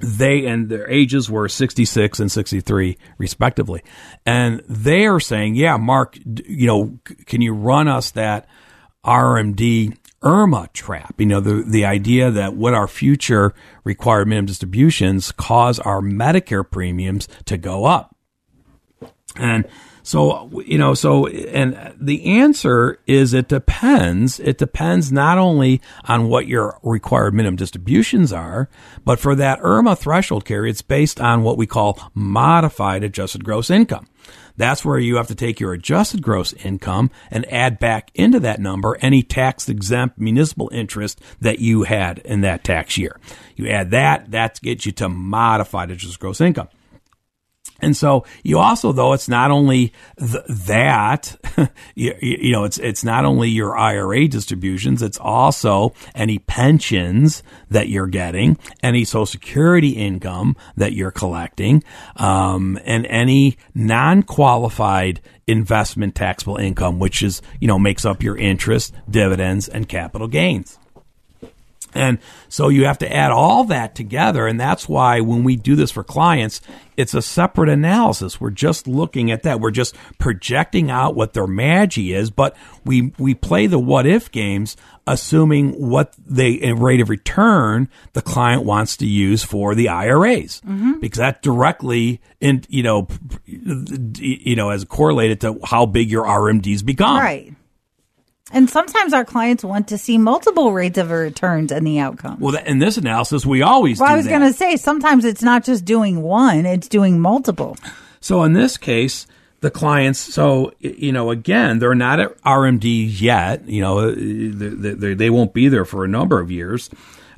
they 0.00 0.46
and 0.46 0.68
their 0.68 0.90
ages 0.90 1.30
were 1.30 1.48
66 1.48 2.20
and 2.20 2.32
63 2.32 2.96
respectively. 3.18 3.82
And 4.26 4.62
they 4.68 5.06
are 5.06 5.20
saying 5.20 5.54
yeah 5.54 5.76
mark 5.76 6.18
you 6.24 6.66
know 6.66 6.98
can 7.26 7.40
you 7.40 7.52
run 7.52 7.88
us 7.88 8.10
that 8.12 8.48
rmd 9.04 9.96
IRMAA 10.22 10.72
trap? 10.74 11.14
You 11.18 11.26
know 11.26 11.40
the 11.40 11.62
the 11.66 11.84
idea 11.86 12.30
that 12.30 12.54
what 12.54 12.74
our 12.74 12.86
future 12.86 13.54
required 13.84 14.28
minimum 14.28 14.46
distributions 14.46 15.32
cause 15.32 15.78
our 15.78 16.00
medicare 16.02 16.68
premiums 16.68 17.26
to 17.46 17.56
go 17.56 17.86
up. 17.86 18.14
And 19.36 19.66
so, 20.10 20.50
you 20.66 20.76
know, 20.76 20.94
so, 20.94 21.28
and 21.28 21.94
the 21.96 22.40
answer 22.40 22.98
is 23.06 23.32
it 23.32 23.46
depends. 23.46 24.40
It 24.40 24.58
depends 24.58 25.12
not 25.12 25.38
only 25.38 25.80
on 26.02 26.26
what 26.26 26.48
your 26.48 26.80
required 26.82 27.32
minimum 27.32 27.54
distributions 27.54 28.32
are, 28.32 28.68
but 29.04 29.20
for 29.20 29.36
that 29.36 29.60
IRMAA 29.60 29.96
threshold 29.96 30.44
Carrie, 30.44 30.68
it's 30.68 30.82
based 30.82 31.20
on 31.20 31.44
what 31.44 31.56
we 31.56 31.64
call 31.64 31.96
modified 32.12 33.04
adjusted 33.04 33.44
gross 33.44 33.70
income. 33.70 34.08
That's 34.56 34.84
where 34.84 34.98
you 34.98 35.14
have 35.14 35.28
to 35.28 35.36
take 35.36 35.60
your 35.60 35.74
adjusted 35.74 36.22
gross 36.22 36.54
income 36.54 37.12
and 37.30 37.46
add 37.46 37.78
back 37.78 38.10
into 38.12 38.40
that 38.40 38.58
number 38.58 38.98
any 39.00 39.22
tax 39.22 39.68
exempt 39.68 40.18
municipal 40.18 40.70
interest 40.72 41.20
that 41.40 41.60
you 41.60 41.84
had 41.84 42.18
in 42.18 42.40
that 42.40 42.64
tax 42.64 42.98
year. 42.98 43.16
You 43.54 43.68
add 43.68 43.92
that, 43.92 44.32
that 44.32 44.60
gets 44.60 44.86
you 44.86 44.90
to 44.90 45.08
modified 45.08 45.92
adjusted 45.92 46.18
gross 46.18 46.40
income. 46.40 46.66
And 47.82 47.96
so 47.96 48.24
you 48.42 48.58
also, 48.58 48.92
though, 48.92 49.12
it's 49.12 49.28
not 49.28 49.50
only 49.50 49.92
th- 50.18 50.44
that, 50.48 51.36
you, 51.94 52.14
you, 52.20 52.52
know, 52.52 52.64
it's, 52.64 52.78
it's 52.78 53.04
not 53.04 53.24
only 53.24 53.48
your 53.48 53.76
IRA 53.76 54.28
distributions, 54.28 55.02
it's 55.02 55.18
also 55.18 55.94
any 56.14 56.38
pensions 56.38 57.42
that 57.70 57.88
you're 57.88 58.06
getting, 58.06 58.58
any 58.82 59.04
social 59.04 59.26
security 59.26 59.90
income 59.90 60.56
that 60.76 60.92
you're 60.92 61.10
collecting, 61.10 61.84
um, 62.16 62.78
and 62.84 63.06
any 63.06 63.56
non-qualified 63.74 65.20
investment 65.46 66.14
taxable 66.14 66.56
income, 66.56 66.98
which 66.98 67.22
is, 67.22 67.42
you 67.60 67.68
know, 67.68 67.78
makes 67.78 68.04
up 68.04 68.22
your 68.22 68.36
interest, 68.36 68.92
dividends, 69.08 69.68
and 69.68 69.88
capital 69.88 70.28
gains. 70.28 70.79
And 71.94 72.18
so 72.48 72.68
you 72.68 72.84
have 72.84 72.98
to 72.98 73.12
add 73.12 73.32
all 73.32 73.64
that 73.64 73.94
together. 73.94 74.46
And 74.46 74.60
that's 74.60 74.88
why 74.88 75.20
when 75.20 75.44
we 75.44 75.56
do 75.56 75.76
this 75.76 75.90
for 75.90 76.04
clients, 76.04 76.60
it's 76.96 77.14
a 77.14 77.22
separate 77.22 77.68
analysis. 77.68 78.40
We're 78.40 78.50
just 78.50 78.86
looking 78.86 79.30
at 79.30 79.42
that. 79.42 79.60
We're 79.60 79.70
just 79.70 79.96
projecting 80.18 80.90
out 80.90 81.14
what 81.14 81.32
their 81.32 81.46
magi 81.46 82.12
is, 82.12 82.30
but 82.30 82.56
we, 82.84 83.12
we 83.18 83.34
play 83.34 83.66
the 83.66 83.78
what 83.78 84.06
if 84.06 84.30
games, 84.30 84.76
assuming 85.06 85.72
what 85.72 86.14
the 86.24 86.72
rate 86.74 87.00
of 87.00 87.08
return 87.08 87.88
the 88.12 88.22
client 88.22 88.64
wants 88.64 88.96
to 88.98 89.06
use 89.06 89.42
for 89.42 89.74
the 89.74 89.88
IRAs, 89.88 90.60
mm-hmm. 90.60 91.00
because 91.00 91.18
that 91.18 91.42
directly, 91.42 92.20
in, 92.40 92.62
you 92.68 92.82
know, 92.82 93.08
you 93.46 94.56
know, 94.56 94.70
as 94.70 94.84
correlated 94.84 95.40
to 95.40 95.58
how 95.64 95.86
big 95.86 96.10
your 96.10 96.24
RMDs 96.24 96.84
become. 96.84 97.18
Right. 97.18 97.54
And 98.52 98.68
sometimes 98.68 99.12
our 99.12 99.24
clients 99.24 99.62
want 99.62 99.88
to 99.88 99.98
see 99.98 100.18
multiple 100.18 100.72
rates 100.72 100.98
of 100.98 101.10
returns 101.10 101.70
and 101.70 101.86
the 101.86 102.00
outcome. 102.00 102.38
Well, 102.40 102.56
in 102.56 102.78
this 102.78 102.96
analysis, 102.96 103.46
we 103.46 103.62
always. 103.62 104.00
Well, 104.00 104.10
I 104.10 104.16
was 104.16 104.26
going 104.26 104.40
to 104.40 104.52
say 104.52 104.76
sometimes 104.76 105.24
it's 105.24 105.42
not 105.42 105.64
just 105.64 105.84
doing 105.84 106.22
one; 106.22 106.66
it's 106.66 106.88
doing 106.88 107.20
multiple. 107.20 107.76
So 108.20 108.42
in 108.42 108.52
this 108.52 108.76
case, 108.76 109.26
the 109.60 109.70
clients. 109.70 110.18
So 110.18 110.72
you 110.80 111.12
know, 111.12 111.30
again, 111.30 111.78
they're 111.78 111.94
not 111.94 112.20
at 112.20 112.40
RMD 112.42 113.20
yet. 113.20 113.68
You 113.68 113.82
know, 113.82 114.10
they, 114.10 114.94
they, 114.94 115.14
they 115.14 115.30
won't 115.30 115.54
be 115.54 115.68
there 115.68 115.84
for 115.84 116.04
a 116.04 116.08
number 116.08 116.40
of 116.40 116.50
years. 116.50 116.90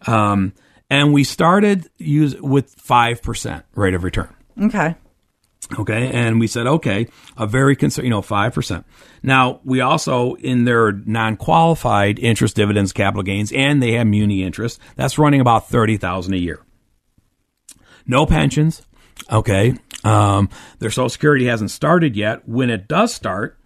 Um, 0.06 0.52
and 0.88 1.12
we 1.12 1.24
started 1.24 1.88
use 1.98 2.34
with 2.40 2.70
five 2.70 3.22
percent 3.22 3.64
rate 3.74 3.94
of 3.94 4.04
return. 4.04 4.34
Okay. 4.60 4.94
Okay, 5.78 6.10
and 6.12 6.38
we 6.38 6.48
said, 6.48 6.66
okay, 6.66 7.06
a 7.36 7.46
very 7.46 7.76
concern, 7.76 8.04
you 8.04 8.10
know, 8.10 8.20
five 8.20 8.52
percent. 8.52 8.84
Now 9.22 9.60
we 9.64 9.80
also 9.80 10.34
in 10.34 10.64
their 10.64 10.92
non-qualified 10.92 12.18
interest, 12.18 12.56
dividends, 12.56 12.92
capital 12.92 13.22
gains, 13.22 13.52
and 13.52 13.82
they 13.82 13.92
have 13.92 14.06
muni 14.06 14.42
interest. 14.42 14.80
That's 14.96 15.18
running 15.18 15.40
about 15.40 15.68
thirty 15.68 15.96
thousand 15.96 16.34
a 16.34 16.38
year. 16.38 16.60
No 18.06 18.26
pensions. 18.26 18.82
Okay, 19.30 19.78
um, 20.04 20.50
their 20.80 20.90
Social 20.90 21.08
Security 21.08 21.46
hasn't 21.46 21.70
started 21.70 22.16
yet. 22.16 22.46
When 22.46 22.68
it 22.68 22.88
does 22.88 23.14
start, 23.14 23.56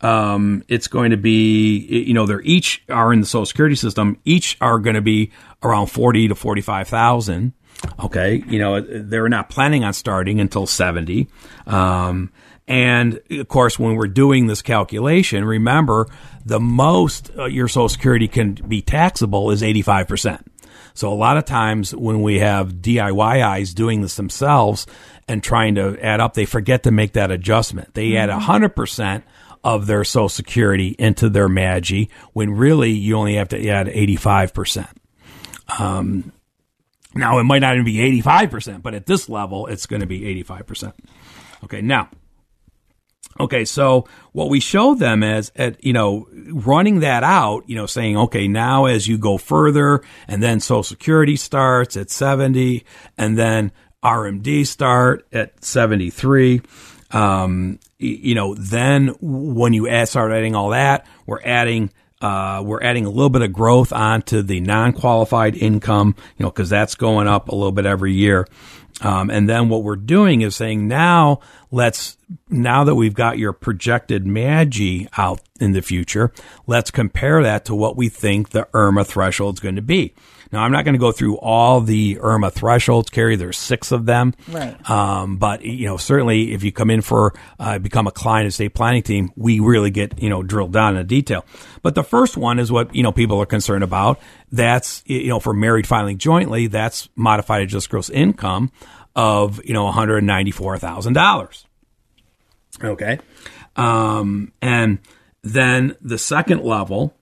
um, 0.00 0.64
it's 0.68 0.88
going 0.88 1.12
to 1.12 1.16
be, 1.16 1.78
you 1.78 2.12
know, 2.12 2.26
they're 2.26 2.42
each 2.42 2.82
are 2.90 3.12
in 3.12 3.20
the 3.20 3.26
Social 3.26 3.46
Security 3.46 3.76
system. 3.76 4.18
Each 4.24 4.58
are 4.60 4.80
going 4.80 4.96
to 4.96 5.02
be 5.02 5.30
around 5.62 5.86
forty 5.86 6.28
to 6.28 6.34
forty-five 6.34 6.88
thousand. 6.88 7.54
Okay, 8.00 8.42
you 8.46 8.58
know 8.58 8.80
they're 8.80 9.28
not 9.28 9.50
planning 9.50 9.84
on 9.84 9.92
starting 9.92 10.40
until 10.40 10.66
seventy, 10.66 11.28
um, 11.66 12.32
and 12.66 13.20
of 13.30 13.48
course 13.48 13.78
when 13.78 13.96
we're 13.96 14.06
doing 14.06 14.46
this 14.46 14.62
calculation, 14.62 15.44
remember 15.44 16.06
the 16.44 16.60
most 16.60 17.30
uh, 17.36 17.44
your 17.44 17.68
Social 17.68 17.88
Security 17.88 18.28
can 18.28 18.54
be 18.54 18.80
taxable 18.80 19.50
is 19.50 19.62
eighty 19.62 19.82
five 19.82 20.08
percent. 20.08 20.50
So 20.94 21.12
a 21.12 21.14
lot 21.14 21.36
of 21.36 21.44
times 21.44 21.94
when 21.94 22.22
we 22.22 22.38
have 22.38 22.74
DIYIs 22.74 23.74
doing 23.74 24.00
this 24.00 24.16
themselves 24.16 24.86
and 25.26 25.42
trying 25.42 25.74
to 25.74 25.98
add 26.00 26.20
up, 26.20 26.34
they 26.34 26.44
forget 26.46 26.84
to 26.84 26.92
make 26.92 27.14
that 27.14 27.30
adjustment. 27.30 27.94
They 27.94 28.10
mm-hmm. 28.10 28.30
add 28.30 28.42
hundred 28.42 28.76
percent 28.76 29.24
of 29.62 29.86
their 29.86 30.04
Social 30.04 30.28
Security 30.28 30.94
into 30.98 31.28
their 31.28 31.48
MAGI 31.48 32.10
when 32.32 32.52
really 32.52 32.90
you 32.90 33.16
only 33.16 33.34
have 33.34 33.48
to 33.48 33.68
add 33.68 33.88
eighty 33.88 34.16
five 34.16 34.54
percent. 34.54 34.90
Um, 35.78 36.32
now, 37.14 37.38
it 37.38 37.44
might 37.44 37.60
not 37.60 37.74
even 37.74 37.84
be 37.84 38.22
85%, 38.22 38.82
but 38.82 38.94
at 38.94 39.06
this 39.06 39.28
level, 39.28 39.66
it's 39.66 39.86
going 39.86 40.00
to 40.00 40.06
be 40.06 40.20
85%. 40.44 40.92
Okay, 41.64 41.80
now, 41.80 42.10
okay, 43.38 43.64
so 43.64 44.06
what 44.32 44.50
we 44.50 44.60
show 44.60 44.94
them 44.94 45.22
is, 45.22 45.52
at, 45.56 45.82
you 45.84 45.92
know, 45.92 46.28
running 46.32 47.00
that 47.00 47.22
out, 47.22 47.68
you 47.68 47.76
know, 47.76 47.86
saying, 47.86 48.16
okay, 48.16 48.48
now 48.48 48.86
as 48.86 49.06
you 49.06 49.18
go 49.18 49.38
further, 49.38 50.02
and 50.28 50.42
then 50.42 50.60
Social 50.60 50.82
Security 50.82 51.36
starts 51.36 51.96
at 51.96 52.10
70, 52.10 52.84
and 53.16 53.38
then 53.38 53.72
RMD 54.02 54.66
start 54.66 55.26
at 55.32 55.64
73. 55.64 56.60
Um, 57.10 57.78
you 57.98 58.34
know, 58.34 58.54
then 58.54 59.14
when 59.20 59.72
you 59.72 59.88
add, 59.88 60.08
start 60.08 60.32
adding 60.32 60.54
all 60.54 60.70
that, 60.70 61.06
we're 61.26 61.42
adding 61.42 61.90
uh, 62.20 62.62
we're 62.64 62.82
adding 62.82 63.04
a 63.04 63.10
little 63.10 63.30
bit 63.30 63.42
of 63.42 63.52
growth 63.52 63.92
onto 63.92 64.42
the 64.42 64.60
non-qualified 64.60 65.56
income, 65.56 66.14
you 66.38 66.44
know, 66.44 66.50
because 66.50 66.70
that's 66.70 66.94
going 66.94 67.28
up 67.28 67.48
a 67.48 67.54
little 67.54 67.72
bit 67.72 67.86
every 67.86 68.12
year. 68.12 68.46
Um, 69.00 69.28
and 69.28 69.48
then 69.48 69.68
what 69.68 69.82
we're 69.82 69.96
doing 69.96 70.42
is 70.42 70.54
saying 70.54 70.86
now 70.86 71.40
let's 71.72 72.16
now 72.48 72.84
that 72.84 72.94
we've 72.94 73.14
got 73.14 73.38
your 73.38 73.52
projected 73.52 74.24
MAGI 74.24 75.08
out 75.18 75.40
in 75.58 75.72
the 75.72 75.82
future, 75.82 76.32
let's 76.66 76.90
compare 76.90 77.42
that 77.42 77.64
to 77.64 77.74
what 77.74 77.96
we 77.96 78.08
think 78.08 78.50
the 78.50 78.68
IRMAA 78.72 79.06
threshold 79.06 79.56
is 79.56 79.60
going 79.60 79.76
to 79.76 79.82
be. 79.82 80.14
Now, 80.54 80.62
I'm 80.62 80.70
not 80.70 80.84
going 80.84 80.94
to 80.94 81.00
go 81.00 81.10
through 81.10 81.36
all 81.38 81.80
the 81.80 82.14
IRMAA 82.14 82.52
thresholds, 82.52 83.10
Carrie. 83.10 83.34
There's 83.34 83.58
six 83.58 83.90
of 83.90 84.06
them. 84.06 84.34
Right. 84.48 84.88
Um, 84.88 85.36
but, 85.36 85.64
you 85.64 85.86
know, 85.86 85.96
certainly 85.96 86.52
if 86.52 86.62
you 86.62 86.70
come 86.70 86.90
in 86.90 87.00
for, 87.00 87.34
uh, 87.58 87.80
become 87.80 88.06
a 88.06 88.12
client 88.12 88.46
of 88.46 88.50
estate 88.50 88.72
planning 88.72 89.02
team, 89.02 89.32
we 89.34 89.58
really 89.58 89.90
get, 89.90 90.22
you 90.22 90.30
know, 90.30 90.44
drilled 90.44 90.72
down 90.72 90.96
in 90.96 91.04
detail. 91.08 91.44
But 91.82 91.96
the 91.96 92.04
first 92.04 92.36
one 92.36 92.60
is 92.60 92.70
what, 92.70 92.94
you 92.94 93.02
know, 93.02 93.10
people 93.10 93.42
are 93.42 93.46
concerned 93.46 93.82
about. 93.82 94.20
That's, 94.52 95.02
you 95.06 95.26
know, 95.26 95.40
for 95.40 95.52
married 95.52 95.88
filing 95.88 96.18
jointly, 96.18 96.68
that's 96.68 97.08
modified 97.16 97.62
adjusted 97.62 97.90
gross 97.90 98.08
income 98.08 98.70
of, 99.16 99.60
you 99.64 99.74
know, 99.74 99.90
$194,000. 99.90 101.64
Okay. 102.80 103.18
Um, 103.74 104.52
and 104.62 105.00
then 105.42 105.96
the 106.00 106.16
second 106.16 106.62
level, 106.62 107.12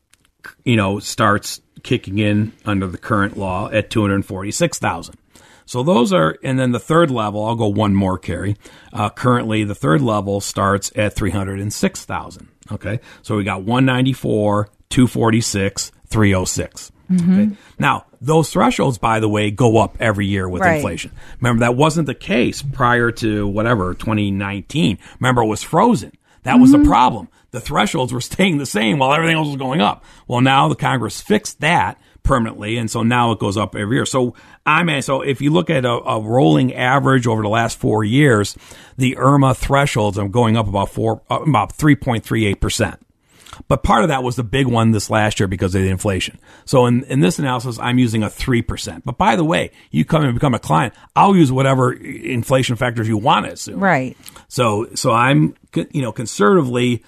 you 0.65 0.77
know, 0.77 0.99
starts 0.99 1.63
kicking 1.83 2.19
in 2.19 2.53
under 2.65 2.87
the 2.87 2.99
current 2.99 3.37
law 3.37 3.69
at 3.71 3.91
246,000. 3.91 5.17
So 5.65 5.83
those 5.83 6.13
are, 6.13 6.37
and 6.43 6.59
then 6.59 6.73
the 6.73 6.81
third 6.81 7.11
level, 7.11 7.45
I'll 7.45 7.55
go 7.55 7.69
one 7.69 7.95
more 7.95 8.19
Carrie. 8.19 8.57
Uh, 8.93 9.11
currently, 9.11 9.65
the 9.65 9.75
third 9.75 10.03
level 10.03 10.41
starts 10.41 10.93
at 10.97 11.15
306,000. 11.15 12.49
Okay. 12.73 13.01
So 13.23 13.37
we 13.37 13.45
got 13.45 13.63
194, 13.63 14.69
246, 14.91 15.93
306. 16.07 16.93
Mm-hmm. 17.11 17.33
Okay. 17.33 17.57
Now, 17.79 18.07
those 18.21 18.51
thresholds, 18.51 18.99
by 18.99 19.21
the 19.21 19.29
way, 19.29 19.51
go 19.51 19.79
up 19.79 19.97
every 20.01 20.27
year 20.27 20.49
with 20.49 20.63
right. 20.63 20.77
inflation. 20.77 21.13
Remember, 21.41 21.61
that 21.61 21.77
wasn't 21.77 22.07
the 22.07 22.15
case 22.15 22.63
prior 22.63 23.11
to 23.13 23.47
whatever, 23.47 23.95
2019. 23.95 24.99
Remember, 25.21 25.43
it 25.43 25.47
was 25.47 25.63
frozen. 25.63 26.13
That 26.43 26.53
mm-hmm. 26.53 26.61
was 26.61 26.73
the 26.73 26.79
mm-hmm. 26.79 26.89
problem 26.89 27.29
the 27.53 27.61
thresholds 27.61 28.13
were 28.13 28.21
staying 28.21 28.59
the 28.59 28.67
same 28.67 28.99
while 28.99 29.13
everything 29.13 29.37
else 29.37 29.47
was 29.47 29.57
going 29.57 29.81
up. 29.81 30.05
Well, 30.27 30.41
now 30.41 30.69
the 30.69 30.75
Congress 30.75 31.21
fixed 31.21 31.61
that 31.61 32.01
permanently, 32.23 32.79
and 32.79 32.91
so 32.91 33.03
now 33.03 33.33
it 33.33 33.39
goes 33.39 33.57
up 33.57 33.77
every 33.77 33.97
year. 33.97 34.07
So 34.07 34.35
I 34.67 34.83
mean, 34.83 35.03
so 35.03 35.23
if 35.23 35.41
you 35.41 35.51
look 35.51 35.71
at 35.71 35.85
a, 35.85 35.91
a 35.91 36.21
rolling 36.21 36.75
average 36.75 37.27
over 37.27 37.43
the 37.43 37.49
last 37.49 37.79
four 37.79 38.05
years, 38.05 38.57
the 38.97 39.17
IRMAA 39.17 39.57
thresholds 39.57 40.19
are 40.19 40.29
going 40.29 40.57
up 40.57 40.67
about 40.67 40.91
four, 40.91 41.23
uh, 41.31 41.41
about 41.43 41.73
three 41.73 41.95
point 41.95 42.25
three 42.25 42.47
eight 42.47 42.61
percent. 42.61 42.99
But 43.69 43.83
part 43.83 44.03
of 44.03 44.09
that 44.09 44.23
was 44.23 44.37
the 44.37 44.43
big 44.43 44.67
one 44.67 44.93
this 44.93 45.11
last 45.11 45.39
year 45.39 45.47
because 45.47 45.75
of 45.75 45.83
the 45.83 45.89
inflation. 45.89 46.39
So 46.65 46.87
in, 46.87 47.05
in 47.05 47.21
this 47.21 47.39
analysis, 47.39 47.79
I'm 47.79 47.99
using 47.99 48.23
a 48.23 48.29
3%. 48.29 49.03
But 49.05 49.19
by 49.19 49.37
the 49.37 49.45
way, 49.45 49.73
you 49.91 50.07
come 50.07 50.25
and 50.25 50.33
become 50.33 50.55
a 50.55 50.59
client, 50.59 50.95
I'll 51.15 51.37
use 51.37 51.53
whatever 51.53 51.93
inflation 51.93 52.77
factors 52.77 53.09
you 53.09 53.19
want 53.19 53.45
to 53.45 53.53
assume. 53.53 53.79
Right. 53.79 54.17
So, 54.49 54.89
so 54.95 55.13
I'm, 55.13 55.55
you 55.75 56.01
know, 56.01 56.13
conservatively 56.13 57.05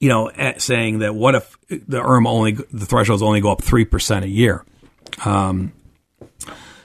you 0.00 0.08
know, 0.08 0.30
saying 0.58 0.98
that 1.00 1.14
what 1.14 1.34
if 1.34 1.56
the 1.68 2.00
IRMAA 2.02 2.28
only 2.28 2.52
the 2.52 2.86
thresholds 2.86 3.22
only 3.22 3.40
go 3.40 3.50
up 3.52 3.62
three 3.62 3.84
percent 3.84 4.24
a 4.24 4.28
year. 4.28 4.64
Um, 5.24 5.72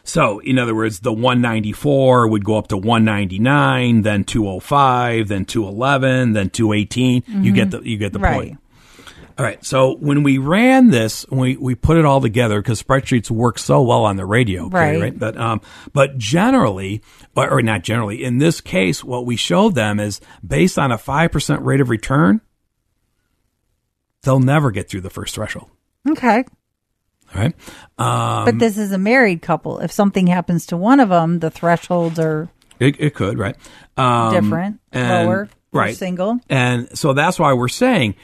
So, 0.03 0.39
in 0.39 0.57
other 0.57 0.73
words, 0.73 0.99
the 1.01 1.13
194 1.13 2.27
would 2.27 2.43
go 2.43 2.57
up 2.57 2.67
to 2.69 2.77
199, 2.77 4.01
then 4.01 4.23
205, 4.23 5.27
then 5.27 5.45
211, 5.45 6.33
then 6.33 6.49
218. 6.49 7.23
You 7.43 7.51
get 7.53 7.71
the 7.71 7.81
you 7.81 7.97
get 7.97 8.11
the 8.11 8.19
Right. 8.19 8.33
point. 8.33 8.57
All 9.37 9.45
right. 9.45 9.63
So 9.63 9.95
when 9.99 10.23
we 10.23 10.37
ran 10.37 10.89
this, 10.89 11.25
we, 11.29 11.55
we 11.55 11.75
put 11.75 11.97
it 11.97 12.03
all 12.05 12.19
together 12.19 12.61
because 12.61 12.81
spreadsheets 12.83 13.31
work 13.31 13.57
so 13.57 13.81
well 13.81 14.03
on 14.03 14.17
the 14.17 14.25
radio. 14.25 14.65
okay, 14.65 14.99
Right. 14.99 15.17
But, 15.17 15.37
um, 15.37 15.61
but 15.93 16.17
generally, 16.17 17.01
or, 17.35 17.49
or 17.49 17.61
not 17.61 17.83
generally, 17.83 18.23
in 18.23 18.39
this 18.39 18.59
case, 18.59 19.03
what 19.03 19.25
we 19.25 19.35
showed 19.35 19.73
them 19.75 19.99
is 19.99 20.19
based 20.45 20.77
on 20.77 20.91
a 20.91 20.97
5% 20.97 21.63
rate 21.63 21.79
of 21.81 21.89
return, 21.89 22.41
they'll 24.23 24.39
never 24.39 24.71
get 24.71 24.89
through 24.89 25.01
the 25.01 25.09
first 25.09 25.35
threshold. 25.35 25.69
Okay. 26.09 26.43
All 27.33 27.41
right. 27.41 27.53
Um, 27.97 28.45
But 28.45 28.59
this 28.59 28.77
is 28.77 28.91
a 28.91 28.97
married 28.97 29.41
couple. 29.41 29.79
If 29.79 29.91
something 29.91 30.27
happens 30.27 30.65
to 30.67 30.77
one 30.77 30.99
of 30.99 31.09
them, 31.09 31.39
the 31.39 31.49
thresholds 31.51 32.19
are 32.19 32.49
It, 32.79 32.99
it 32.99 33.13
could, 33.15 33.37
right? 33.37 33.55
Um, 33.97 34.33
different, 34.33 34.79
and- 34.91 35.27
lower, 35.27 35.49
right? 35.71 35.95
single. 35.95 36.39
And 36.49 36.97
so 36.97 37.13
that's 37.13 37.39
why 37.39 37.53
we're 37.53 37.67
saying, 37.69 38.15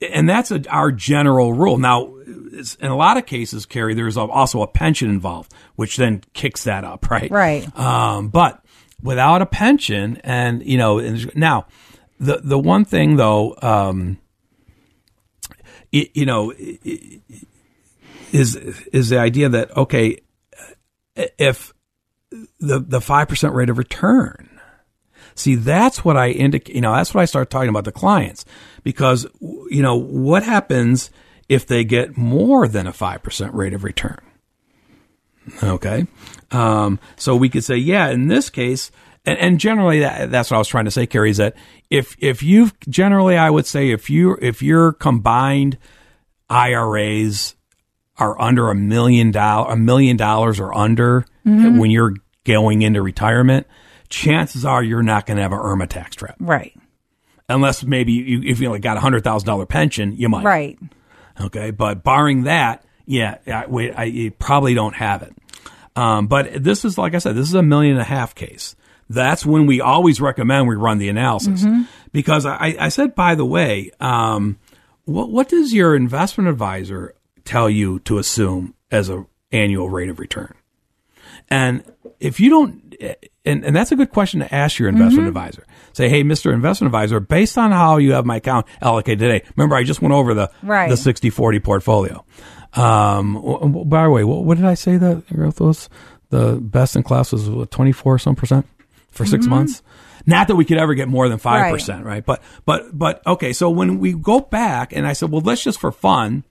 and 0.00 0.28
that's 0.28 0.50
a, 0.50 0.62
our 0.70 0.90
general 0.90 1.52
rule. 1.52 1.78
Now, 1.78 2.06
it's- 2.48 2.76
in 2.80 2.90
a 2.90 2.96
lot 2.96 3.16
of 3.18 3.26
cases, 3.26 3.66
Carrie, 3.66 3.94
there's 3.94 4.16
also 4.16 4.62
a 4.62 4.66
pension 4.66 5.10
involved, 5.10 5.52
which 5.76 5.96
then 5.96 6.22
kicks 6.32 6.64
that 6.64 6.82
up, 6.84 7.08
right? 7.10 7.30
Right. 7.30 7.78
Um, 7.78 8.28
but 8.28 8.64
without 9.02 9.42
a 9.42 9.46
pension, 9.46 10.16
and 10.24 10.64
you 10.64 10.78
know, 10.78 10.98
and 10.98 11.30
now 11.36 11.66
the 12.18 12.40
the 12.42 12.58
one 12.58 12.84
thing 12.84 13.16
though, 13.16 13.54
um, 13.62 14.18
you 15.92 16.26
know, 16.26 16.52
is 18.32 18.56
is 18.56 19.08
the 19.08 19.18
idea 19.18 19.48
that 19.48 19.76
okay, 19.76 20.20
if 21.14 21.72
the 22.60 22.80
the 22.80 23.00
five 23.00 23.28
percent 23.28 23.54
rate 23.54 23.70
of 23.70 23.78
return. 23.78 24.50
See, 25.34 25.54
that's 25.54 26.02
what 26.04 26.16
I 26.16 26.30
indicate. 26.30 26.74
You 26.74 26.80
know, 26.80 26.94
that's 26.94 27.14
what 27.14 27.20
I 27.20 27.26
start 27.26 27.50
talking 27.50 27.68
about 27.68 27.84
the 27.84 27.92
clients 27.92 28.44
because 28.82 29.26
you 29.40 29.82
know 29.82 29.96
what 29.96 30.42
happens 30.42 31.10
if 31.48 31.66
they 31.66 31.84
get 31.84 32.16
more 32.16 32.66
than 32.66 32.86
a 32.86 32.92
five 32.92 33.22
percent 33.22 33.54
rate 33.54 33.74
of 33.74 33.84
return. 33.84 34.20
Okay, 35.62 36.06
um, 36.50 36.98
so 37.16 37.36
we 37.36 37.48
could 37.48 37.64
say, 37.64 37.76
yeah, 37.76 38.08
in 38.08 38.28
this 38.28 38.50
case, 38.50 38.90
and, 39.26 39.38
and 39.38 39.60
generally 39.60 40.00
that, 40.00 40.30
that's 40.30 40.50
what 40.50 40.56
I 40.56 40.58
was 40.58 40.68
trying 40.68 40.86
to 40.86 40.90
say, 40.90 41.06
Carrie, 41.06 41.30
is 41.30 41.36
that 41.38 41.54
if 41.90 42.16
if 42.18 42.42
you've 42.42 42.78
generally, 42.88 43.36
I 43.36 43.50
would 43.50 43.66
say 43.66 43.90
if 43.90 44.08
you 44.08 44.38
if 44.40 44.62
your 44.62 44.92
combined 44.92 45.76
IRAs 46.48 47.56
are 48.18 48.40
under 48.40 48.70
a 48.70 48.74
million 48.74 49.30
dollar 49.32 49.72
a 49.72 49.76
million 49.76 50.16
dollars 50.16 50.60
or 50.60 50.72
under 50.72 51.26
when 51.78 51.90
you're 51.90 52.14
going 52.44 52.82
into 52.82 53.02
retirement, 53.02 53.66
chances 54.08 54.64
are 54.64 54.82
you're 54.82 55.02
not 55.02 55.26
going 55.26 55.36
to 55.36 55.42
have 55.42 55.52
an 55.52 55.58
IRMAA 55.58 55.88
tax 55.88 56.16
trap. 56.16 56.36
Right. 56.38 56.74
Unless 57.48 57.84
maybe 57.84 58.12
you, 58.12 58.42
if 58.44 58.60
you 58.60 58.66
only 58.66 58.80
got 58.80 58.96
a 58.96 59.00
hundred 59.00 59.22
thousand 59.22 59.46
dollar 59.46 59.66
pension, 59.66 60.12
you 60.16 60.28
might. 60.28 60.44
Right. 60.44 60.78
Okay, 61.40 61.70
but 61.70 62.02
barring 62.02 62.44
that, 62.44 62.84
yeah, 63.04 63.38
I, 63.46 63.66
wait, 63.66 63.92
I, 63.92 64.04
you 64.04 64.30
probably 64.30 64.74
don't 64.74 64.94
have 64.94 65.22
it. 65.22 65.34
Um, 65.94 66.26
but 66.26 66.62
this 66.62 66.84
is 66.84 66.98
like 66.98 67.14
I 67.14 67.18
said, 67.18 67.36
this 67.36 67.48
is 67.48 67.54
a 67.54 67.62
million 67.62 67.92
and 67.92 68.00
a 68.00 68.04
half 68.04 68.34
case. 68.34 68.74
That's 69.08 69.46
when 69.46 69.66
we 69.66 69.80
always 69.80 70.20
recommend 70.20 70.66
we 70.68 70.74
run 70.74 70.98
the 70.98 71.08
analysis 71.08 71.64
because 72.12 72.44
I, 72.46 72.74
I 72.78 72.88
said, 72.88 73.14
by 73.14 73.34
the 73.34 73.44
way, 73.46 73.90
um, 74.00 74.58
what 75.04 75.30
what 75.30 75.48
does 75.48 75.72
your 75.72 75.94
investment 75.94 76.48
advisor 76.48 77.14
tell 77.44 77.70
you 77.70 78.00
to 78.00 78.18
assume 78.18 78.74
as 78.90 79.08
a 79.08 79.24
annual 79.52 79.88
rate 79.88 80.08
of 80.08 80.18
return? 80.18 80.54
And 81.48 81.84
if 82.18 82.40
you 82.40 82.50
don't, 82.50 82.96
and, 83.44 83.64
and 83.64 83.76
that's 83.76 83.92
a 83.92 83.96
good 83.96 84.10
question 84.10 84.40
to 84.40 84.52
ask 84.52 84.78
your 84.78 84.88
investment 84.88 85.28
advisor. 85.28 85.64
Say, 85.92 86.08
hey, 86.08 86.24
Mr. 86.24 86.52
Investment 86.52 86.88
Advisor, 86.88 87.20
based 87.20 87.56
on 87.56 87.70
how 87.70 87.98
you 87.98 88.12
have 88.12 88.26
my 88.26 88.36
account 88.36 88.66
allocated 88.82 89.20
today, 89.20 89.44
remember 89.56 89.76
I 89.76 89.84
just 89.84 90.02
went 90.02 90.12
over 90.14 90.34
the 90.34 90.50
Right. 90.62 90.90
the 90.90 90.96
60 90.96 91.30
40 91.30 91.60
portfolio. 91.60 92.24
Um, 92.74 93.84
by 93.86 94.02
the 94.04 94.10
way, 94.10 94.24
what, 94.24 94.44
what 94.44 94.56
did 94.56 94.66
I 94.66 94.74
say 94.74 94.96
that 94.96 95.26
growth 95.28 95.60
was? 95.60 95.88
The 96.30 96.58
best 96.60 96.96
in 96.96 97.02
class 97.04 97.32
was 97.32 97.48
24 97.70 98.18
some 98.18 98.34
percent 98.34 98.66
for 99.16 99.26
6 99.26 99.44
mm-hmm. 99.44 99.50
months. 99.50 99.82
Not 100.26 100.48
that 100.48 100.56
we 100.56 100.64
could 100.64 100.78
ever 100.78 100.94
get 100.94 101.08
more 101.08 101.28
than 101.28 101.38
5%, 101.38 102.04
right? 102.04 102.24
But, 102.24 102.42
but, 102.64 102.96
but, 102.96 103.24
okay. 103.26 103.52
So 103.52 103.70
when 103.70 103.98
we 104.00 104.12
go 104.12 104.40
back 104.40 104.92
and 104.92 105.06
I 105.06 105.12
said, 105.12 105.30
well, 105.30 105.40
let's 105.40 105.62
just 105.62 105.78
for 105.78 105.92
fun, 105.92 106.44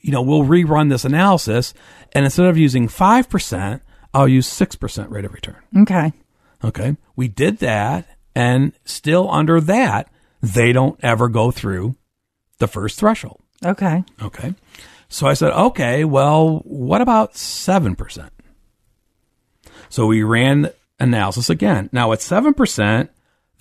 you 0.00 0.12
know, 0.12 0.22
we'll 0.22 0.44
rerun 0.44 0.90
this 0.90 1.04
analysis 1.04 1.74
and 2.12 2.24
instead 2.24 2.46
of 2.46 2.56
using 2.56 2.88
5%, 2.88 3.80
I'll 4.14 4.28
use 4.28 4.48
6% 4.48 5.10
rate 5.10 5.24
of 5.24 5.32
return. 5.32 5.62
Okay. 5.76 6.12
Okay. 6.62 6.96
We 7.16 7.28
did 7.28 7.58
that 7.58 8.06
and 8.34 8.72
still 8.84 9.30
under 9.30 9.60
that, 9.60 10.10
they 10.40 10.72
don't 10.72 10.98
ever 11.02 11.28
go 11.28 11.50
through 11.50 11.96
the 12.58 12.68
first 12.68 12.98
threshold. 12.98 13.40
Okay. 13.64 14.04
Okay. 14.22 14.54
So 15.08 15.26
I 15.26 15.34
said, 15.34 15.52
okay, 15.52 16.04
well, 16.04 16.58
what 16.64 17.00
about 17.00 17.34
7%? 17.34 18.30
So 19.88 20.06
we 20.06 20.22
ran 20.22 20.70
analysis 21.00 21.50
again. 21.50 21.88
Now 21.92 22.12
at 22.12 22.20
7%, 22.20 23.08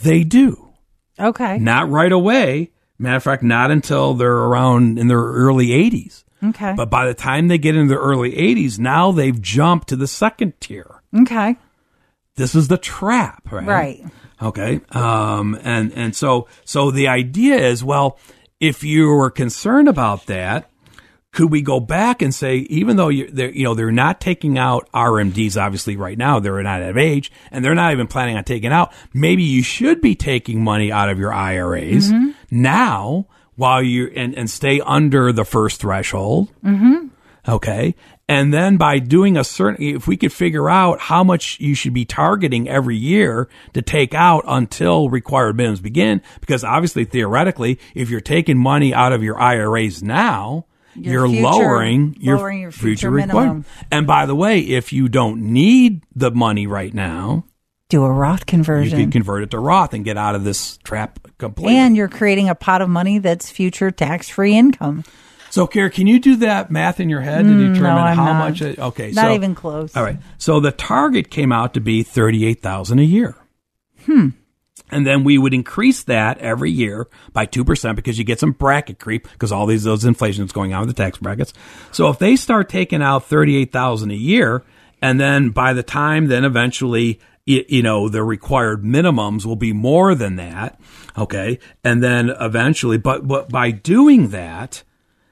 they 0.01 0.23
do. 0.23 0.69
Okay. 1.19 1.57
Not 1.57 1.89
right 1.89 2.11
away. 2.11 2.71
Matter 2.97 3.17
of 3.17 3.23
fact, 3.23 3.43
not 3.43 3.71
until 3.71 4.13
they're 4.13 4.31
around 4.31 4.99
in 4.99 5.07
their 5.07 5.19
early 5.19 5.67
80s. 5.67 6.23
Okay. 6.43 6.73
But 6.75 6.89
by 6.89 7.07
the 7.07 7.13
time 7.13 7.47
they 7.47 7.57
get 7.57 7.75
into 7.75 7.89
their 7.89 7.99
early 7.99 8.31
80s, 8.33 8.79
now 8.79 9.11
they've 9.11 9.41
jumped 9.41 9.89
to 9.89 9.95
the 9.95 10.07
second 10.07 10.59
tier. 10.59 11.01
Okay. 11.21 11.55
This 12.35 12.55
is 12.55 12.67
the 12.67 12.77
trap, 12.77 13.51
right? 13.51 13.65
Right. 13.65 14.05
Okay. 14.41 14.79
Um, 14.91 15.59
and, 15.63 15.91
and 15.93 16.15
so, 16.15 16.47
so 16.63 16.91
the 16.91 17.09
idea 17.09 17.55
is, 17.55 17.83
well, 17.83 18.17
if 18.59 18.83
you 18.83 19.07
were 19.07 19.29
concerned 19.29 19.89
about 19.89 20.27
that, 20.27 20.69
could 21.31 21.51
we 21.51 21.61
go 21.61 21.79
back 21.79 22.21
and 22.21 22.33
say, 22.33 22.57
even 22.69 22.97
though 22.97 23.09
you 23.09 23.29
they're, 23.31 23.51
you 23.51 23.63
know, 23.63 23.75
they're 23.75 23.91
not 23.91 24.19
taking 24.19 24.57
out 24.57 24.89
RMDs, 24.93 25.61
obviously 25.61 25.95
right 25.95 26.17
now, 26.17 26.39
they're 26.39 26.61
not 26.63 26.81
of 26.81 26.97
age 26.97 27.31
and 27.51 27.63
they're 27.63 27.75
not 27.75 27.91
even 27.91 28.07
planning 28.07 28.35
on 28.35 28.43
taking 28.43 28.71
out. 28.71 28.91
Maybe 29.13 29.43
you 29.43 29.61
should 29.61 30.01
be 30.01 30.15
taking 30.15 30.63
money 30.63 30.91
out 30.91 31.09
of 31.09 31.19
your 31.19 31.33
IRAs 31.33 32.11
mm-hmm. 32.11 32.31
now 32.49 33.27
while 33.55 33.83
you, 33.83 34.07
and, 34.15 34.35
and 34.35 34.49
stay 34.49 34.81
under 34.81 35.31
the 35.31 35.45
first 35.45 35.81
threshold. 35.81 36.49
Mm-hmm. 36.63 37.07
Okay. 37.47 37.95
And 38.27 38.53
then 38.53 38.77
by 38.77 38.99
doing 38.99 39.37
a 39.37 39.43
certain, 39.43 39.83
if 39.83 40.07
we 40.07 40.15
could 40.15 40.31
figure 40.31 40.69
out 40.69 40.99
how 40.99 41.23
much 41.23 41.59
you 41.59 41.73
should 41.73 41.93
be 41.93 42.05
targeting 42.05 42.69
every 42.69 42.95
year 42.95 43.49
to 43.73 43.81
take 43.81 44.13
out 44.13 44.43
until 44.47 45.09
required 45.09 45.57
minimums 45.57 45.81
begin, 45.81 46.21
because 46.39 46.63
obviously 46.63 47.05
theoretically, 47.05 47.79
if 47.95 48.09
you're 48.09 48.21
taking 48.21 48.57
money 48.57 48.93
out 48.93 49.13
of 49.13 49.23
your 49.23 49.39
IRAs 49.39 50.03
now, 50.03 50.65
Your 50.95 51.25
you're 51.25 51.27
future- 51.29 51.43
lowering 51.43 52.15
your, 52.19 52.37
lowering 52.37 52.61
your 52.61 52.71
future, 52.71 53.09
future 53.09 53.09
requirement. 53.11 53.65
And 53.91 54.05
by 54.07 54.25
the 54.25 54.35
way, 54.35 54.59
if 54.59 54.91
you 54.93 55.07
don't 55.09 55.41
need 55.53 56.03
the 56.15 56.31
money 56.31 56.67
right 56.67 56.93
now, 56.93 57.45
Do 57.89 58.03
a 58.03 58.11
Roth 58.11 58.45
conversion. 58.45 58.97
you 58.99 59.05
can 59.05 59.11
convert 59.11 59.43
it 59.43 59.51
to 59.51 59.59
Roth 59.59 59.93
and 59.93 60.03
get 60.05 60.17
out 60.17 60.35
of 60.35 60.43
this 60.43 60.77
trap 60.77 61.19
completely. 61.37 61.77
and 61.77 61.95
you're 61.95 62.07
creating 62.09 62.49
a 62.49 62.55
pot 62.55 62.81
of 62.81 62.89
money 62.89 63.17
that's 63.19 63.49
future 63.49 63.91
tax 63.91 64.29
free 64.29 64.55
income. 64.55 65.03
So, 65.51 65.65
Carrie, 65.65 65.89
can 65.89 66.05
you 66.05 66.19
do 66.19 66.35
that 66.37 66.69
math 66.69 66.99
in 66.99 67.09
your 67.09 67.21
head 67.21 67.43
to 67.45 67.49
Mm, 67.51 67.73
determine 67.73 68.05
no, 68.05 68.13
how 68.13 68.25
not. 68.33 68.49
much? 68.49 68.61
It, 68.61 68.77
okay, 68.77 69.11
Not 69.11 69.25
so, 69.25 69.33
even 69.33 69.55
close. 69.55 69.95
All 69.97 70.03
right. 70.03 70.17
So 70.37 70.59
the 70.59 70.71
target 70.71 71.31
came 71.31 71.51
out 71.51 71.73
to 71.73 71.79
be 71.81 72.03
thirty-eight 72.03 72.61
thousand 72.61 72.99
a 72.99 73.03
year. 73.03 73.35
Hmm. 74.05 74.29
And 74.91 75.05
then 75.05 75.23
we 75.23 75.37
would 75.37 75.53
increase 75.53 76.03
that 76.03 76.37
every 76.39 76.71
year 76.71 77.07
by 77.33 77.45
two 77.45 77.63
percent 77.63 77.95
because 77.95 78.17
you 78.17 78.23
get 78.23 78.39
some 78.39 78.51
bracket 78.51 78.99
creep 78.99 79.27
because 79.31 79.51
all 79.51 79.65
these 79.65 79.83
those 79.83 80.05
inflation 80.05 80.43
is 80.45 80.51
going 80.51 80.73
on 80.73 80.85
with 80.85 80.95
the 80.95 81.03
tax 81.03 81.17
brackets. 81.17 81.53
So 81.91 82.09
if 82.09 82.19
they 82.19 82.35
start 82.35 82.69
taking 82.69 83.01
out 83.01 83.25
thirty-eight 83.25 83.71
thousand 83.71 84.11
a 84.11 84.15
year, 84.15 84.63
and 85.01 85.19
then 85.19 85.49
by 85.49 85.73
the 85.73 85.83
time 85.83 86.27
then 86.27 86.43
eventually 86.45 87.19
you 87.45 87.81
know 87.81 88.09
the 88.09 88.23
required 88.23 88.83
minimums 88.83 89.45
will 89.45 89.55
be 89.55 89.73
more 89.73 90.13
than 90.13 90.35
that 90.35 90.79
okay 91.17 91.57
and 91.83 92.03
then 92.03 92.29
eventually 92.39 92.97
but 92.99 93.27
but 93.27 93.49
by 93.49 93.71
doing 93.71 94.27
that 94.29 94.83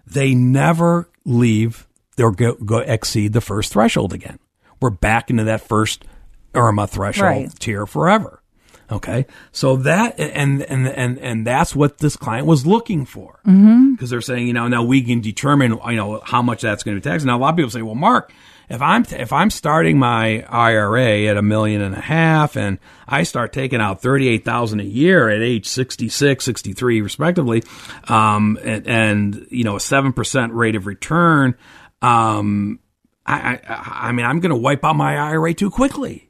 they 0.07 0.33
never 0.33 1.09
leave 1.25 1.85
or 2.17 2.31
go, 2.31 2.53
go 2.55 2.77
exceed 2.79 3.33
the 3.33 3.41
first 3.41 3.73
threshold 3.73 4.13
again. 4.13 4.39
We're 4.81 4.89
back 4.89 5.29
into 5.29 5.43
that 5.43 5.61
first 5.61 6.05
IRMAA 6.53 6.89
threshold 6.89 7.25
Right. 7.25 7.59
tier 7.59 7.85
forever. 7.85 8.41
Okay, 8.89 9.25
so 9.51 9.75
that 9.77 10.17
and 10.17 10.61
and 10.61 10.87
and 10.87 11.19
and 11.19 11.45
that's 11.45 11.75
what 11.75 11.97
this 11.97 12.15
client 12.15 12.47
was 12.47 12.65
looking 12.65 13.05
for 13.05 13.39
because 13.43 13.53
Mm-hmm. 13.53 14.05
they're 14.05 14.21
saying 14.21 14.47
you 14.47 14.53
know 14.53 14.69
now 14.69 14.83
we 14.83 15.01
can 15.01 15.19
determine 15.19 15.77
you 15.87 15.95
know 15.95 16.21
how 16.23 16.41
much 16.41 16.61
that's 16.61 16.83
going 16.83 16.95
to 16.95 17.01
be 17.01 17.09
taxed. 17.09 17.25
Now 17.25 17.37
a 17.37 17.39
lot 17.39 17.49
of 17.49 17.55
people 17.57 17.69
say, 17.71 17.81
well, 17.81 17.95
Mark, 17.95 18.31
if 18.69 18.81
I'm 18.81 19.05
if 19.11 19.33
I'm 19.33 19.49
starting 19.49 19.99
my 19.99 20.41
IRA 20.43 21.25
at 21.25 21.35
a 21.35 21.41
million 21.41 21.81
and 21.81 21.95
a 21.95 21.99
half 21.99 22.55
and 22.55 22.79
I 23.09 23.23
start 23.23 23.51
taking 23.51 23.81
out 23.81 24.01
thirty 24.01 24.29
eight 24.29 24.45
thousand 24.45 24.79
a 24.79 24.85
year 24.85 25.27
at 25.27 25.41
age 25.41 25.67
66, 25.67 26.45
63 26.45 27.01
respectively, 27.01 27.63
um, 28.07 28.57
and, 28.63 28.87
and 28.87 29.47
you 29.49 29.65
know 29.65 29.75
a 29.75 29.81
seven 29.81 30.13
percent 30.13 30.53
rate 30.53 30.75
of 30.75 30.85
return, 30.87 31.55
um, 32.01 32.79
I, 33.25 33.59
I, 33.67 34.07
I 34.07 34.11
mean, 34.13 34.25
I'm 34.25 34.39
going 34.39 34.51
to 34.51 34.55
wipe 34.55 34.85
out 34.85 34.95
my 34.95 35.17
IRA 35.17 35.53
too 35.53 35.69
quickly. 35.69 36.26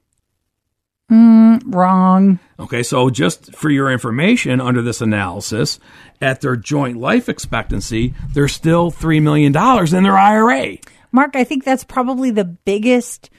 Mm, 1.11 1.73
wrong. 1.73 2.39
Okay, 2.59 2.83
so 2.83 3.09
just 3.09 3.55
for 3.55 3.69
your 3.69 3.91
information, 3.91 4.59
under 4.59 4.81
this 4.81 4.99
analysis, 4.99 5.79
at 6.21 6.41
their 6.41 6.55
joint 6.55 6.97
life 6.97 7.29
expectancy, 7.29 8.13
there's 8.33 8.53
still 8.53 8.91
$3 8.91 9.21
million 9.21 9.55
in 9.95 10.03
their 10.03 10.17
IRA. 10.17 10.77
Mark, 11.11 11.35
I 11.35 11.43
think 11.43 11.63
that's 11.63 11.85
probably 11.85 12.31
the 12.31 12.43
biggest 12.43 13.29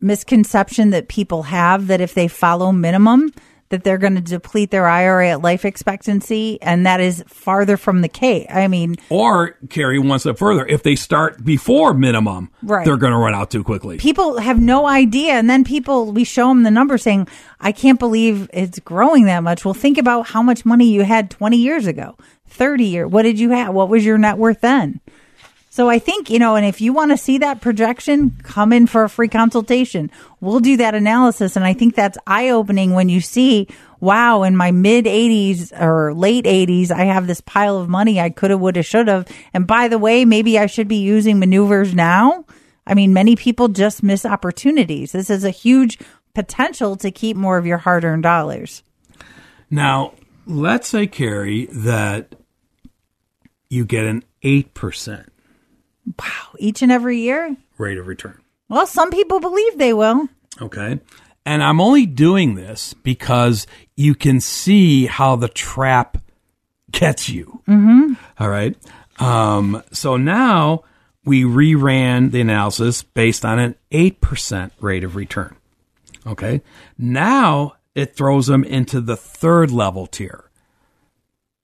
misconception 0.00 0.90
that 0.90 1.08
people 1.08 1.44
have 1.44 1.88
that 1.88 2.00
if 2.00 2.14
they 2.14 2.28
follow 2.28 2.70
minimum, 2.72 3.32
that 3.72 3.84
they're 3.84 3.98
going 3.98 4.14
to 4.14 4.20
deplete 4.20 4.70
their 4.70 4.86
IRA 4.86 5.30
at 5.30 5.40
life 5.40 5.64
expectancy, 5.64 6.58
and 6.60 6.84
that 6.84 7.00
is 7.00 7.24
farther 7.26 7.78
from 7.78 8.02
the 8.02 8.08
case. 8.08 8.46
I 8.50 8.68
mean, 8.68 8.96
or 9.08 9.56
carry 9.70 9.98
one 9.98 10.18
step 10.18 10.36
further, 10.36 10.66
if 10.66 10.82
they 10.82 10.94
start 10.94 11.42
before 11.42 11.94
minimum, 11.94 12.50
right. 12.62 12.84
they're 12.84 12.98
going 12.98 13.12
to 13.12 13.18
run 13.18 13.34
out 13.34 13.50
too 13.50 13.64
quickly. 13.64 13.96
People 13.96 14.38
have 14.38 14.60
no 14.60 14.86
idea, 14.86 15.32
and 15.32 15.48
then 15.48 15.64
people 15.64 16.12
we 16.12 16.22
show 16.22 16.48
them 16.48 16.62
the 16.62 16.70
number 16.70 16.98
saying, 16.98 17.26
"I 17.60 17.72
can't 17.72 17.98
believe 17.98 18.48
it's 18.52 18.78
growing 18.78 19.24
that 19.24 19.40
much." 19.42 19.64
Well, 19.64 19.74
think 19.74 19.96
about 19.96 20.26
how 20.28 20.42
much 20.42 20.66
money 20.66 20.92
you 20.92 21.02
had 21.02 21.30
twenty 21.30 21.56
years 21.56 21.86
ago, 21.86 22.16
thirty 22.46 22.84
years. 22.84 23.10
What 23.10 23.22
did 23.22 23.40
you 23.40 23.50
have? 23.50 23.74
What 23.74 23.88
was 23.88 24.04
your 24.04 24.18
net 24.18 24.36
worth 24.36 24.60
then? 24.60 25.00
So 25.72 25.88
I 25.88 25.98
think, 25.98 26.28
you 26.28 26.38
know, 26.38 26.54
and 26.54 26.66
if 26.66 26.82
you 26.82 26.92
want 26.92 27.12
to 27.12 27.16
see 27.16 27.38
that 27.38 27.62
projection, 27.62 28.36
come 28.42 28.74
in 28.74 28.86
for 28.86 29.04
a 29.04 29.08
free 29.08 29.28
consultation. 29.28 30.10
We'll 30.38 30.60
do 30.60 30.76
that 30.76 30.94
analysis. 30.94 31.56
And 31.56 31.64
I 31.64 31.72
think 31.72 31.94
that's 31.94 32.18
eye 32.26 32.50
opening 32.50 32.92
when 32.92 33.08
you 33.08 33.22
see, 33.22 33.68
wow, 33.98 34.42
in 34.42 34.54
my 34.54 34.70
mid 34.70 35.06
80s 35.06 35.72
or 35.80 36.12
late 36.12 36.44
80s, 36.44 36.90
I 36.90 37.04
have 37.04 37.26
this 37.26 37.40
pile 37.40 37.78
of 37.78 37.88
money 37.88 38.20
I 38.20 38.28
could 38.28 38.50
have, 38.50 38.60
would 38.60 38.76
have, 38.76 38.84
should 38.84 39.08
have. 39.08 39.26
And 39.54 39.66
by 39.66 39.88
the 39.88 39.96
way, 39.96 40.26
maybe 40.26 40.58
I 40.58 40.66
should 40.66 40.88
be 40.88 40.96
using 40.96 41.38
maneuvers 41.38 41.94
now. 41.94 42.44
I 42.86 42.92
mean, 42.92 43.14
many 43.14 43.34
people 43.34 43.68
just 43.68 44.02
miss 44.02 44.26
opportunities. 44.26 45.12
This 45.12 45.30
is 45.30 45.42
a 45.42 45.48
huge 45.48 45.98
potential 46.34 46.96
to 46.96 47.10
keep 47.10 47.34
more 47.34 47.56
of 47.56 47.64
your 47.64 47.78
hard 47.78 48.04
earned 48.04 48.24
dollars. 48.24 48.82
Now, 49.70 50.12
let's 50.44 50.88
say, 50.88 51.06
Carrie, 51.06 51.64
that 51.72 52.34
you 53.70 53.86
get 53.86 54.04
an 54.04 54.22
8% 54.44 55.28
Wow, 56.06 56.56
each 56.58 56.82
and 56.82 56.90
every 56.92 57.18
year? 57.18 57.56
Rate 57.78 57.98
of 57.98 58.06
return. 58.06 58.40
Well, 58.68 58.86
some 58.86 59.10
people 59.10 59.40
believe 59.40 59.78
they 59.78 59.92
will. 59.92 60.28
Okay. 60.60 61.00
And 61.44 61.62
I'm 61.62 61.80
only 61.80 62.06
doing 62.06 62.54
this 62.54 62.94
because 62.94 63.66
you 63.96 64.14
can 64.14 64.40
see 64.40 65.06
how 65.06 65.36
the 65.36 65.48
trap 65.48 66.18
gets 66.90 67.28
you. 67.28 67.62
Mm-hmm. 67.66 68.14
All 68.38 68.48
right. 68.48 68.76
Um, 69.18 69.82
so 69.92 70.16
now 70.16 70.84
we 71.24 71.42
reran 71.42 72.30
the 72.30 72.40
analysis 72.40 73.02
based 73.02 73.44
on 73.44 73.58
an 73.58 73.74
8% 73.90 74.70
rate 74.80 75.04
of 75.04 75.16
return. 75.16 75.56
Okay. 76.26 76.62
Now 76.98 77.74
it 77.94 78.16
throws 78.16 78.46
them 78.46 78.64
into 78.64 79.00
the 79.00 79.16
third 79.16 79.70
level 79.70 80.06
tier. 80.06 80.50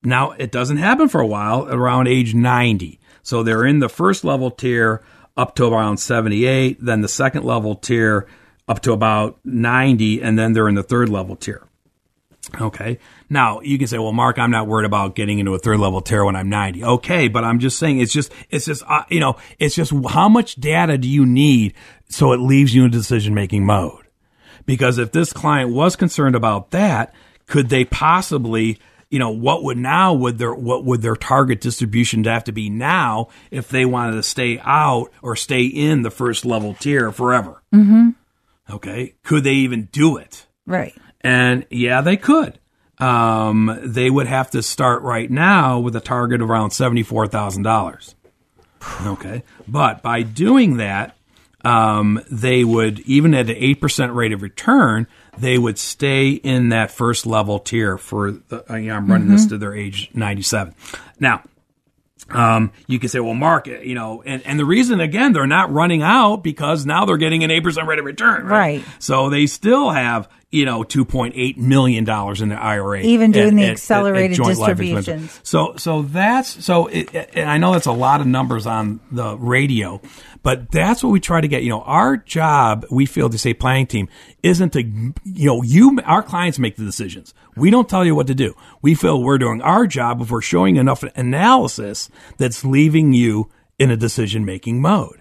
Now 0.02 0.32
it 0.32 0.52
doesn't 0.52 0.76
happen 0.76 1.08
for 1.08 1.20
a 1.20 1.26
while 1.26 1.68
around 1.68 2.08
age 2.08 2.34
90. 2.34 3.00
So 3.28 3.42
they're 3.42 3.66
in 3.66 3.80
the 3.80 3.90
first 3.90 4.24
level 4.24 4.50
tier 4.50 5.02
up 5.36 5.54
to 5.56 5.66
around 5.66 5.98
78, 5.98 6.78
then 6.80 7.02
the 7.02 7.08
second 7.08 7.44
level 7.44 7.74
tier 7.74 8.26
up 8.66 8.80
to 8.80 8.92
about 8.92 9.38
90, 9.44 10.22
and 10.22 10.38
then 10.38 10.54
they're 10.54 10.66
in 10.66 10.76
the 10.76 10.82
third 10.82 11.10
level 11.10 11.36
tier. 11.36 11.62
Okay. 12.58 12.98
Now 13.28 13.60
you 13.60 13.76
can 13.76 13.86
say, 13.86 13.98
well, 13.98 14.14
Mark, 14.14 14.38
I'm 14.38 14.50
not 14.50 14.66
worried 14.66 14.86
about 14.86 15.14
getting 15.14 15.40
into 15.40 15.52
a 15.52 15.58
third 15.58 15.78
level 15.78 16.00
tier 16.00 16.24
when 16.24 16.36
I'm 16.36 16.48
90. 16.48 16.82
Okay. 16.82 17.28
But 17.28 17.44
I'm 17.44 17.58
just 17.58 17.78
saying 17.78 17.98
it's 17.98 18.14
just, 18.14 18.32
it's 18.48 18.64
just, 18.64 18.82
uh, 18.86 19.04
you 19.10 19.20
know, 19.20 19.36
it's 19.58 19.74
just 19.74 19.92
how 20.08 20.30
much 20.30 20.54
data 20.54 20.96
do 20.96 21.06
you 21.06 21.26
need 21.26 21.74
so 22.08 22.32
it 22.32 22.40
leaves 22.40 22.74
you 22.74 22.86
in 22.86 22.90
decision 22.90 23.34
making 23.34 23.66
mode? 23.66 24.06
Because 24.64 24.96
if 24.96 25.12
this 25.12 25.34
client 25.34 25.70
was 25.70 25.96
concerned 25.96 26.34
about 26.34 26.70
that, 26.70 27.14
could 27.46 27.68
they 27.68 27.84
possibly 27.84 28.78
you 29.10 29.18
know, 29.18 29.30
what 29.30 29.62
would 29.64 29.78
now 29.78 30.12
would 30.12 30.38
their 30.38 30.54
what 30.54 30.84
would 30.84 31.02
their 31.02 31.16
target 31.16 31.60
distribution 31.60 32.24
have 32.24 32.44
to 32.44 32.52
be 32.52 32.68
now 32.68 33.28
if 33.50 33.68
they 33.68 33.84
wanted 33.84 34.12
to 34.12 34.22
stay 34.22 34.60
out 34.62 35.10
or 35.22 35.34
stay 35.34 35.64
in 35.64 36.02
the 36.02 36.10
first 36.10 36.44
level 36.44 36.74
tier 36.74 37.10
forever? 37.10 37.62
Mm-hmm. 37.74 38.10
Okay, 38.70 39.14
could 39.22 39.44
they 39.44 39.54
even 39.54 39.88
do 39.92 40.18
it? 40.18 40.46
Right. 40.66 40.94
And 41.22 41.66
yeah, 41.70 42.02
they 42.02 42.16
could. 42.16 42.58
Um, 42.98 43.78
they 43.82 44.10
would 44.10 44.26
have 44.26 44.50
to 44.50 44.62
start 44.62 45.02
right 45.02 45.30
now 45.30 45.78
with 45.78 45.96
a 45.96 46.00
target 46.00 46.42
of 46.42 46.50
around 46.50 46.72
seventy 46.72 47.02
four 47.02 47.26
thousand 47.26 47.62
dollars. 47.62 48.14
Okay, 49.06 49.42
but 49.66 50.02
by 50.02 50.22
doing 50.22 50.76
that, 50.76 51.16
um, 51.64 52.22
they 52.30 52.62
would 52.62 53.00
even 53.00 53.34
at 53.34 53.48
an 53.48 53.56
eight 53.56 53.80
percent 53.80 54.12
rate 54.12 54.32
of 54.32 54.42
return, 54.42 55.06
they 55.40 55.58
would 55.58 55.78
stay 55.78 56.30
in 56.30 56.70
that 56.70 56.90
first 56.90 57.26
level 57.26 57.58
tier 57.58 57.98
for 57.98 58.32
the, 58.32 58.64
you 58.70 58.88
know, 58.88 58.96
I'm 58.96 59.06
running 59.06 59.28
mm-hmm. 59.28 59.36
this 59.36 59.46
to 59.46 59.58
their 59.58 59.74
age 59.74 60.10
97. 60.14 60.74
Now, 61.20 61.42
um, 62.30 62.72
you 62.86 62.98
can 62.98 63.08
say, 63.08 63.20
well, 63.20 63.34
Mark, 63.34 63.66
you 63.66 63.94
know, 63.94 64.22
and, 64.24 64.42
and 64.46 64.58
the 64.58 64.64
reason 64.64 65.00
again, 65.00 65.32
they're 65.32 65.46
not 65.46 65.72
running 65.72 66.02
out 66.02 66.42
because 66.42 66.84
now 66.84 67.04
they're 67.04 67.16
getting 67.16 67.42
an 67.42 67.50
8% 67.50 67.86
rate 67.86 67.98
of 67.98 68.04
return. 68.04 68.44
Right. 68.44 68.82
right. 68.82 68.84
So 68.98 69.30
they 69.30 69.46
still 69.46 69.90
have, 69.90 70.28
you 70.50 70.66
know, 70.66 70.82
$2.8 70.82 71.56
million 71.56 71.98
in 72.00 72.48
the 72.48 72.56
IRA. 72.60 73.00
Even 73.00 73.32
doing 73.32 73.58
at, 73.60 73.64
the 73.64 73.70
accelerated 73.70 74.40
at, 74.40 74.46
at 74.46 74.56
distributions. 74.56 75.40
So, 75.42 75.76
so 75.76 76.02
that's, 76.02 76.64
so, 76.64 76.88
it, 76.88 77.14
and 77.34 77.48
I 77.48 77.56
know 77.56 77.72
that's 77.72 77.86
a 77.86 77.92
lot 77.92 78.20
of 78.20 78.26
numbers 78.26 78.66
on 78.66 79.00
the 79.10 79.36
radio, 79.36 80.00
but 80.42 80.70
that's 80.70 81.02
what 81.02 81.10
we 81.10 81.20
try 81.20 81.40
to 81.40 81.48
get. 81.48 81.62
You 81.62 81.70
know, 81.70 81.82
our 81.82 82.16
job, 82.16 82.86
we 82.90 83.06
feel 83.06 83.28
to 83.28 83.38
say 83.38 83.54
planning 83.54 83.86
team 83.86 84.08
isn't 84.42 84.72
to, 84.74 84.82
you 84.82 85.14
know, 85.46 85.62
you, 85.62 85.98
our 86.04 86.22
clients 86.22 86.58
make 86.58 86.76
the 86.76 86.84
decisions. 86.84 87.34
We 87.56 87.70
don't 87.70 87.88
tell 87.88 88.04
you 88.04 88.14
what 88.14 88.26
to 88.28 88.34
do. 88.34 88.54
We 88.82 88.94
feel 88.94 89.22
we're 89.22 89.38
doing 89.38 89.62
our 89.62 89.86
job 89.86 90.20
if 90.20 90.30
we're 90.30 90.40
showing 90.40 90.76
enough 90.76 91.02
analysis 91.02 92.10
that's 92.36 92.64
leaving 92.64 93.12
you 93.12 93.50
in 93.78 93.90
a 93.90 93.96
decision 93.96 94.44
making 94.44 94.80
mode 94.80 95.20